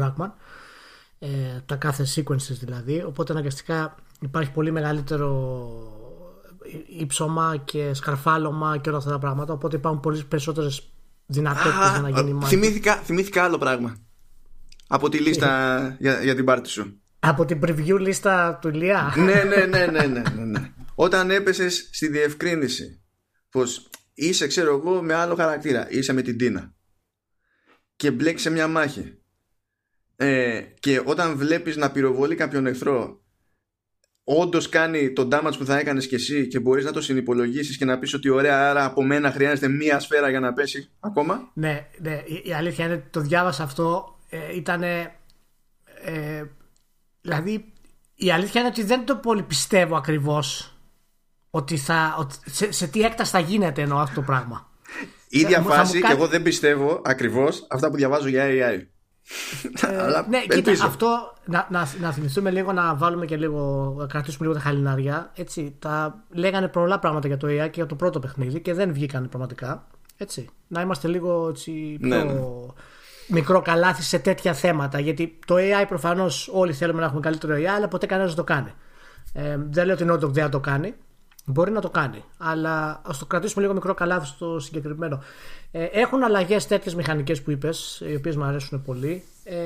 [1.18, 1.28] ε,
[1.66, 3.03] τα κάθε sequences δηλαδή.
[3.07, 5.41] Οπότε αναγκαστικά υπάρχει πολύ μεγαλύτερο
[6.99, 9.53] ύψωμα και σκαρφάλωμα και όλα αυτά τα πράγματα.
[9.53, 10.91] Οπότε υπάρχουν πολύ περισσότερες
[11.26, 12.55] δυνατότητες για να γίνει μάχη.
[12.55, 13.97] θυμήθηκα, θυμήθηκα άλλο πράγμα
[14.86, 17.01] από τη λίστα για, για την πάρτι σου.
[17.18, 19.14] Από την preview λίστα του Ηλία.
[19.16, 20.72] Ναι, ναι, ναι, ναι, ναι, ναι, ναι.
[20.95, 22.95] όταν έπεσες στη διευκρίνηση
[23.51, 25.90] πως είσαι ξέρω εγώ με άλλο χαρακτήρα.
[25.90, 26.74] Είσαι με την Τίνα.
[27.96, 29.18] Και μπλέκεις σε μια μάχη.
[30.16, 33.20] Ε, και όταν βλέπεις να πυροβολεί κάποιον εχθρό
[34.24, 37.84] όντως κάνει τον damage που θα έκανες και εσύ και μπορείς να το συνυπολογίσεις και
[37.84, 41.50] να πεις ότι ωραία άρα από μένα χρειάζεται μία σφαίρα για να πέσει ακόμα.
[41.54, 46.44] Ναι, ναι η αλήθεια είναι ότι το διάβασα αυτό ε, ήταν ε,
[47.20, 47.72] δηλαδή
[48.14, 50.74] η αλήθεια είναι ότι δεν το πολύ πιστεύω ακριβώς
[51.51, 54.68] ότι θα, ότι σε, σε, τι έκταση θα γίνεται εννοώ αυτό το πράγμα
[55.28, 58.86] ίδια φάση και εγώ δεν πιστεύω ακριβώς αυτά που διαβάζω για AI
[59.82, 64.46] ε, ναι, κοίτα, αυτό να, να, να θυμηθούμε λίγο να βάλουμε και λίγο, να κρατήσουμε
[64.46, 65.30] λίγο τα χαλινάρια.
[65.34, 68.92] Έτσι, τα λέγανε πολλά πράγματα για το AI και για το πρώτο παιχνίδι και δεν
[68.92, 69.86] βγήκαν πραγματικά.
[70.16, 72.40] Έτσι, να είμαστε λίγο έτσι, πιο ναι, ναι.
[73.28, 75.01] μικρό καλάθι σε τέτοια θέματα.
[75.01, 78.53] Γιατί το AI προφανώς όλοι θέλουμε να έχουμε καλύτερο AI, αλλά ποτέ κανένας δεν το
[78.53, 78.72] κάνει.
[79.32, 80.94] Ε, δεν λέω ότι η Naughty δεν το κάνει.
[81.51, 82.24] Μπορεί να το κάνει.
[82.38, 85.22] Αλλά ας το κρατήσουμε λίγο μικρό καλάθι στο συγκεκριμένο.
[85.70, 89.24] Ε, έχουν αλλαγές τέτοιες μηχανικές που είπες, οι οποίες μου αρέσουν πολύ.
[89.44, 89.57] Ε,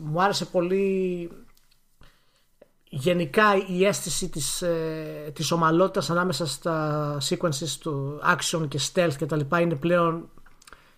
[0.00, 1.30] μου άρεσε πολύ
[2.88, 9.26] γενικά η αίσθηση της, ε, της ομαλότητας ανάμεσα στα sequences του action και stealth και
[9.26, 10.28] τα λοιπά είναι πλέον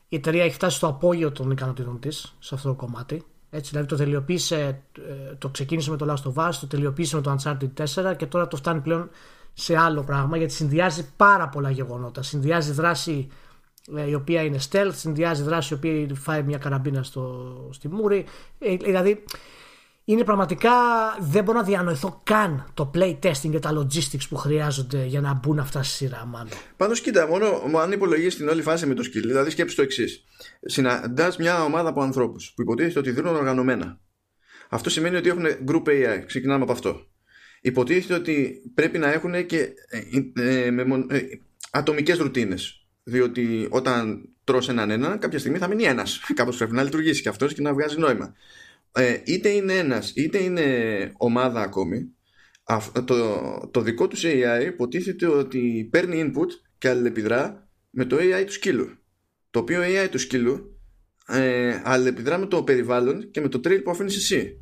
[0.09, 3.89] η εταιρεία έχει φτάσει στο απόγειο των ικανοτήτων της σε αυτό το κομμάτι έτσι, δηλαδή
[3.89, 7.85] το τελειοποίησε ε, το ξεκίνησε με το Last of Us το τελειοποίησε με το Uncharted
[8.11, 9.11] 4 και τώρα το φτάνει πλέον
[9.53, 13.29] σε άλλο πράγμα γιατί συνδυάζει πάρα πολλά γεγονότα συνδυάζει δράση
[13.97, 18.27] ε, η οποία είναι stealth, συνδυάζει δράση η οποία φάει μια καραμπίνα στο, στη μούρη.
[18.59, 19.25] Ε, δηλαδή
[20.05, 20.71] είναι πραγματικά
[21.21, 25.35] δεν μπορώ να διανοηθώ καν το play testing και τα logistics που χρειάζονται για να
[25.35, 26.49] μπουν αυτά στη σειρά μάλλον.
[26.77, 30.25] Πάντως κοίτα, μόνο αν υπολογίσει την όλη φάση με το skill, δηλαδή σκέψεις το εξής.
[30.61, 34.01] Συναντάς μια ομάδα από ανθρώπους που υποτίθεται ότι δίνουν οργανωμένα.
[34.69, 36.23] Αυτό σημαίνει ότι έχουν group AI.
[36.27, 37.10] Ξεκινάμε από αυτό.
[37.61, 39.59] Υποτίθεται ότι πρέπει να έχουν και
[39.89, 39.99] ε,
[40.43, 41.41] ε, ε, ε
[41.71, 46.21] ατομικές ρουτίνες διότι όταν τρως έναν ένα, κάποια στιγμή θα μείνει ένας.
[46.35, 48.35] Κάπως πρέπει να λειτουργήσει και αυτός και να βγάζει νόημα.
[48.93, 50.67] Ε, είτε είναι ένας, είτε είναι
[51.17, 52.15] ομάδα ακόμη,
[53.05, 56.49] το, το δικό τους AI υποτίθεται ότι παίρνει input
[56.79, 58.91] και αλληλεπιδρά με το AI του σκύλου.
[59.51, 60.81] Το οποίο AI του σκύλου
[61.27, 64.61] ε, αλληλεπιδρά με το περιβάλλον και με το trail που αφήνεις εσύ.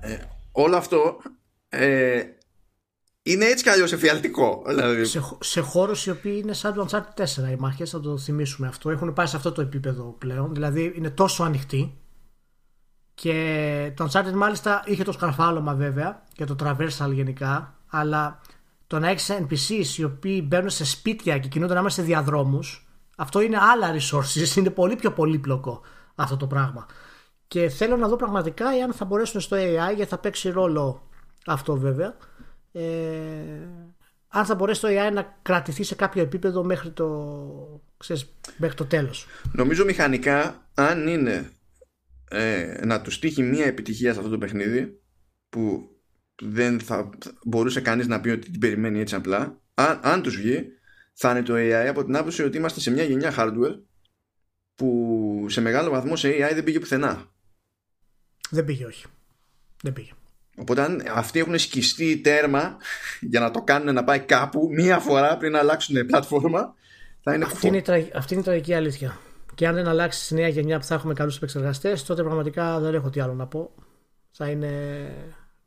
[0.00, 0.16] Ε,
[0.52, 1.20] όλο αυτό
[1.68, 2.22] ε,
[3.22, 4.62] είναι έτσι κι αλλιώς εφιαλτικό.
[4.66, 5.04] Δηλαδή.
[5.04, 8.66] Σε, σε χώρους οι οποίοι είναι σαν το Uncharted 4 οι μάχες, θα το θυμίσουμε
[8.66, 8.90] αυτό.
[8.90, 10.54] Έχουν πάει σε αυτό το επίπεδο πλέον.
[10.54, 11.98] Δηλαδή είναι τόσο ανοιχτοί.
[13.14, 17.74] Και το Uncharted μάλιστα είχε το σκαρφάλωμα βέβαια και το traversal γενικά.
[17.86, 18.40] Αλλά
[18.86, 23.40] το να έχεις NPCs οι οποίοι μπαίνουν σε σπίτια και κινούνται να σε διαδρόμους, αυτό
[23.40, 24.56] είναι άλλα resources.
[24.56, 25.80] Είναι πολύ πιο πολύπλοκο
[26.14, 26.86] αυτό το πράγμα.
[27.48, 31.07] Και θέλω να δω πραγματικά εάν θα μπορέσουν στο AI, γιατί θα παίξει ρόλο
[31.46, 32.16] αυτό βέβαια
[32.72, 33.68] ε,
[34.28, 38.84] αν θα μπορέσει το AI να κρατηθεί σε κάποιο επίπεδο μέχρι το, ξέρεις, μέχρι το
[38.84, 39.26] τέλος.
[39.52, 41.52] Νομίζω μηχανικά αν είναι
[42.30, 45.00] ε, να τους τύχει μια επιτυχία σε αυτό το παιχνίδι
[45.48, 45.90] που
[46.42, 47.10] δεν θα
[47.44, 50.66] μπορούσε κανείς να πει ότι την περιμένει έτσι απλά αν, αν τους βγει
[51.12, 53.78] θα είναι το AI από την άποψη ότι είμαστε σε μια γενιά hardware
[54.74, 57.32] που σε μεγάλο βαθμό σε AI δεν πήγε πουθενά.
[58.50, 59.06] Δεν πήγε όχι.
[59.82, 60.12] Δεν πήγε.
[60.60, 62.76] Οπότε αν αυτοί έχουν σκιστεί τέρμα
[63.20, 66.74] για να το κάνουν να πάει κάπου μία φορά πριν να αλλάξουν πλατφόρμα
[67.20, 69.18] θα είναι αυτή, είναι η, αυτή είναι η τραγική αλήθεια.
[69.54, 72.94] Και αν δεν αλλάξει στη νέα γενιά που θα έχουμε καλούς επεξεργαστές, τότε πραγματικά δεν
[72.94, 73.74] έχω τι άλλο να πω.
[74.30, 74.70] Θα είναι.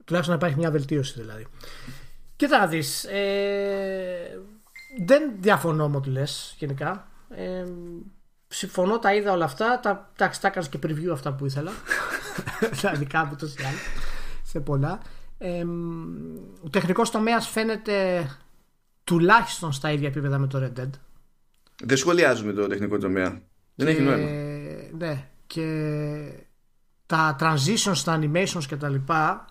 [0.05, 1.47] τουλάχιστον να υπάρχει μια βελτίωση δηλαδή.
[2.35, 3.03] Κοίτα να δεις.
[3.03, 4.39] Ε...
[5.05, 7.07] Δεν διαφωνώ με ό,τι λες γενικά.
[7.29, 7.63] Ε...
[8.47, 9.79] Συμφωνώ, τα είδα όλα αυτά.
[9.79, 11.71] Τα, τα, τα έκανα και preview αυτά που ήθελα.
[12.81, 13.55] τα δικά μου τόσο
[14.51, 14.99] σε πολλά.
[15.37, 15.63] Ε,
[16.63, 18.27] ο τεχνικός τομέας φαίνεται
[19.03, 20.89] τουλάχιστον στα ίδια επίπεδα με το Red Dead.
[21.83, 23.41] Δεν σχολιάζουμε το τεχνικό τομέα.
[23.75, 24.27] Δεν έχει νόημα.
[24.97, 25.67] Ναι, και
[27.05, 29.45] τα transitions, τα animations και τα λοιπά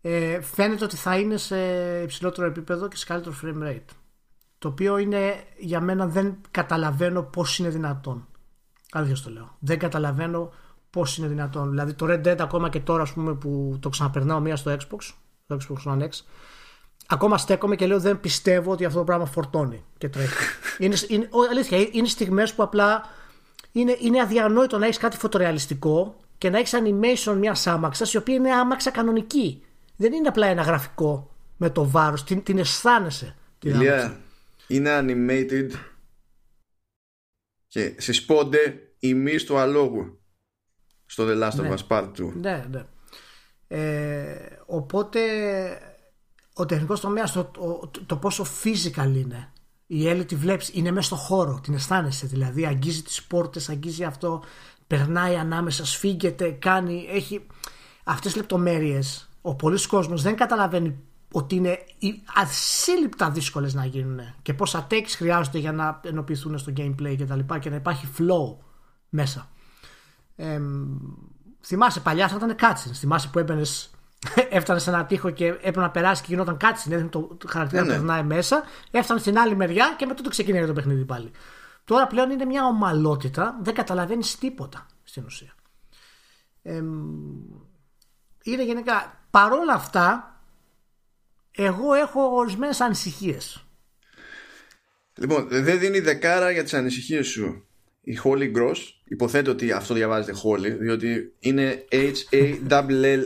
[0.00, 1.58] ε, φαίνεται ότι θα είναι σε
[2.02, 3.94] υψηλότερο επίπεδο και σε καλύτερο frame rate.
[4.58, 8.28] Το οποίο είναι για μένα δεν καταλαβαίνω πώς είναι δυνατόν.
[8.92, 9.56] Αλήθεια το λέω.
[9.58, 10.52] Δεν καταλαβαίνω
[10.90, 11.70] πώς είναι δυνατόν.
[11.70, 15.14] Δηλαδή το Red Dead ακόμα και τώρα ας πούμε, που το ξαναπερνάω μία στο Xbox,
[15.46, 16.08] το Xbox One X,
[17.06, 20.34] ακόμα στέκομαι και λέω δεν πιστεύω ότι αυτό το πράγμα φορτώνει και τρέχει.
[20.84, 23.02] είναι, είναι, αλήθεια, είναι στιγμές που απλά
[23.72, 28.34] είναι, είναι αδιανόητο να έχεις κάτι φωτορεαλιστικό και να έχεις animation μιας άμαξας η οποία
[28.34, 29.64] είναι άμαξα κανονική.
[29.96, 33.36] Δεν είναι απλά ένα γραφικό με το βάρος, την, την αισθάνεσαι.
[33.58, 33.80] Την
[34.66, 35.70] είναι animated
[37.68, 40.19] και συσπώνται οι μυς του αλόγου
[41.10, 41.74] στο The Last of ναι.
[41.74, 42.32] Us Part 2.
[42.34, 42.84] Ναι, ναι.
[43.68, 45.20] Ε, οπότε
[46.52, 49.52] ο τεχνικός τομέας, το, το, το, πόσο physical είναι.
[49.86, 52.26] Η Έλλη τη βλέπεις, είναι μέσα στο χώρο, την αισθάνεσαι.
[52.26, 54.42] Δηλαδή, αγγίζει τις πόρτες, αγγίζει αυτό,
[54.86, 57.06] περνάει ανάμεσα, σφίγγεται, κάνει.
[57.10, 57.46] Έχει
[58.04, 59.28] αυτές τις λεπτομέρειες.
[59.40, 60.98] Ο πολλής κόσμος δεν καταλαβαίνει
[61.32, 61.78] ότι είναι
[62.34, 67.36] ασύλληπτα δύσκολες να γίνουν και πόσα takes χρειάζονται για να ενοποιηθούν στο gameplay και τα
[67.36, 68.56] λοιπά και να υπάρχει flow
[69.08, 69.50] μέσα.
[70.40, 70.60] Ε,
[71.60, 72.94] θυμάσαι παλιά θα ήταν cutscenes.
[72.94, 73.90] Θυμάσαι που έμπαινες,
[74.50, 76.90] έφτανες σε ένα τείχο και έπρεπε να περάσεις και γινόταν cutscene.
[76.90, 77.94] Έδινε το χαρακτήρα ναι, ναι.
[77.94, 81.30] περνάει μέσα, έφτανε στην άλλη μεριά και μετά το ξεκίνησε το παιχνίδι πάλι.
[81.84, 85.54] Τώρα πλέον είναι μια ομαλότητα, δεν καταλαβαίνεις τίποτα στην ουσία.
[86.62, 86.82] Ε,
[88.42, 90.34] είναι γενικά παρόλα αυτά
[91.50, 93.64] εγώ έχω ορισμένες ανησυχίες.
[95.14, 97.69] Λοιπόν, δεν δίνει δεκάρα για τις ανησυχίες σου
[98.00, 103.22] η Holy Gross υποθέτω ότι αυτό διαβάζεται Holy διότι είναι H-A-L-L-E-Y.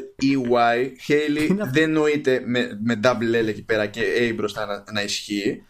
[1.08, 5.62] Haley δεν νοείται με, με double L εκεί πέρα και A μπροστά να, να ισχύει.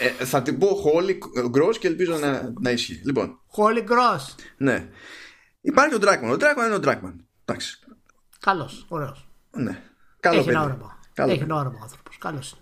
[0.00, 1.18] Ε, θα την πω Holy
[1.56, 3.00] Gross και ελπίζω να, να ισχύει.
[3.04, 3.40] Λοιπόν.
[3.56, 4.88] Holy Gross ναι.
[5.60, 7.14] Υπάρχει ο Dragman ο Dragman είναι ο Dragman
[7.44, 7.78] εντάξει.
[8.40, 9.28] Καλός, ωραίος.
[9.50, 9.82] Ναι.
[10.20, 12.60] Καλό έχει ένα όραμα έχει ένα όραμα άνθρωπος, καλός είναι.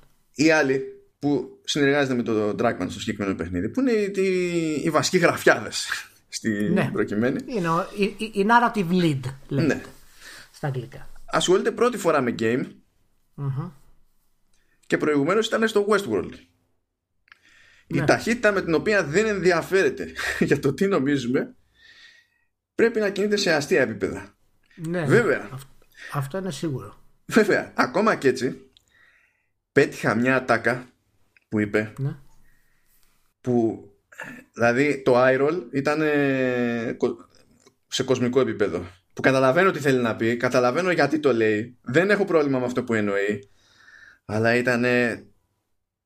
[0.49, 0.83] Οι άλλοι
[1.19, 5.89] που συνεργάζεται με τον Dragman στο συγκεκριμένο παιχνίδι, που είναι οι, οι βασικοί γραφιάδες
[6.29, 6.91] στην ναι.
[6.93, 7.45] προκειμένη.
[7.47, 9.83] Είναι η, η, η narrative lead, λέγεται, ναι.
[10.53, 11.11] στα αγγλικά.
[11.25, 12.65] Ασχολείται πρώτη φορά με game
[13.37, 13.71] mm-hmm.
[14.87, 16.33] και προηγουμένως ήταν στο Westworld.
[17.87, 18.01] Ναι.
[18.03, 20.13] Η ταχύτητα με την οποία δεν ενδιαφέρεται
[20.49, 21.55] για το τι νομίζουμε
[22.75, 24.35] πρέπει να κινείται σε αστεία επίπεδα.
[24.77, 25.49] Ναι, Βέβαια.
[26.13, 26.95] Αυτό είναι σίγουρο.
[27.27, 28.71] Βέβαια, ακόμα και έτσι
[29.73, 30.91] πέτυχα μια ατάκα
[31.51, 31.93] που είπε.
[31.99, 32.17] Ναι.
[33.41, 33.85] που
[34.53, 36.03] δηλαδή το iRoll ήταν
[37.87, 38.87] σε κοσμικό επίπεδο.
[39.13, 41.79] Που καταλαβαίνω τι θέλει να πει καταλαβαίνω γιατί το λέει.
[41.83, 43.49] Δεν έχω πρόβλημα με αυτό που εννοεί.
[44.25, 44.85] Αλλά ήταν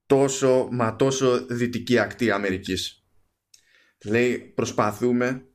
[0.06, 3.04] τόσο μα τόσο δυτική ακτή Αμερικής.
[4.04, 5.46] Λέει προσπαθούμε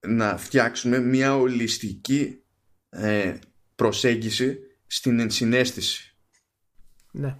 [0.00, 2.42] να φτιάξουμε μια ολιστική
[2.88, 3.34] ε,
[3.74, 6.16] προσέγγιση στην ενσυναίσθηση.
[7.12, 7.36] Ναι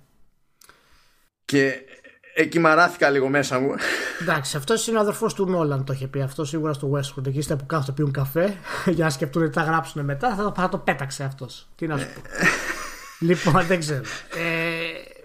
[1.52, 1.84] και
[2.34, 3.74] εκεί μαράθηκα λίγο μέσα μου.
[4.20, 7.26] Εντάξει, αυτός είναι ο αδερφός του Νόλαν το είχε πει αυτό σίγουρα στο Westwood.
[7.26, 8.56] Εκεί είστε που κάθονται πιούν καφέ
[8.96, 10.34] για να σκεφτούν τι θα γράψουν μετά.
[10.34, 11.68] Θα το, θα το πέταξε αυτός.
[11.74, 12.20] Τι να σου πω.
[13.28, 14.02] λοιπόν, δεν ξέρω.
[14.34, 15.20] Ε,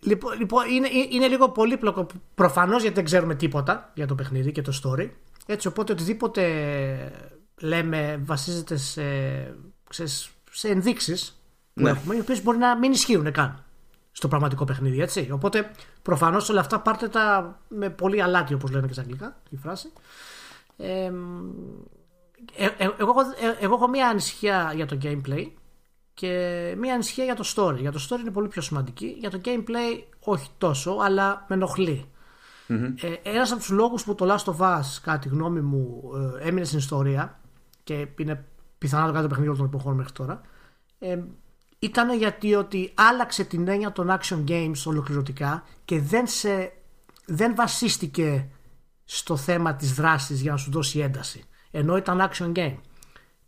[0.00, 4.62] λοιπόν, λοιπόν είναι, είναι λίγο πολύπλοκο προφανώς γιατί δεν ξέρουμε τίποτα για το παιχνίδι και
[4.62, 5.10] το story.
[5.46, 6.42] Έτσι, οπότε οτιδήποτε
[7.60, 9.02] λέμε βασίζεται σε,
[9.90, 10.04] σε,
[10.50, 11.42] σε ενδείξεις
[11.74, 11.90] που ναι.
[11.90, 13.64] έχουμε, οι οποίες μπορεί να μην ισχύουν καν
[14.12, 15.28] στο πραγματικό παιχνίδι, έτσι.
[15.32, 15.70] Οπότε
[16.02, 19.92] προφανώς όλα αυτά πάρτε τα με πολύ αλάτι, όπως λένε και στα αγγλικά, η φράση.
[20.76, 21.12] Ε,
[22.56, 22.68] ε,
[22.98, 23.14] εγώ,
[23.60, 25.46] εγώ έχω μια ανησυχία για το gameplay
[26.14, 27.76] και μία ανησυχία για το story.
[27.76, 29.16] Για το story είναι πολύ πιο σημαντική.
[29.18, 32.08] Για το gameplay όχι τόσο, αλλά με ενοχλεί.
[32.68, 32.94] Mm-hmm.
[33.00, 36.02] Ε, Ένας από τους λόγους που το Last of Us, κατά τη γνώμη μου,
[36.40, 37.40] ε, έμεινε στην ιστορία
[37.84, 38.44] και είναι
[38.78, 40.40] πιθανά το καλύτερο παιχνίδι όλων των εποχών μέχρι τώρα,
[40.98, 41.18] ε,
[41.82, 46.72] ήταν γιατί ότι άλλαξε την έννοια των action games ολοκληρωτικά και δεν, σε,
[47.26, 48.48] δεν βασίστηκε
[49.04, 51.44] στο θέμα της δράσης για να σου δώσει ένταση.
[51.70, 52.76] Ενώ ήταν action game.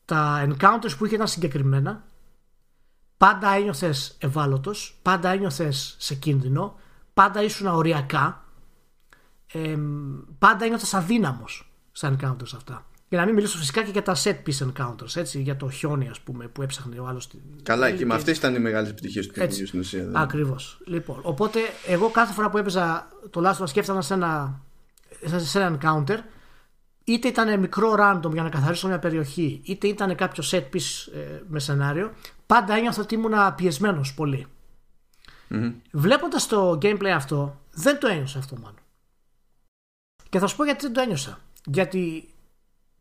[0.04, 2.04] Τα encounters που είχε ήταν συγκεκριμένα,
[3.16, 6.78] πάντα ένιωθες ευάλωτος, πάντα ένιωθες σε κίνδυνο,
[7.14, 8.44] πάντα ήσουν οριακά,
[9.52, 9.78] ε,
[10.38, 12.86] πάντα ένιωθες αδύναμος στα encounters αυτά.
[13.12, 16.08] Για να μην μιλήσω φυσικά και για τα set piece encounters, έτσι, για το χιόνι
[16.08, 17.28] ας πούμε, που έψαχνε ο άλλος.
[17.62, 19.98] Καλά, και, και με αυτές ήταν οι μεγάλες επιτυχίες του παιχνιδιού στην ουσία.
[19.98, 20.24] Δηλαδή.
[20.24, 20.80] Ακριβώς.
[20.86, 24.60] Λοιπόν, οπότε εγώ κάθε φορά που έπαιζα το Last of Us σκέφτανα σε ένα,
[25.36, 26.18] σε ένα encounter,
[27.04, 31.40] είτε ήταν μικρό random για να καθαρίσω μια περιοχή, είτε ήταν κάποιο set piece ε,
[31.48, 32.12] με σενάριο,
[32.46, 34.46] πάντα ένιωθα ότι ήμουν πιεσμένος πολύ.
[35.50, 35.72] Mm-hmm.
[35.92, 38.80] Βλέποντας το gameplay αυτό, δεν το ένιωσα αυτό μάλλον.
[40.28, 41.38] Και θα σου πω γιατί δεν το ένιωσα.
[41.64, 42.31] Γιατί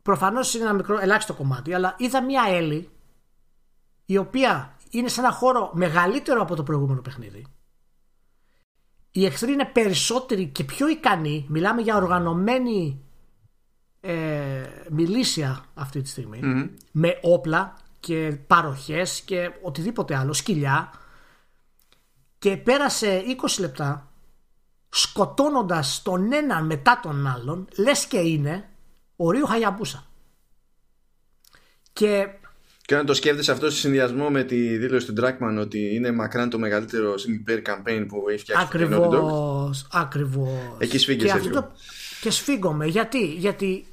[0.02, 2.90] προφανώς είναι ένα μικρό, ελάχιστο κομμάτι, αλλά είδα μια Έλλη
[4.06, 7.46] η οποία είναι σε ένα χώρο μεγαλύτερο από το προηγούμενο παιχνίδι.
[9.10, 11.46] Οι εχθροί είναι περισσότεροι και πιο ικανοί.
[11.48, 13.04] Μιλάμε για οργανωμένη
[14.00, 16.40] ε, μιλήσια αυτή τη στιγμη
[16.92, 20.92] με όπλα και παροχές και οτιδήποτε άλλο, σκυλιά
[22.38, 24.12] και πέρασε 20 λεπτά
[24.88, 28.71] σκοτώνοντας τον έναν μετά τον άλλον λες και είναι
[29.24, 30.06] ο Ρίου Χαγιαμπούσα.
[31.92, 32.26] Και
[32.86, 36.50] και όταν το σκέφτεσαι αυτό σε συνδυασμό με τη δήλωση του Ντράκμαν ότι είναι μακράν
[36.50, 40.48] το μεγαλύτερο single player campaign που έχει φτιάξει Ακριβώς, ακριβώς.
[40.78, 41.72] Εκεί σφίγγεσαι λίγο.
[42.20, 42.86] Και σφίγγομαι.
[42.86, 43.86] Γιατί, γιατί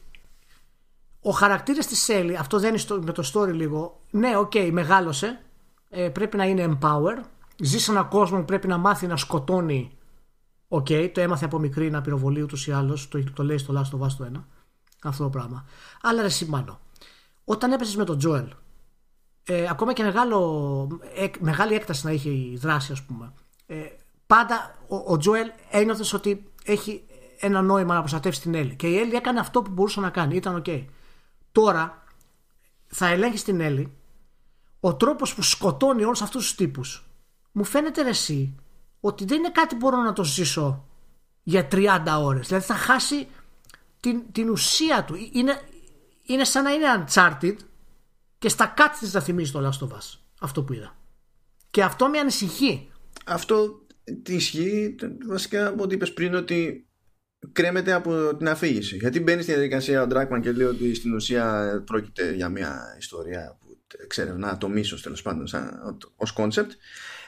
[1.22, 4.02] ο χαρακτήρας της Έλλης, αυτό δεν είναι με το story λίγο.
[4.12, 5.42] Ναι, OK, okay, μεγάλωσε.
[5.90, 7.24] Ε, πρέπει να είναι empower.
[7.62, 9.92] Ζει σε έναν κόσμο που πρέπει να μάθει να σκοτώνει.
[10.68, 13.08] OK, okay, το έμαθε από μικρή να πυροβολεί ούτως ή άλλως.
[13.08, 14.48] Το, το λέει στο Last of Us το ένα.
[15.04, 15.66] Αυτό το πράγμα.
[16.02, 16.80] Αλλά ρε συ Μάνο.
[17.44, 18.54] Όταν έπεσε με τον Τζόελ,
[19.44, 23.34] ε, ακόμα και μεγάλο, ε, μεγάλη έκταση να είχε η δράση, ας πούμε.
[23.66, 23.82] Ε,
[24.28, 27.04] πάντα ο, ο Τζόελ ένιωθες ότι έχει
[27.40, 28.76] ένα νόημα να προστατεύσει την Έλλη.
[28.76, 30.36] Και η Έλλη έκανε αυτό που μπορούσε να κάνει.
[30.36, 30.64] Ήταν OK.
[30.68, 30.86] Okay.
[31.52, 32.04] Τώρα
[32.88, 33.94] θα ελέγχεις την Έλλη
[34.80, 37.06] ο τρόπος που σκοτώνει όλους αυτούς τους τύπους
[37.52, 38.56] μου φαίνεται ρε εσύ
[39.00, 40.86] ότι δεν είναι κάτι που μπορώ να το ζήσω
[41.44, 43.28] για 30 ώρες δηλαδή θα χάσει
[44.00, 45.62] την, την ουσία του είναι,
[46.26, 47.56] είναι σαν να είναι Uncharted
[48.38, 50.96] και στα κάτω της θα θυμίζει το Last of Us αυτό που είδα
[51.72, 52.90] και αυτό με ανησυχεί
[53.26, 53.86] αυτό
[54.24, 54.96] τη ισχύει
[55.28, 56.90] βασικά από ό,τι είπες πριν ότι
[57.52, 58.98] κρέμεται από την αφήγηση.
[58.98, 63.58] Γιατί μπαίνει στη διαδικασία ο Ντράκμαν και λέει ότι στην ουσία πρόκειται για μια ιστορία
[63.60, 65.48] που εξερευνά το μίσος τέλος πάντων
[66.16, 66.72] ως κόνσεπτ.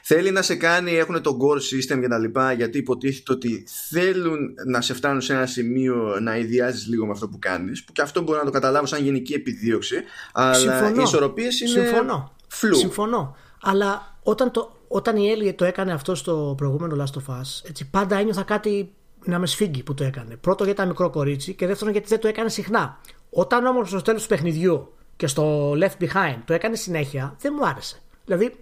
[0.02, 4.54] Θέλει να σε κάνει, έχουν το gore system και τα λοιπά, γιατί υποτίθεται ότι θέλουν
[4.66, 8.02] να σε φτάνουν σε ένα σημείο να αηδιάζεις λίγο με αυτό που κάνεις, που και
[8.02, 9.96] αυτό μπορεί να το καταλάβω σαν γενική επιδίωξη,
[10.32, 11.00] αλλά Συμφωνώ.
[11.00, 11.70] οι ισορροπίες είναι.
[11.70, 12.34] Συμφωνώ.
[12.48, 12.76] Φλου.
[12.76, 13.36] Συμφωνώ.
[13.62, 17.90] Αλλά όταν, το, όταν η Έλλη το έκανε αυτό στο προηγούμενο Last of Us, έτσι,
[17.90, 18.92] πάντα ένιωθα κάτι
[19.24, 20.36] να με σφίγγει που το έκανε.
[20.36, 22.98] Πρώτο γιατί ήταν μικρό κορίτσι και δεύτερον γιατί δεν το έκανε συχνά.
[23.30, 27.66] Όταν όμως στο τέλος του παιχνιδιού και στο Left Behind το έκανε συνέχεια, δεν μου
[27.66, 28.00] άρεσε.
[28.24, 28.54] Δηλαδή,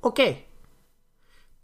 [0.00, 0.16] ok.
[0.18, 0.34] Okay.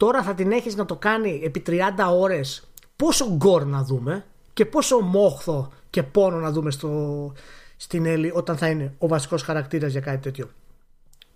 [0.03, 2.63] Τώρα θα την έχεις να το κάνει επί 30 ώρες
[2.95, 7.33] πόσο gore να δούμε και πόσο μόχθο και πόνο να δούμε στο,
[7.77, 10.49] στην Έλλη όταν θα είναι ο βασικός χαρακτήρας για κάτι τέτοιο.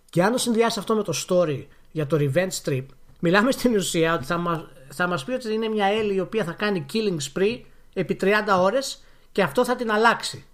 [0.09, 2.85] Και αν το συνδυάσει αυτό με το story για το Revenge Trip,
[3.19, 6.43] μιλάμε στην ουσία ότι θα, μα, θα μας πει ότι είναι μια Έλλη η οποία
[6.43, 7.61] θα κάνει killing spree
[7.93, 8.27] επί 30
[8.59, 10.45] ώρες και αυτό θα την αλλάξει.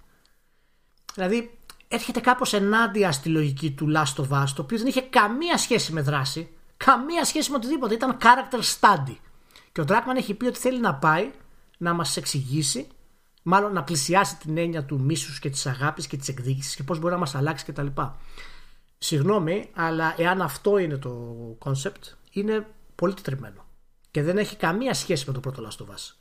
[1.14, 1.58] Δηλαδή
[1.88, 5.94] έρχεται κάπως ενάντια στη λογική του Last of Us το οποίο δεν είχε καμία σχέση
[5.94, 6.50] με δράση
[6.86, 7.94] καμία σχέση με οτιδήποτε.
[7.94, 9.16] Ήταν character study.
[9.72, 11.32] Και ο Dragman έχει πει ότι θέλει να πάει
[11.78, 12.88] να μας εξηγήσει
[13.44, 17.00] μάλλον να πλησιάσει την έννοια του μίσους και της αγάπης και της εκδίκησης και πώς
[17.00, 17.88] μπορεί να μας αλλάξει κτλ.
[18.98, 21.36] Συγγνώμη, αλλά εάν αυτό είναι το
[21.66, 23.66] concept, είναι πολύ τετριμένο.
[24.12, 26.14] Και δεν έχει καμία σχέση με το πρώτο Last of Us.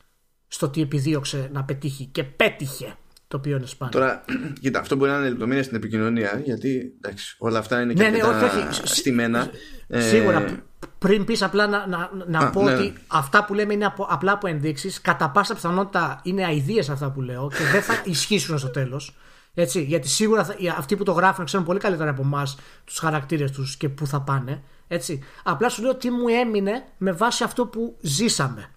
[0.49, 2.97] Στο τι επιδίωξε να πετύχει και πέτυχε
[3.33, 4.01] το οποίο είναι σπάνιο.
[4.01, 4.25] Τώρα,
[4.61, 8.09] κοίτα, αυτό μπορεί να είναι λεπτομέρεια στην επικοινωνία, γιατί εντάξει, όλα αυτά είναι και ναι,
[8.09, 8.81] ναι, όχι, όχι.
[8.85, 9.51] στημένα.
[9.89, 10.63] Σίγουρα, ε...
[10.99, 12.93] πριν πεις απλά να, να, να Α, πω ναι, ότι ναι.
[13.07, 17.21] αυτά που λέμε είναι απο, απλά από ενδείξεις, κατά πάσα πιθανότητα είναι αειδίε αυτά που
[17.21, 19.17] λέω και δεν θα ισχύσουν στο τέλος.
[19.55, 23.51] Έτσι, γιατί σίγουρα θα, αυτοί που το γράφουν ξέρουν πολύ καλύτερα από εμάς τους χαρακτήρες
[23.51, 24.63] τους και πού θα πάνε.
[24.89, 25.23] Έτσι.
[25.43, 28.71] Απλά σου λέω τι μου έμεινε με βάση αυτό που ζήσαμε.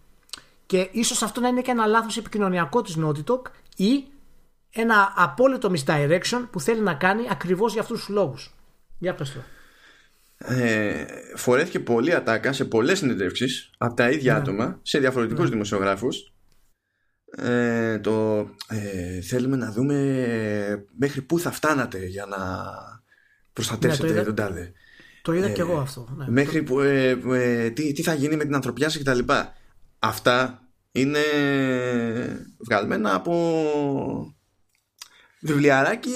[0.65, 3.41] Και ίσως αυτό να είναι και ένα λάθος επικοινωνιακό της Naughty Talk
[3.75, 4.03] ή
[4.75, 8.55] ένα απόλυτο misdirection που θέλει να κάνει ακριβώς για αυτούς τους λόγους.
[8.99, 9.39] Για πες το.
[10.37, 14.39] ε, φορέθηκε πολλή ατάκα σε πολλές συνεντεύξεις από τα ίδια Ναι.
[14.39, 15.49] άτομα σε διαφορετικούς Ναι.
[15.49, 16.33] δημοσιογράφους
[17.37, 18.37] ε, το
[18.67, 22.37] ε, θέλουμε να δούμε μέχρι πού θα φτάνατε για να
[23.53, 24.25] προστατεύσετε Ναι, το είδα.
[24.25, 24.71] τον τάδε
[25.21, 26.07] Το είδα Ε, και εγώ αυτό.
[26.17, 26.25] Ναι.
[26.29, 29.19] μέχρι που, ε, ε, τι, τι θα γίνει με την ανθρωπιά σας κτλ.
[29.99, 31.19] Αυτά είναι
[32.57, 34.35] βγαλμένα από
[35.45, 36.11] βιβλιαράκι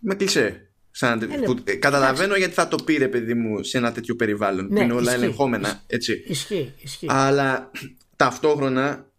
[0.00, 0.66] με κλισέ.
[0.90, 1.42] Σαν, Ε, ναι.
[1.42, 4.82] που, ε, καταλαβαίνω γιατί θα το πήρε παιδί μου σε ένα τέτοιο περιβάλλον που Ναι,
[4.82, 5.14] είναι όλα ισχύει.
[5.24, 6.24] ελεγχόμενα έτσι.
[6.26, 7.06] Ισχύει, ισχύει.
[7.10, 7.70] Αλλά
[8.16, 9.10] ταυτόχρονα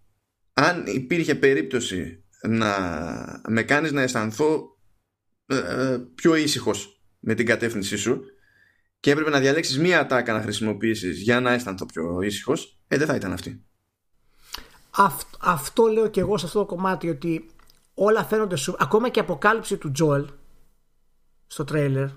[0.54, 2.72] αν υπήρχε περίπτωση να
[3.48, 4.78] με κάνεις να αισθανθώ
[5.46, 8.22] ε, ε, πιο ήσυχος με την κατεύθυνσή σου
[9.00, 13.08] και έπρεπε να διαλέξεις μία ατάκα να χρησιμοποιήσεις για να αισθανθώ πιο ήσυχος ε, δεν
[13.08, 13.64] θα ήταν αυτή.
[14.92, 17.46] Αυτ- αυτό λέω και εγώ σε αυτό το κομμάτι ότι
[17.94, 18.76] όλα φαίνονται σου.
[18.80, 20.28] Ακόμα και η αποκάλυψη του Τζοέλ
[21.48, 22.08] στο τρέιλερ.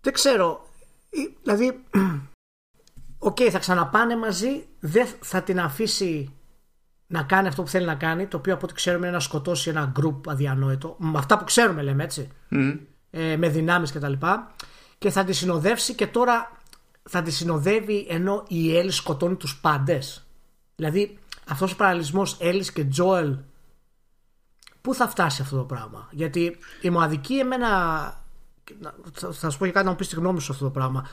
[0.00, 0.66] Δεν ξέρω.
[1.10, 1.84] ε, Δηλαδή,
[3.18, 4.66] οκ, θα ξαναπάνε μαζί.
[4.80, 6.34] Δεν θα την αφήσει
[7.06, 8.26] να κάνει αυτό που θέλει να κάνει.
[8.26, 10.96] Το οποίο από ό,τι ξέρουμε είναι να σκοτώσει ένα group αδιανόητο.
[10.98, 12.28] Με αυτά που ξέρουμε λέμε έτσι.
[12.48, 12.78] Μμμ.
[13.10, 14.54] ε, με δυνάμεις και τα λοιπά
[14.98, 16.52] και θα τη συνοδεύσει και τώρα
[17.02, 20.24] θα τη συνοδεύει ενώ η Έλλη σκοτώνει τους πάντες
[20.76, 23.36] δηλαδή αυτός ο παραλυσμός Έλλης και Τζόελ
[24.82, 27.68] πού θα φτάσει αυτό το πράγμα; Γιατί η μοναδική εμένα
[29.12, 30.70] θα, θα σου πω και κάτι να μου πεις τη γνώμη σου σε αυτό το
[30.70, 31.06] πράγμα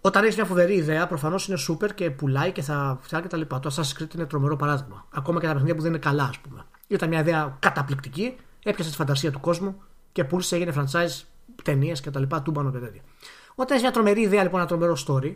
[0.00, 3.38] όταν έχεις μια φοβερή ιδέα, προφανώς είναι σούπερ και πουλάει και θα φτιάχνει και τα
[3.38, 3.60] λοιπά.
[3.60, 5.06] Το Assassin's Creed είναι τρομερό παράδειγμα.
[5.10, 6.64] Ακόμα και τα παιχνίδια που δεν είναι καλά, ας πούμε.
[6.86, 9.82] Ήταν μια ιδέα καταπληκτική, έπιασε τη φαντασία του κόσμου
[10.12, 11.22] και πούλησε, έγινε franchise,
[11.62, 13.02] ταινίες και τα λοιπά, τούμπανο και τέτοια.
[13.50, 15.34] Όταν έχεις μια τρομερή ιδέα, λοιπόν, ένα τρομερό story,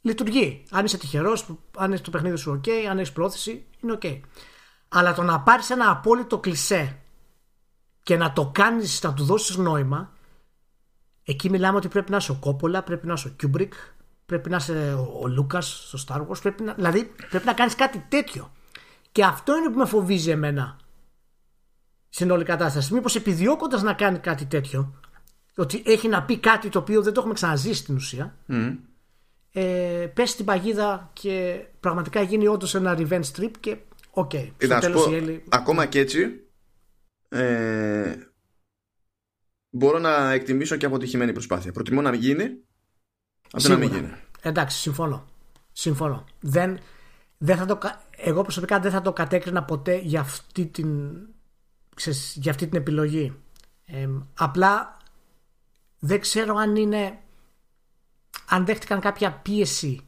[0.00, 0.62] λειτουργεί.
[0.70, 4.20] Αν είσαι τυχερός, αν έχει το παιχνίδι σου OK, αν έχεις πρόθεση, είναι OK.
[4.92, 6.98] Αλλά το να πάρεις ένα απόλυτο κλισέ
[8.02, 10.12] και να το κάνεις, να του δώσεις νόημα,
[11.30, 13.72] Εκεί μιλάμε ότι πρέπει να είσαι ο Κόπολα, πρέπει να είσαι ο Κιούμπρικ,
[14.26, 16.40] πρέπει να είσαι ο Λούκας στο Star Wars.
[16.40, 18.52] Πρέπει να, δηλαδή πρέπει να κάνεις κάτι τέτοιο.
[19.12, 20.76] Και αυτό είναι που με φοβίζει εμένα
[22.08, 22.94] στην όλη κατάσταση.
[22.94, 24.94] Μήπως επιδιώκοντας να κάνει κάτι τέτοιο,
[25.56, 28.76] ότι έχει να πει κάτι το οποίο δεν το έχουμε ξαναζήσει στην ουσία, Μμμ.
[29.52, 29.62] ε,
[30.14, 33.76] πέσει στην παγίδα και πραγματικά γίνει όντως ένα revenge trip και
[34.10, 34.30] ok.
[34.34, 35.44] Okay, Ε, στο να σου τέλος πω, η Έλλη...
[35.48, 36.44] ακόμα και έτσι
[37.28, 38.16] ε,
[39.70, 41.72] μπορώ να εκτιμήσω και αποτυχημένη προσπάθεια.
[41.72, 42.42] Προτιμώ να μην γίνει
[43.50, 44.06] από το να μην Σίγουρα.
[44.08, 44.20] γίνει.
[44.42, 45.26] Εντάξει, συμφωνώ.
[45.72, 46.24] Συμφωνώ.
[46.40, 46.78] Δεν,
[47.38, 51.10] δεν θα το, κα- εγώ προσωπικά δεν θα το κατέκρινα ποτέ για αυτή την,
[51.96, 53.36] ξέρεις, για αυτή την επιλογή.
[53.84, 54.96] Ε, απλά
[55.98, 57.18] δεν ξέρω αν είναι
[58.46, 60.00] αν δέχτηκαν κάποια πίεση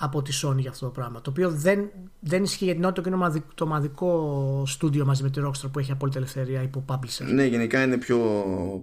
[0.00, 1.20] από τη Sony για αυτό το πράγμα.
[1.20, 5.40] Το οποίο δεν, δεν ισχύει γιατί είναι το μοναδικό, το μοναδικό στούντιο μαζί με τη
[5.44, 7.24] Rockstar που έχει απόλυτη ελευθερία υπό publisher.
[7.32, 8.18] Ναι, γενικά είναι πιο,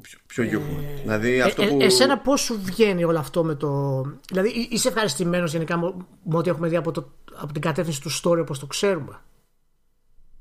[0.02, 0.80] πιο, πιο γιούχο.
[1.02, 1.78] δηλαδή αυτό Ε, ε, που.
[1.82, 4.02] εσένα πώς σου βγαίνει όλο αυτό με το...
[4.30, 5.94] Δηλαδή εί- είσαι ευχαριστημένος γενικά με,
[6.24, 9.20] με ό,τι έχουμε δει από, το, από την κατεύθυνση του story όπως το ξέρουμε;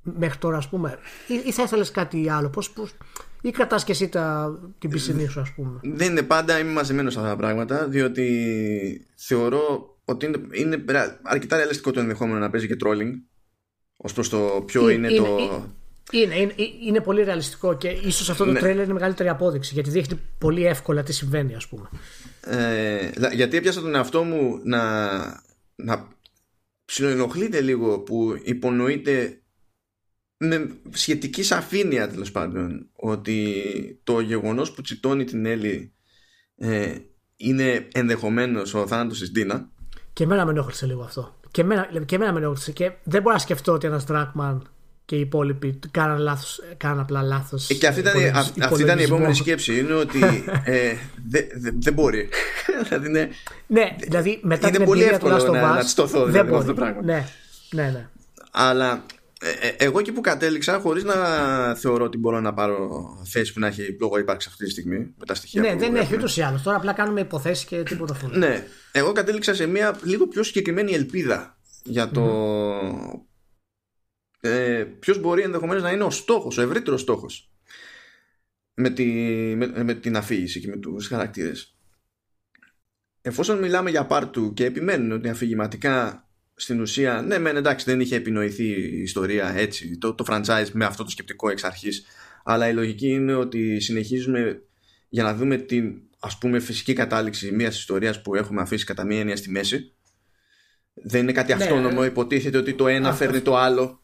[0.02, 0.98] Μέχρι τώρα ας πούμε.
[1.28, 2.92] Ή, ή θα ήθελες κάτι άλλο; Πώς, πώς,
[3.40, 7.12] ή κρατάς και εσύ τα, την πισινή σου ας πούμε; Δεν είναι πάντα, είμαι μαζεμένος
[7.12, 10.84] σε αυτά τα πράγματα, διότι θεωρώ ότι είναι, είναι
[11.22, 13.12] αρκετά ρεαλιστικό το ενδεχόμενο να παίζει και trolling.
[13.96, 15.38] Ω προ το ποιο είναι, Είναι- το.
[15.38, 15.68] είναι-
[16.12, 16.54] Είναι, είναι,
[16.86, 18.58] είναι πολύ ρεαλιστικό και ίσως αυτό το Ναι.
[18.58, 21.88] τρέλερ είναι μεγαλύτερη απόδειξη γιατί δείχνει πολύ εύκολα τι συμβαίνει ας πούμε.
[22.40, 25.18] Ε, δα- γιατί έπιασα τον εαυτό μου να,
[25.74, 26.08] να
[26.84, 29.38] ψιλοενοχλείται λίγο που υπονοείται
[30.36, 33.62] με σχετική σαφήνεια τέλος πάντων ότι
[34.04, 35.92] το γεγονός που τσιτώνει την Έλλη
[36.56, 36.94] ε,
[37.36, 39.72] είναι ενδεχομένως ο θάνατος της Ντίνα
[40.14, 41.34] Και εμένα με ενόχλησε λίγο αυτό.
[41.50, 42.72] Και εμένα, και εμένα με ενόχλησε.
[42.72, 44.68] Και δεν μπορώ να σκεφτώ ότι ένας Δράκμαν
[45.04, 47.70] και οι υπόλοιποι κάναν, λάθος, κάναν απλά λάθος.
[47.70, 50.18] Ε, και αυτή ήταν, η- αυ- αυτή ήταν η επόμενη σκέψη είναι ότι
[50.64, 50.94] ε,
[51.28, 52.28] δεν δε, δεν μπορεί
[52.88, 53.28] δηλαδή είναι,
[53.66, 56.24] Ναι, δηλαδή μετά Είναι την πολύ εμπειρία του εύκολο Last of να- Us, να τσιτωθώ,
[56.24, 56.76] δηλαδή, δεν με αυτό μπορεί.
[56.76, 57.02] το πράγμα.
[57.02, 57.26] Ναι,
[57.70, 58.08] ναι, ναι.
[58.50, 59.04] Αλλά
[59.44, 61.14] ε, ε, εγώ εκεί που κατέληξα, χωρίς να
[61.74, 65.24] θεωρώ ότι μπορώ να πάρω θέση που να έχει λόγο ύπαρξης αυτή τη στιγμή με
[65.26, 66.16] τα στοιχεία Ναι, που δεν έχει έχουμε.
[66.16, 66.62] ούτως ή άλλως.
[66.62, 68.28] Τώρα απλά κάνουμε υποθέσεις και τίποτα αυτό.
[68.38, 72.24] Ναι, εγώ κατέληξα σε μια λίγο πιο συγκεκριμένη ελπίδα για το
[74.40, 77.50] ε, ποιος μπορεί ενδεχομένως να είναι ο στόχος, ο ευρύτερος στόχος
[78.74, 79.04] με, τη,
[79.56, 81.76] με, με την αφήγηση και με τους χαρακτήρες.
[83.20, 88.00] Εφόσον μιλάμε για part του και επιμένουν ότι αφηγηματικά στην ουσία, ναι, μεν εντάξει, δεν
[88.00, 92.04] είχε επινοηθεί η ιστορία έτσι, το, το franchise με αυτό το σκεπτικό εξ αρχής,
[92.44, 94.62] αλλά η λογική είναι ότι συνεχίζουμε
[95.08, 99.18] για να δούμε την ας πούμε φυσική κατάληξη μιας ιστορίας που έχουμε αφήσει κατά μία
[99.20, 99.92] έννοια στη μέση.
[100.94, 101.62] Δεν είναι κάτι Ναι.
[101.62, 104.00] αυτόνομο, υποτίθεται ότι το ένα Αυτό- φέρνει το άλλο.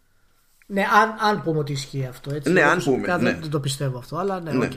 [0.66, 2.34] Ναι, αν, αν πούμε ότι ισχύει αυτό.
[2.34, 2.52] Έτσι.
[2.52, 3.40] Ναι, Εγώ αν προσωπικά πούμε, Δεν, ναι.
[3.40, 4.64] δεν το πιστεύω αυτό, αλλά ναι, Ναι.
[4.64, 4.72] οκ.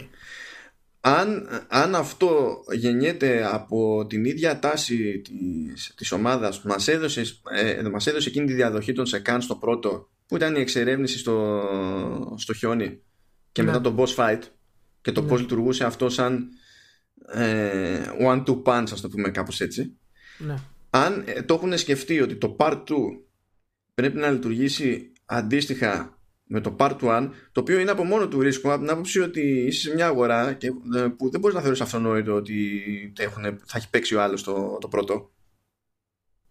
[1.06, 7.22] Αν, αν αυτό γεννιέται από την ίδια τάση της, της ομάδας που μας έδωσε,
[7.52, 11.64] ε, μας έδωσε εκείνη τη διαδοχή των σεκάνς στο πρώτο που ήταν η εξερεύνηση στο,
[12.38, 13.02] στο χιόνι
[13.52, 13.68] και Ναι.
[13.72, 14.40] μετά το boss fight
[15.02, 15.28] και το Ναι.
[15.28, 16.48] πώς λειτουργούσε αυτό σαν
[17.28, 19.98] ε, one-two punch ας το πούμε κάπως έτσι
[20.38, 20.56] Ναι.
[20.90, 22.94] αν ε, το έχουν σκεφτεί ότι το part 2
[23.94, 26.18] πρέπει να λειτουργήσει αντίστοιχα
[26.54, 29.42] με το part 1 το οποίο είναι από μόνο του ρίσκο από την άποψη ότι
[29.42, 32.82] είσαι σε μια αγορά και, ε, που δεν μπορείς να θεωρείς αυτονόητο ότι
[33.18, 35.32] έχουν, θα έχει παίξει ο άλλος το, το πρώτο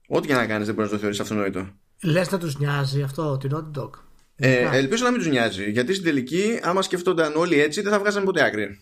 [0.08, 1.68] ό,τι και να κάνεις δεν μπορείς να το θεωρείς αυτονόητο
[2.02, 3.90] Λες να τους νοιάζει αυτό, την Naughty Dog;
[4.36, 4.74] ε, Γενικά.
[4.74, 8.24] ελπίζω να μην τους νοιάζει γιατί στην τελική άμα σκεφτόνταν όλοι έτσι δεν θα βγάζανε
[8.24, 8.80] ποτέ άκρη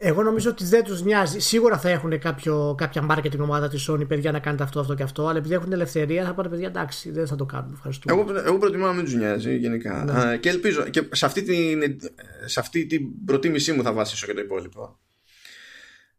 [0.00, 1.38] Εγώ νομίζω ότι δεν τους νοιάζει.
[1.38, 5.02] Σίγουρα θα έχουν κάποιο, κάποια marketing ομάδα της Sony, παιδιά, να κάνετε αυτό, αυτό και
[5.02, 5.26] αυτό.
[5.26, 7.72] Αλλά επειδή έχουν ελευθερία, θα πούνε παιδιά, εντάξει, δεν θα το κάνουμε.
[7.74, 8.20] Ευχαριστούμε.
[8.20, 10.04] Εγώ, εγώ προτιμώ να μην τους νοιάζει γενικά.
[10.04, 10.12] Ναι.
[10.12, 12.00] Α, και ελπίζω και σε αυτή, την,
[12.44, 14.98] σε αυτή την προτίμησή μου θα βασίσω και το υπόλοιπο.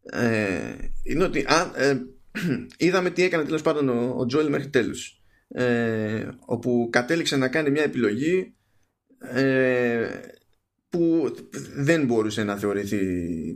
[0.02, 0.74] Ε,
[1.04, 2.02] είναι ότι αν, ε,
[2.86, 5.22] είδαμε τι έκανε τέλος πάντων ο, ο Τζόελ μέχρι τέλους.
[5.48, 8.54] Ε, όπου κατέληξε να κάνει μια επιλογή
[9.20, 10.08] ε,
[10.90, 11.36] που
[11.76, 13.00] δεν μπορούσε να θεωρηθεί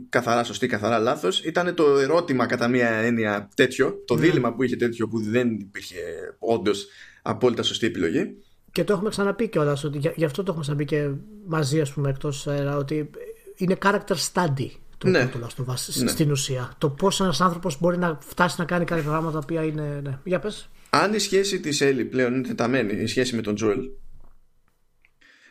[0.08, 1.44] καθαρά σωστή, καθαρά λάθος.
[1.44, 4.20] Ήταν το ερώτημα κατά μία έννοια τέτοιο, το Ναι.
[4.20, 5.96] δίλημα που είχε τέτοιο που δεν υπήρχε
[6.38, 6.86] όντως
[7.22, 8.36] απόλυτα σωστή επιλογή.
[8.72, 11.08] Και το έχουμε ξαναπεί κιόλας, ότι γι' γι' αυτό το έχουμε ξαναπεί και
[11.46, 13.10] μαζί, ας πούμε, εκτός αέρα, ότι
[13.56, 15.26] είναι character study το Ναι.
[15.26, 16.08] πρώτο Last of Us, Ναι.
[16.10, 16.74] στην ουσία.
[16.78, 20.00] Το πώς ένας άνθρωπος μπορεί να φτάσει να κάνει κάποια πράγματα τα οποία είναι.
[20.02, 20.18] Ναι.
[20.24, 20.68] Για πες.
[20.90, 23.80] Αν η σχέση της Έλλη πλέον είναι τεταμένη, η σχέση με τον Τζοέλ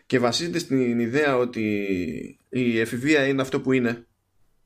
[0.06, 1.64] και βασίζεται στην ιδέα ότι
[2.50, 4.06] η εφηβεία είναι αυτό που είναι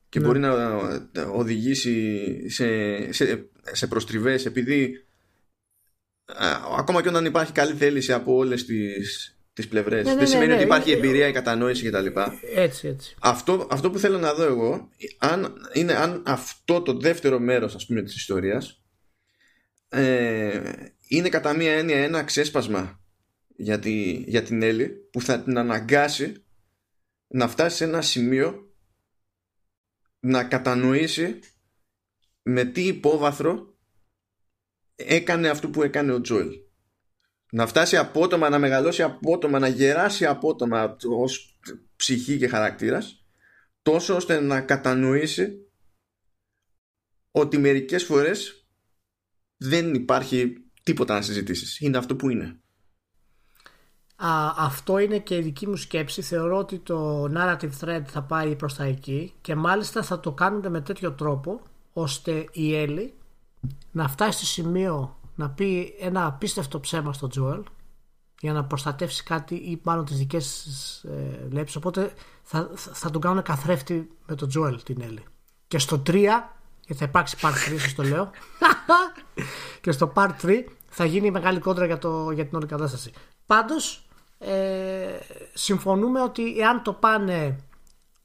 [0.08, 0.26] και Ναι.
[0.26, 0.74] μπορεί να
[1.32, 2.66] οδηγήσει σε,
[3.12, 5.04] σε, σε προστριβές επειδή
[6.24, 6.46] α,
[6.78, 10.26] ακόμα και όταν υπάρχει καλή θέληση από όλες τις, τις πλευρές Ναι, ναι, δεν ναι,
[10.28, 10.54] σημαίνει ναι.
[10.54, 12.06] ότι υπάρχει Ε, εμπειρία, η κατανόηση κτλ.
[12.54, 13.14] Έτσι, έτσι.
[13.20, 14.88] Αυτό, αυτό που θέλω να δω εγώ
[15.18, 18.82] αν, είναι αν αυτό το δεύτερο μέρος ας πούμε της ιστορίας
[19.88, 20.60] ε,
[21.08, 23.00] είναι κατά μία έννοια ένα ξέσπασμα
[23.60, 26.44] για, τη, για την Έλλη που θα την αναγκάσει
[27.26, 28.72] να φτάσει σε ένα σημείο
[30.20, 31.38] να κατανοήσει
[32.42, 33.76] με τι υπόβαθρο
[34.94, 36.50] έκανε αυτό που έκανε ο Τζόελ.
[37.52, 41.58] Να φτάσει απότομα, να μεγαλώσει απότομα, να γεράσει απότομα ως
[41.96, 43.26] ψυχή και χαρακτήρας
[43.82, 45.70] τόσο ώστε να κατανοήσει
[47.30, 48.68] ότι μερικές φορές
[49.56, 51.80] δεν υπάρχει τίποτα να συζητήσεις.
[51.80, 52.60] Είναι αυτό που είναι.
[54.20, 56.22] Α, αυτό είναι και η δική μου σκέψη.
[56.22, 60.70] Θεωρώ ότι το narrative thread θα πάει προς τα εκεί και μάλιστα θα το κάνουν
[60.70, 61.60] με τέτοιο τρόπο
[61.92, 63.14] ώστε η Έλλη
[63.90, 67.62] να φτάσει στο σημείο να πει ένα απίστευτο ψέμα στον Τζόελ
[68.40, 71.76] για να προστατεύσει κάτι ή μάλλον τις δικές της ε, βλέψεις.
[71.76, 72.12] Οπότε
[72.42, 75.24] θα, θα, θα τον κάνουν καθρέφτη με τον Τζόελ την Έλλη.
[75.68, 78.30] Και στο 3, γιατί θα υπάρξει part 3 σας το λέω,
[79.82, 83.12] και στο part 3 θα γίνει η μεγάλη κόντρα για, το, για την όλη κατάσταση.
[83.46, 84.07] Πάντως,
[84.38, 85.18] ε,
[85.54, 87.56] συμφωνούμε ότι εάν το πάνε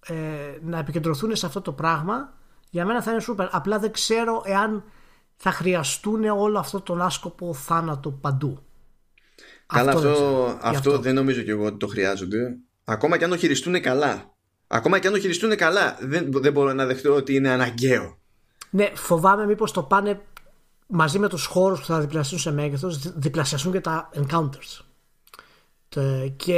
[0.05, 0.15] ε,
[0.61, 2.33] να επικεντρωθούν σε αυτό το πράγμα,
[2.69, 3.47] για μένα θα είναι σούπερ.
[3.51, 4.83] Απλά δεν ξέρω εάν
[5.35, 8.59] θα χρειαστούν όλο αυτό τον άσκοπο θάνατο παντού.
[9.65, 10.69] Καλά, αυτό, δεν αυτό, ξέρω.
[10.69, 10.99] Γι' αυτό.
[10.99, 12.57] δεν νομίζω και εγώ ότι το χρειάζονται.
[12.83, 14.33] Ακόμα και αν το χειριστούν καλά.
[14.67, 18.17] Ακόμα και αν το χειριστούν καλά, δεν, δεν μπορώ να δεχτώ ότι είναι αναγκαίο.
[18.69, 20.21] Ναι, φοβάμαι μήπως το πάνε
[20.87, 24.85] μαζί με τους χώρους που θα διπλασιάσουν σε μέγεθος, δι- διπλασιάσουν και τα encounters.
[25.93, 26.55] Τε- Και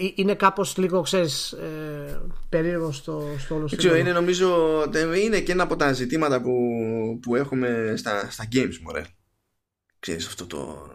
[0.00, 4.10] ε- είναι κάπως λίγο, ξέρεις, ε, περίεργο στο, στο όλο Δεν ξέρω, σύνολο.
[4.10, 4.48] είναι νομίζω
[4.90, 6.52] τε- είναι και ένα από τα ζητήματα που,
[7.22, 9.02] που έχουμε στα, στα games, μωρέ.
[9.98, 10.88] Ξέρεις αυτό το...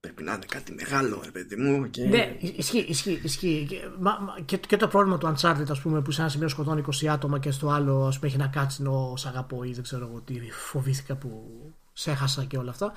[0.00, 1.90] Πρέπει να είναι κάτι μεγάλο, ρε παιδί μου.
[1.90, 2.04] Και...
[2.04, 3.20] Ναι, ισχύει, ισχύει.
[3.24, 3.66] ισχύει.
[3.68, 6.48] Και, μα- μα- και, και το πρόβλημα του Uncharted, ας πούμε, που σε ένα σημείο
[6.48, 9.82] σκοτώνει 20 άτομα και στο άλλο, ας πούμε, έχει ένα κάτσινο, σ' αγαπώ ή δεν
[9.82, 11.50] ξέρω εγώ τι, φοβήθηκα που
[11.92, 12.92] σε έχασα και όλα αυτά.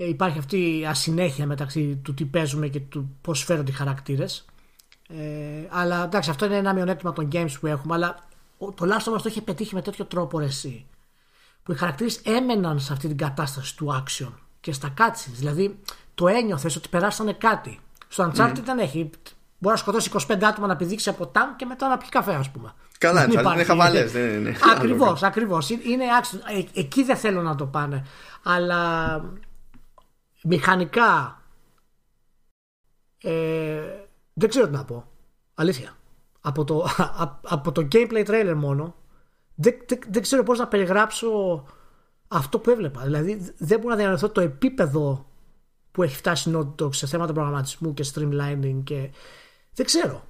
[0.00, 4.44] Ε, υπάρχει αυτή η ασυνέχεια μεταξύ του τι παίζουμε και του πώς φέρονται οι χαρακτήρες.
[5.08, 5.16] Ε,
[5.68, 8.16] αλλά εντάξει, αυτό είναι ένα μειονέκτημα των games που έχουμε, αλλά
[8.58, 10.86] ο- το Last of Us το είχε πετύχει με τέτοιο τρόπο ρε, εσύ.
[11.62, 15.32] Που οι χαρακτήρες έμεναν σε αυτή την κατάσταση του action και στα cutscenes.
[15.34, 15.78] Δηλαδή
[16.14, 17.78] το ένιωθες ότι περάσανε κάτι.
[18.08, 19.10] Στο Uncharted δεν έχει.
[19.58, 22.50] Μπορεί να σκοτώσει 25 άτομα να πηδήξει από τάγκ και μετά να πιει καφέ, ας
[22.50, 22.74] πούμε.
[22.98, 23.58] Καλά, Δεν θα υπάρχει.
[23.58, 24.56] είναι χαβαλές, δεν είναι.
[24.76, 25.70] Ακριβώς, ακριβώς.
[25.70, 26.38] Είναι action.
[26.74, 28.04] Ε, εκεί δεν θέλω να το πάνε.
[28.42, 29.20] Αλλά
[30.42, 31.42] μηχανικά
[33.22, 33.80] ε,
[34.32, 35.08] δεν ξέρω τι να πω.
[35.54, 35.96] Αλήθεια.
[36.40, 36.82] Από το,
[37.22, 38.94] α- από το gameplay trailer μόνο
[39.54, 41.64] δεν, δεν, δεν ξέρω πώς να περιγράψω
[42.28, 43.02] αυτό που έβλεπα.
[43.02, 45.26] Δηλαδή δεν μπορώ να διανοηθώ το επίπεδο
[45.90, 49.10] που έχει φτάσει η Naughty Dog σε θέματα προγραμματισμού και streamlining και
[49.74, 50.27] δεν ξέρω.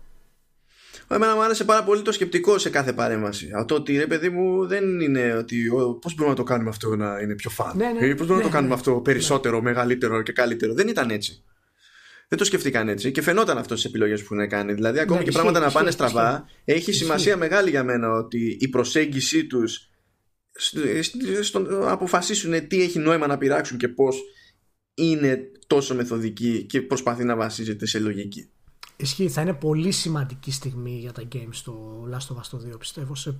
[1.10, 3.50] Εμένα μου άρεσε πάρα πολύ το σκεπτικό σε κάθε παρέμβαση.
[3.54, 5.70] Αυτό ότι ρε παιδί μου δεν είναι ότι
[6.00, 7.76] πώς μπορούμε να το κάνουμε αυτό να είναι πιο φαν.
[7.76, 8.80] Ναι, ναι, ή πώς μπορούμε ναι, να το κάνουμε ναι.
[8.80, 11.42] αυτό περισσότερο, μεγαλύτερο και καλύτερο; Δεν ήταν έτσι.
[12.28, 14.72] Δεν το σκεφτήκαν έτσι και φαινόταν αυτό στις επιλογές που έχουν κάνει.
[14.72, 16.92] Δηλαδή, ακόμα Ναι, και ισχύει, πράγματα να ισχύει, πάνε στραβά, έχει Ισχύει.
[16.92, 19.88] σημασία μεγάλη για μένα ότι η προσέγγιση τους
[21.68, 24.22] να αποφασίσουν τι έχει νόημα να πειράξουν και πώς
[24.94, 28.50] είναι τόσο μεθοδική και προσπαθεί να βασίζεται σε λογική.
[29.00, 32.78] Ισχύει, θα είναι πολύ σημαντική στιγμή για τα games το Last of Us το 2
[32.78, 33.38] πιστεύω σε,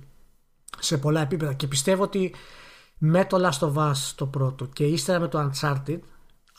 [0.79, 1.53] σε πολλά επίπεδα.
[1.53, 2.33] Και πιστεύω ότι
[2.97, 5.99] με το Last of Us το πρώτο και ύστερα με το Uncharted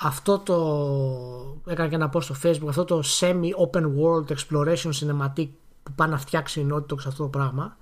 [0.00, 5.48] αυτό το έκανα και ένα post στο facebook αυτό το semi open world exploration cinematic
[5.82, 7.76] που πάει να φτιάξει η Naughty Dog σε αυτό το πράγμα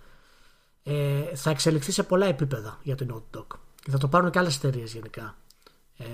[0.82, 3.46] ε, θα εξελιχθεί σε πολλά επίπεδα για την Naughty Dog.
[3.82, 5.36] Και θα το πάρουν και άλλες εταιρείες γενικά.
[5.96, 6.04] Ε,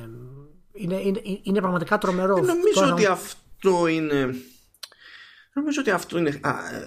[0.73, 2.35] είναι, είναι, είναι πραγματικά τρομερό.
[2.35, 4.35] Δεν νομίζω Τώρα- ότι αυτό είναι.
[5.55, 6.41] Νομίζω ότι αυτό είναι.
[6.43, 6.85] Α, ε,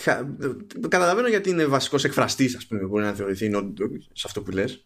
[0.00, 0.24] χα-
[0.88, 4.42] καταλαβαίνω γιατί είναι βασικός εκφραστής, ας πούμε, μπορεί να θεωρηθεί η Naughty Dog, σε αυτό
[4.42, 4.84] που λες.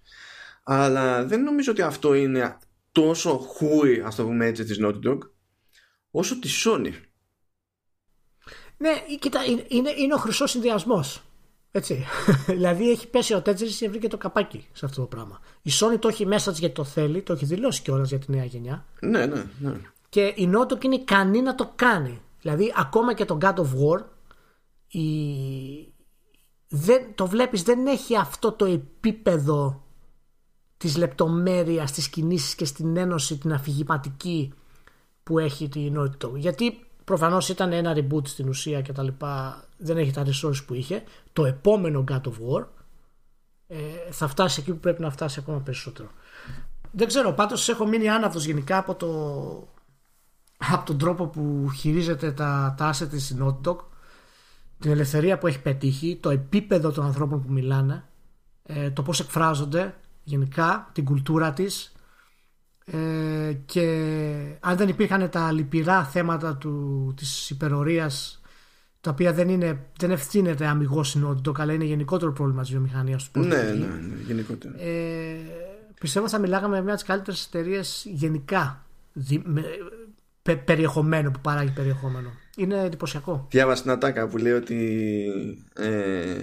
[0.63, 2.59] Αλλά δεν νομίζω ότι αυτό είναι
[2.93, 5.19] τόσο χούι, ας το πούμε έτσι, της Naughty Dog,
[6.11, 6.93] όσο της Sony.
[8.77, 11.23] Ναι, κοίτα, είναι, είναι, είναι ο χρυσός συνδυασμός.
[11.71, 12.05] Έτσι.
[12.47, 15.41] δηλαδή έχει πέσει ο Τέτζερη και βρήκε το καπάκι σε αυτό το πράγμα.
[15.63, 18.31] Η Sony το έχει μέσα της γιατί το θέλει, το έχει δηλώσει κιόλας για τη
[18.33, 18.87] νέα γενιά.
[19.01, 19.81] Ναι, ναι, ναι.
[20.09, 22.21] Και η Naughty είναι ικανή να το κάνει.
[22.41, 24.05] Δηλαδή, ακόμα και το God of War,
[24.89, 25.03] η...
[26.69, 29.83] δεν, το βλέπεις δεν έχει αυτό το επίπεδο
[30.77, 34.53] της λεπτομέρειας, της κινήσεις και στην ένωση την αφηγηματική
[35.23, 36.35] που έχει τη Naughty Dog.
[36.35, 40.75] Γιατί προφανώς ήταν ένα reboot στην ουσία και τα λοιπά, δεν έχει τα resources που
[40.75, 41.03] είχε.
[41.33, 42.67] Το επόμενο God of War
[43.67, 43.77] ε,
[44.11, 46.09] θα φτάσει εκεί που πρέπει να φτάσει ακόμα περισσότερο.
[46.93, 49.09] Δεν ξέρω, πάντως έχω μείνει άναυδος γενικά από το,
[50.59, 53.77] από τον τρόπο που χειρίζεται τα, τα asset της η Naughty Dog,
[54.79, 58.05] την ελευθερία που έχει πετύχει, το επίπεδο των ανθρώπων που μιλάνε,
[58.63, 59.95] ε, το πώς εκφράζονται
[60.25, 61.93] γενικά, την κουλτούρα της
[62.85, 63.83] ε, και
[64.61, 68.41] αν δεν υπήρχαν τα λυπηρά θέματα του, της υπερορίας
[69.01, 72.71] τα οποία δεν, είναι, δεν ευθύνεται αμυγός η Naughty Dog αλλά είναι γενικότερο πρόβλημα της
[72.71, 73.81] βιομηχανίας του πώς Ναι, λειτουργεί.
[73.83, 74.81] ναι, ναι, γενικότερα.
[74.83, 75.37] Ε,
[76.01, 79.71] πιστεύω θα μιλάγαμε με μια από τις καλύτερες εταιρείες γενικά δι- με- πε-
[80.57, 82.33] περιεχομένου που παράγει περιεχόμενο.
[82.57, 83.47] Είναι εντυπωσιακό.
[83.51, 85.27] Διάβασα την ατάκα που λέει ότι
[85.77, 86.35] ε,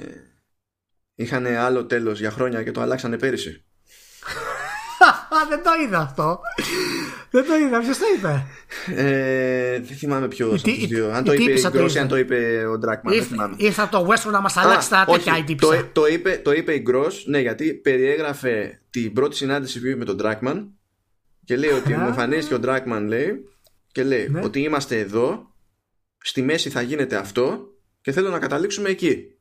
[1.15, 3.63] είχαν άλλο τέλος για χρόνια και το αλλάξανε πέρυσι.
[5.35, 6.39] Α, δεν το είδα αυτό.
[7.31, 7.79] δεν το είδα.
[7.79, 8.45] Ποιος το είπε;
[9.01, 11.11] Ε, δεν θυμάμαι ποιος από Η τι- τους δύο.
[11.11, 11.99] Αν η το είπε η τύπισσα το Gross ή είπε.
[11.99, 13.13] αν το είπε ο Ντράκμαν.
[13.13, 13.55] Δεν Ήρθε, θυμάμαι.
[13.57, 15.75] ήρθε από το Westworld να μας αλλάξει τα Α, τέτοια όχι, η τύπησα.
[15.77, 19.95] το, το, είπε, το είπε η Gross, ναι, γιατί περιέγραφε την πρώτη συνάντηση που είχε
[19.95, 20.69] με τον Ντράκμαν
[21.45, 21.97] και λέει ότι Α.
[21.99, 23.49] μου εμφανίστηκε ο Ντράκμαν, λέει,
[23.95, 24.41] και λέει Ναι.
[24.43, 25.55] ότι είμαστε εδώ,
[26.17, 29.37] στη μέση θα γίνεται αυτό και θέλω να καταλήξουμε εκεί.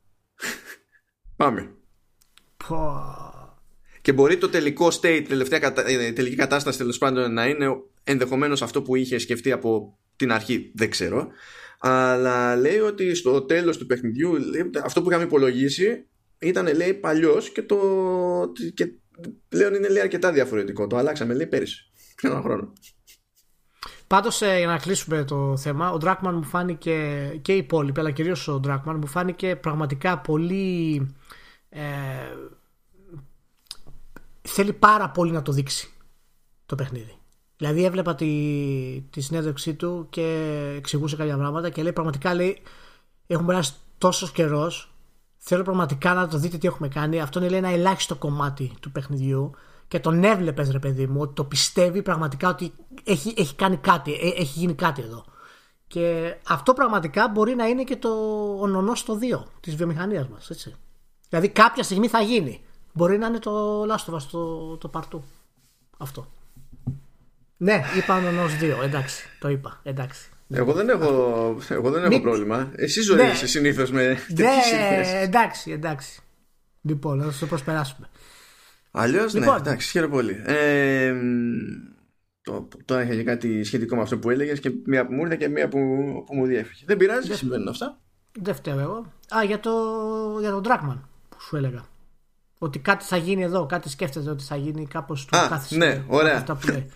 [1.36, 1.74] Πάμε.
[2.68, 3.02] Πω.
[4.00, 6.06] Και μπορεί το τελικό state, η τελευταία κατα...
[6.06, 7.66] η τελική κατάσταση τέλος πάντων να είναι
[8.04, 11.28] ενδεχομένως αυτό που είχε σκεφτεί από την αρχή, δεν ξέρω.
[11.78, 16.06] Αλλά λέει ότι στο τέλος του παιχνιδιού λέει, αυτό που είχαμε υπολογίσει
[16.38, 17.78] ήταν λέει παλιός και το.
[18.74, 18.92] Και
[19.48, 20.86] πλέον είναι λέει αρκετά διαφορετικό.
[20.86, 21.90] Το αλλάξαμε λέει πέρυσι.
[22.16, 22.72] Πριν ένα χρόνο.
[24.14, 28.48] Πάντως, για να κλείσουμε το θέμα, ο Ντράκμαν μου φάνηκε και οι υπόλοιποι, αλλά κυρίως
[28.48, 31.14] ο Ντράκμαν μου φάνηκε πραγματικά πολύ.
[31.68, 31.82] Ε,
[34.42, 35.92] θέλει πάρα πολύ να το δείξει
[36.66, 37.18] το παιχνίδι.
[37.56, 38.26] Δηλαδή έβλεπα τη,
[39.10, 40.26] τη συνέντευξή του και
[40.76, 42.62] εξηγούσε κάποια πράγματα και λέει πραγματικά λέει
[43.26, 44.94] έχουμε περάσει τόσος καιρός.
[45.36, 47.20] Θέλω πραγματικά να το δείτε τι έχουμε κάνει.
[47.20, 49.50] Αυτό είναι λέει, ένα ελάχιστο κομμάτι του παιχνιδιού
[49.88, 52.72] και τον έβλεπες, ρε παιδί μου, ότι το πιστεύει πραγματικά ότι
[53.04, 55.24] έχει, έχει κάνει κάτι, ε, έχει γίνει κάτι εδώ.
[55.86, 58.08] Και αυτό πραγματικά μπορεί να είναι και το
[58.60, 60.50] ονονό στο 2 της βιομηχανίας μας.
[61.28, 62.60] Δηλαδή κάποια στιγμή θα γίνει.
[62.92, 65.24] Μπορεί να είναι το Last of Us το, το παρτού.
[65.98, 66.26] Αυτό.
[67.56, 68.82] Ναι, είπα ονονός 2.
[68.82, 69.80] Εντάξει, το είπα.
[69.82, 70.28] Εντάξει.
[70.50, 71.08] Εγώ δεν έχω,
[71.68, 72.70] εγώ δεν έχω Μη- πρόβλημα.
[72.76, 73.30] Εσύ ζωή Ναι.
[73.30, 75.08] είσαι συνήθως με Ναι, τέτοιες ιδέες.
[75.12, 76.20] εντάξει, εντάξει.
[76.82, 78.08] Λοιπόν, να το προσπεράσουμε.
[78.96, 79.56] Αλλιώς, ναι, Λοιπόν.
[79.56, 80.42] εντάξει, χαίρομαι πολύ.
[80.44, 81.94] Ε, μ,
[82.42, 85.36] το, τώρα είχε και κάτι σχετικό με αυτό που έλεγες και μία που μου ήρθε
[85.36, 85.78] και μία που,
[86.26, 86.84] που μου διέφυγε.
[86.86, 88.00] Δεν πειράζει, συμβαίνουν αυτά.
[88.40, 89.12] Δεν φταίω εγώ.
[89.36, 89.70] Α, για, το,
[90.40, 91.84] για τον Dragman που σου έλεγα.
[92.58, 95.92] Ότι κάτι θα γίνει εδώ, κάτι σκέφτεται ότι θα γίνει κάπως του Α, κάθισε ναι,
[95.92, 96.36] από ωραία.
[96.36, 96.90] Αυτά που λέει.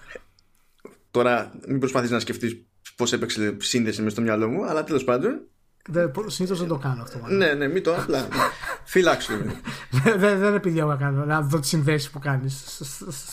[1.11, 2.67] Τώρα μην προσπαθείς να σκεφτείς
[2.97, 5.41] πώς έπαιξε σύνδεση μες στο μυαλό μου, αλλά τέλος πάντων.
[6.27, 7.19] Συνήθως δεν το κάνω αυτό.
[7.19, 7.37] μάλλον.
[7.37, 8.29] Ναι, ναι, μην το απλά.
[8.85, 9.61] Φυλάξου με.
[10.17, 12.83] δεν, δεν επιδιώκω να κάνω, να δω τις συνδέσεις που κάνεις.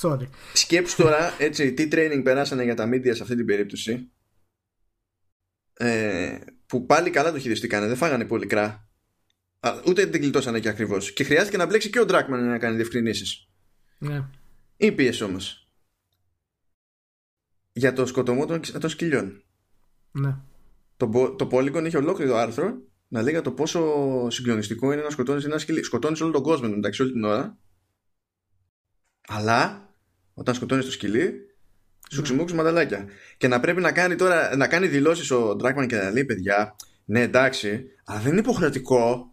[0.01, 0.27] Sorry.
[0.53, 4.11] Σκέψου τώρα έτσι, τι training περάσανε για τα media σε αυτή την περίπτωση.
[5.73, 8.87] Ε, που πάλι καλά το χειριστήκανε, δεν φάγανε πολύ κρά.
[9.87, 11.13] Ούτε την κλειτώσανε και ακριβώς.
[11.13, 13.47] Και χρειάστηκε να μπλέξει και ο Ντράκμαν να κάνει διευκρινήσεις.
[13.97, 14.23] Ναι.
[14.77, 15.67] Ή πίεση όμως.
[17.73, 19.43] Για το σκοτωμό των, των σκυλιών.
[20.11, 20.35] Ναι.
[20.97, 22.77] Το, το Polygon είχε ολόκληρο άρθρο
[23.07, 23.81] να λέει για το πόσο
[24.29, 25.83] συγκλονιστικό είναι να σκοτώνεις ένα σκυλί.
[25.83, 27.57] Σκοτώνεις όλο τον κόσμο εντάξει όλη την ώρα.
[29.27, 29.89] Αλλά
[30.33, 31.33] όταν σκοτώνεις το σκυλί,
[32.11, 33.05] σου ξυμούξουν μανταλάκια.
[33.37, 36.75] Και να πρέπει να κάνει τώρα να κάνει δηλώσεις ο Ντράκμαν και να λέει παιδιά,
[37.05, 39.29] ναι εντάξει, αλλά δεν είναι υποχρεωτικό.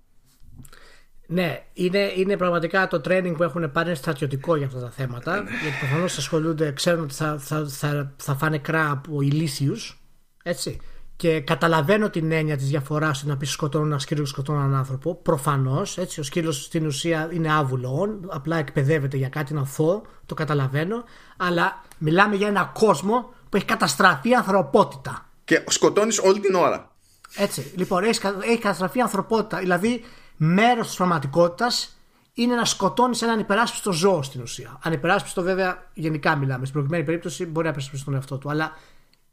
[1.26, 5.42] Ναι, είναι, είναι πραγματικά το training που έχουν πάρει στρατιωτικό για αυτά τα θέματα.
[5.42, 5.50] Ναι.
[5.62, 10.02] γιατί προφανώς ασχολούνται, ξέρουν ότι θα, θα, θα, θα φάνε κρά από ηλίθιους.
[10.42, 10.80] Έτσι.
[11.22, 14.74] Και καταλαβαίνω την έννοια της διαφοράς του να πεις σκοτώνουν ένα σκύλο και σκοτώνουν έναν
[14.74, 15.14] άνθρωπο.
[15.14, 21.04] Προφανώς, ο σκύλος στην ουσία είναι άβουλο, απλά εκπαιδεύεται για κάτι να θώ, το καταλαβαίνω.
[21.36, 25.28] Αλλά μιλάμε για ένα κόσμο που έχει καταστραφεί η ανθρωπότητα.
[25.44, 26.90] Και σκοτώνεις όλη την ώρα.
[27.36, 27.72] Έτσι.
[27.76, 29.58] Λοιπόν, έχεις, έχει καταστραφεί η ανθρωπότητα.
[29.58, 30.04] Δηλαδή,
[30.36, 31.98] μέρος της πραγματικότητας
[32.34, 34.78] είναι να σκοτώνεις έναν υπεράσπιστο ζώο στην ουσία.
[34.82, 36.60] Ανυπεράσπιστο, βέβαια, γενικά μιλάμε.
[36.60, 38.50] Στην προηγουμένη περίπτωση μπορεί να υπερασπιστεί τον εαυτό του.
[38.50, 38.72] Αλλά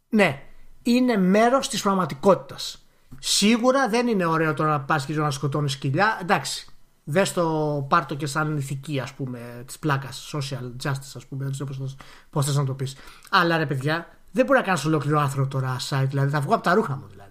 [0.09, 0.43] ναι,
[0.83, 2.85] είναι μέρος της πραγματικότητας.
[3.19, 6.19] Σίγουρα δεν είναι ωραίο τώρα να πας και να σκοτώνεις σκυλιά.
[6.21, 6.67] Εντάξει,
[7.03, 11.49] δες το πάρτο και σαν ηθική ας πούμε της πλάκας, social justice ας πούμε,
[12.29, 12.95] πώς θες να το πεις.
[13.29, 16.63] Αλλά ρε παιδιά, δεν μπορεί να κάνεις ολόκληρο άνθρωπο τώρα site, δηλαδή θα βγω από
[16.63, 17.29] τα ρούχα μου δηλαδή.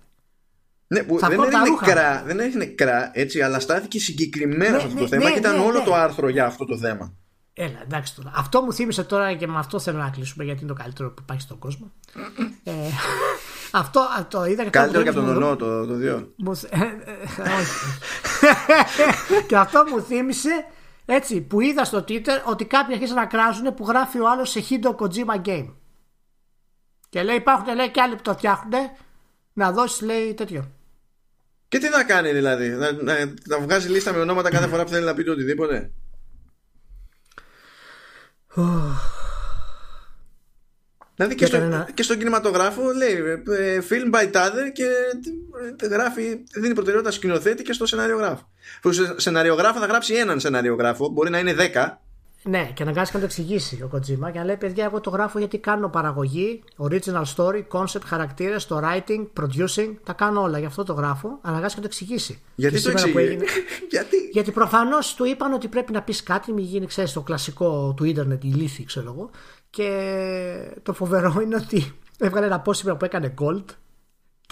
[0.87, 5.01] Ναι, που δεν, είναι νεκρά, δεν έχει νεκρά, έτσι, αλλά στάθηκε συγκεκριμένα ναι, αυτό το
[5.01, 5.85] ναι, θέμα ναι, και ήταν ναι, όλο ναι.
[5.85, 7.13] το άρθρο για αυτό το θέμα.
[7.61, 8.33] Έλα, εντάξει τώρα.
[8.35, 11.23] Αυτό μου θύμισε τώρα και με αυτό θέλω να κλείσουμε γιατί είναι το καλύτερο που
[11.23, 11.93] υπάρχει στον κόσμο.
[12.65, 12.73] ε,
[13.83, 16.35] αυτό το είδα και Καλύτερο και από τον Ονό το, το δύο.
[16.71, 16.89] Ε, ε,
[19.47, 20.67] και αυτό μου θύμισε
[21.05, 24.65] έτσι που είδα στο Twitter ότι κάποιοι αρχίσαν να κράζουν που γράφει ο άλλος σε
[24.71, 25.73] Hideo Kojima Game.
[27.09, 28.73] Και λέει υπάρχουν λέει και άλλοι που το φτιάχνουν
[29.53, 30.71] να δώσεις λέει τέτοιο.
[31.69, 33.15] Και τι να κάνει δηλαδή, να, να,
[33.45, 35.91] να βγάζει λίστα με ονόματα κάθε φορά που θέλει να πει το οτιδήποτε.
[41.19, 41.89] Δηλαδή και, στο, ένα...
[41.95, 43.15] και στον κινηματογράφο λέει
[43.59, 44.87] ε, film by Tather και
[45.81, 48.51] ε, γράφει, δίνει προτεραιότητα σκηνοθέτη και στο σενάριογράφο.
[48.81, 52.01] Που σενάριογράφο θα γράψει έναν σενάριογράφο, μπορεί να είναι δέκα,
[52.43, 55.39] ναι, και αναγκάστηκε να το εξηγήσει ο Κοτζίμα και να λέει: Παιδιά, εγώ το γράφω
[55.39, 60.59] γιατί κάνω παραγωγή, original story, concept, χαρακτήρες, το writing, producing, τα κάνω όλα.
[60.59, 61.39] Γι' αυτό το γράφω.
[61.43, 62.43] Αναγκάστηκε να το εξηγήσει.
[62.55, 63.39] Γιατί το εξηγήσει.
[63.91, 67.95] γιατί; Γιατί προφανώς του είπαν ότι πρέπει να πεις κάτι, μην γίνει, ξέρεις, το κλασικό
[67.97, 69.31] του ίντερνετ, η λύθη, ξέρω εγώ.
[69.71, 73.65] Και το φοβερό είναι ότι έβγαλε ένα πόσιμο που έκανε gold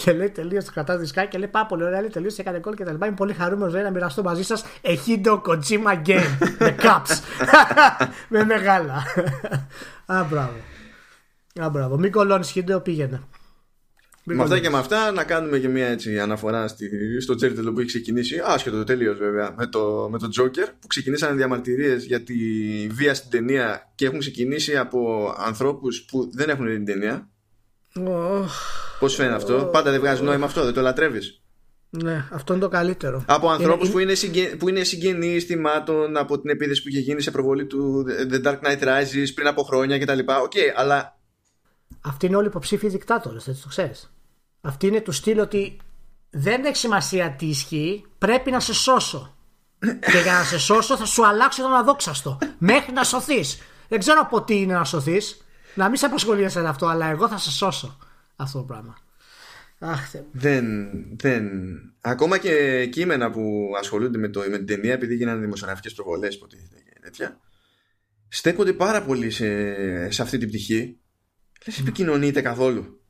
[0.03, 2.01] και λέει τελείω το κρατά δισκάκι και λέει πάρα πολύ ωραία.
[2.01, 3.07] Λέει τελείω έκανε κόλ και τα λοιπά.
[3.07, 4.65] Είμαι πολύ χαρούμενος να μοιραστώ μαζί σας.
[4.83, 6.39] Εχίντο Kojima Game.
[6.59, 7.21] με caps.
[8.29, 8.95] με μεγάλα.
[10.07, 10.57] Α, μπράβο.
[11.61, 11.97] Α, μπράβο.
[11.99, 13.23] Μην κολώνεις Χίντο, πήγαινε.
[14.25, 16.89] Με αυτά και με αυτά να κάνουμε και μια έτσι αναφορά στη,
[17.21, 20.87] στο Τζέρτελο που έχει ξεκινήσει, άσχετο το τελείως βέβαια, με το, με το Joker που
[20.87, 22.35] ξεκινήσανε διαμαρτυρίες για τη
[22.91, 27.29] βία στην ταινία και έχουν ξεκινήσει από ανθρώπους που δεν έχουν την ταινία
[27.99, 28.45] Oh.
[28.99, 31.41] Πώς φαίνεται αυτό, Πάντα δεν βγάζει νόημα αυτό, δεν το λατρεύεις;
[31.91, 33.25] Ναι, αυτό είναι το καλύτερο.
[33.27, 34.47] Από ανθρώπους που είναι, συγγε...
[34.47, 38.59] που είναι συγγενείς θυμάτων από την επίθεση που είχε γίνει σε προβολή του The Dark
[38.61, 40.19] Knight Rises πριν από χρόνια κτλ.
[40.19, 41.19] Ok, okay, αλλά.
[42.01, 44.13] Αυτοί είναι όλοι υποψήφιοι δικτάτορες, έτσι το ξέρεις.
[44.61, 45.77] Αυτή είναι του στυλ ότι
[46.31, 49.37] δεν έχει σημασία τι ισχύει, πρέπει να σε σώσω.
[50.13, 52.39] και για να σε σώσω θα σου αλλάξω τον αδόξαστο.
[52.59, 53.59] μέχρι να σωθείς.
[53.89, 55.46] Δεν ξέρω από τι είναι να σωθείς.
[55.77, 57.99] Να μην σε απασχολεί σε αυτό, αλλά εγώ θα σε σώσω
[58.37, 58.99] αυτό το πράγμα.
[59.79, 60.67] Αχ, δεν,
[61.17, 61.49] δεν.
[62.01, 66.83] Ακόμα και κείμενα που ασχολούνται με, το, με την ταινία, επειδή γίνανε δημοσιογραφικές προβολές, υποτίθεται
[66.85, 67.41] και τέτοια,
[68.29, 70.99] στέκονται πάρα πολύ σε, σε αυτή την πτυχή.
[71.65, 71.81] Δεν mm.
[71.81, 73.01] επικοινωνείτε καθόλου.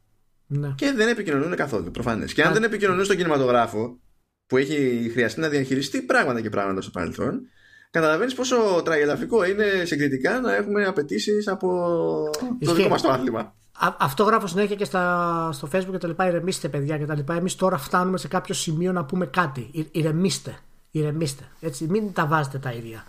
[0.47, 0.73] Ναι.
[0.77, 2.33] Και δεν επικοινωνούν καθόλου, προφανές.
[2.33, 4.01] Και αν δεν επικοινωνούν στον κινηματογράφο,
[4.47, 7.41] που έχει χρειαστεί να διαχειριστεί πράγματα και πράγματα στο παρελθόν,
[7.91, 11.69] καταλαβαίνεις πόσο τραγελαφικό είναι συγκριτικά να έχουμε απαιτήσεις από
[12.65, 13.55] το δικό μας το άθλημα.
[13.99, 16.27] αυτό γράφω συνέχεια και στα, στο facebook και τα λοιπά.
[16.27, 17.35] Ηρεμήστε, παιδιά και τα λοιπά.
[17.35, 19.89] Εμείς τώρα φτάνουμε σε κάποιο σημείο να πούμε κάτι.
[19.91, 20.59] ηρεμήστε.
[20.91, 21.45] Ηρεμήστε.
[21.61, 23.05] Έτσι, μην τα βάζετε τα ίδια.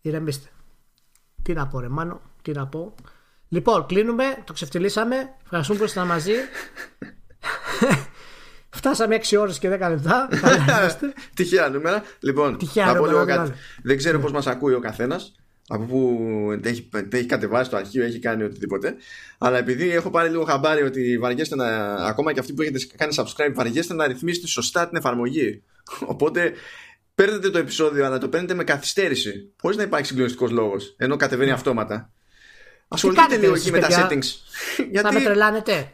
[0.00, 0.48] Ηρεμήστε.
[1.42, 2.94] Τι να πω, ρε Μάνο, τι να πω.
[3.48, 5.16] Λοιπόν, κλείνουμε, το ξεφτυλίσαμε.
[5.42, 6.32] Ευχαριστούμε που ήσασταν μαζί.
[8.70, 10.28] Φτάσαμε 6 ώρες και 10 λεπτά.
[11.36, 12.02] Τυχαία νούμερα.
[12.20, 13.52] Λοιπόν, Τυχαία θα πω λίγο κάτι.
[13.82, 14.22] Δεν ξέρω ναι.
[14.22, 15.34] πώς μας ακούει ο καθένας.
[15.72, 16.18] Από πού
[16.62, 18.94] έχει, έχει κατεβάσει το αρχείο, έχει κάνει οτιδήποτε.
[19.38, 21.94] Αλλά επειδή έχω πάρει λίγο χαμπάρι ότι βαριέστε να.
[21.94, 25.62] Ακόμα και αυτοί που έχετε κάνει subscribe, βαριέστε να ρυθμίσετε σωστά την εφαρμογή.
[26.06, 26.52] Οπότε
[27.14, 29.52] παίρνετε το επεισόδιο, αλλά το παίρνετε με καθυστέρηση.
[29.60, 30.94] Χωρίς να υπάρχει συγκλονιστικός λόγος.
[30.98, 32.12] Ενώ κατεβαίνει αυτόματα.
[32.88, 34.26] Ασχοληθείτε λίγο εκεί με τα settings.
[34.90, 35.06] Γιατί...
[35.06, 35.92] Θα με τρελάνετε;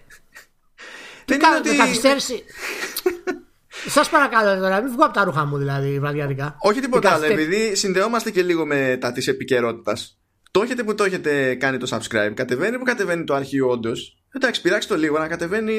[1.26, 1.76] Δεν Κα- είναι ότι.
[1.76, 2.44] Καθυστέρηση;
[3.88, 6.56] Σας παρακαλώ τώρα, μην βγω από τα ρούχα μου δηλαδή βραδιάτικα.
[6.58, 10.18] Όχι τίποτα άλλο, καθυστε- επειδή συνδεόμαστε και λίγο με τα της επικαιρότητας.
[10.50, 14.16] Το έχετε που το έχετε κάνει το subscribe, κατεβαίνει που κατεβαίνει το αρχείο όντως.
[14.32, 15.74] Εντάξει, πειράξτε το λίγο να κατεβαίνει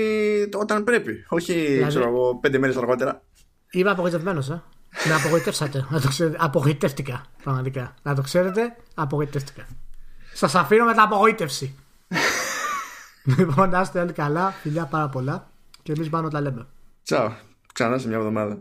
[0.51, 1.25] το- όταν πρέπει.
[1.27, 3.21] Όχι, Δηλαδή- ξέρω εγώ, πέντε μέρες αργότερα.
[3.71, 4.61] Είμαι απογοητευμένος, ε.
[5.07, 5.85] Με απογοητεύσατε.
[5.89, 6.37] Να το ξέρετε.
[6.39, 7.95] Απογοητεύτηκα, πραγματικά.
[8.03, 9.65] Να το ξέρετε, απογοητεύτηκα.
[10.33, 11.75] Σας αφήνω με τα απογοήτευση.
[13.37, 14.51] λοιπόν, να είστε όλοι καλά.
[14.51, 15.51] Φιλιά πάρα πολλά.
[15.83, 16.67] Και εμείς πάνω τα λέμε.
[17.03, 17.31] Τσαου.
[17.73, 18.59] Ξανά σε μια εβδομάδα.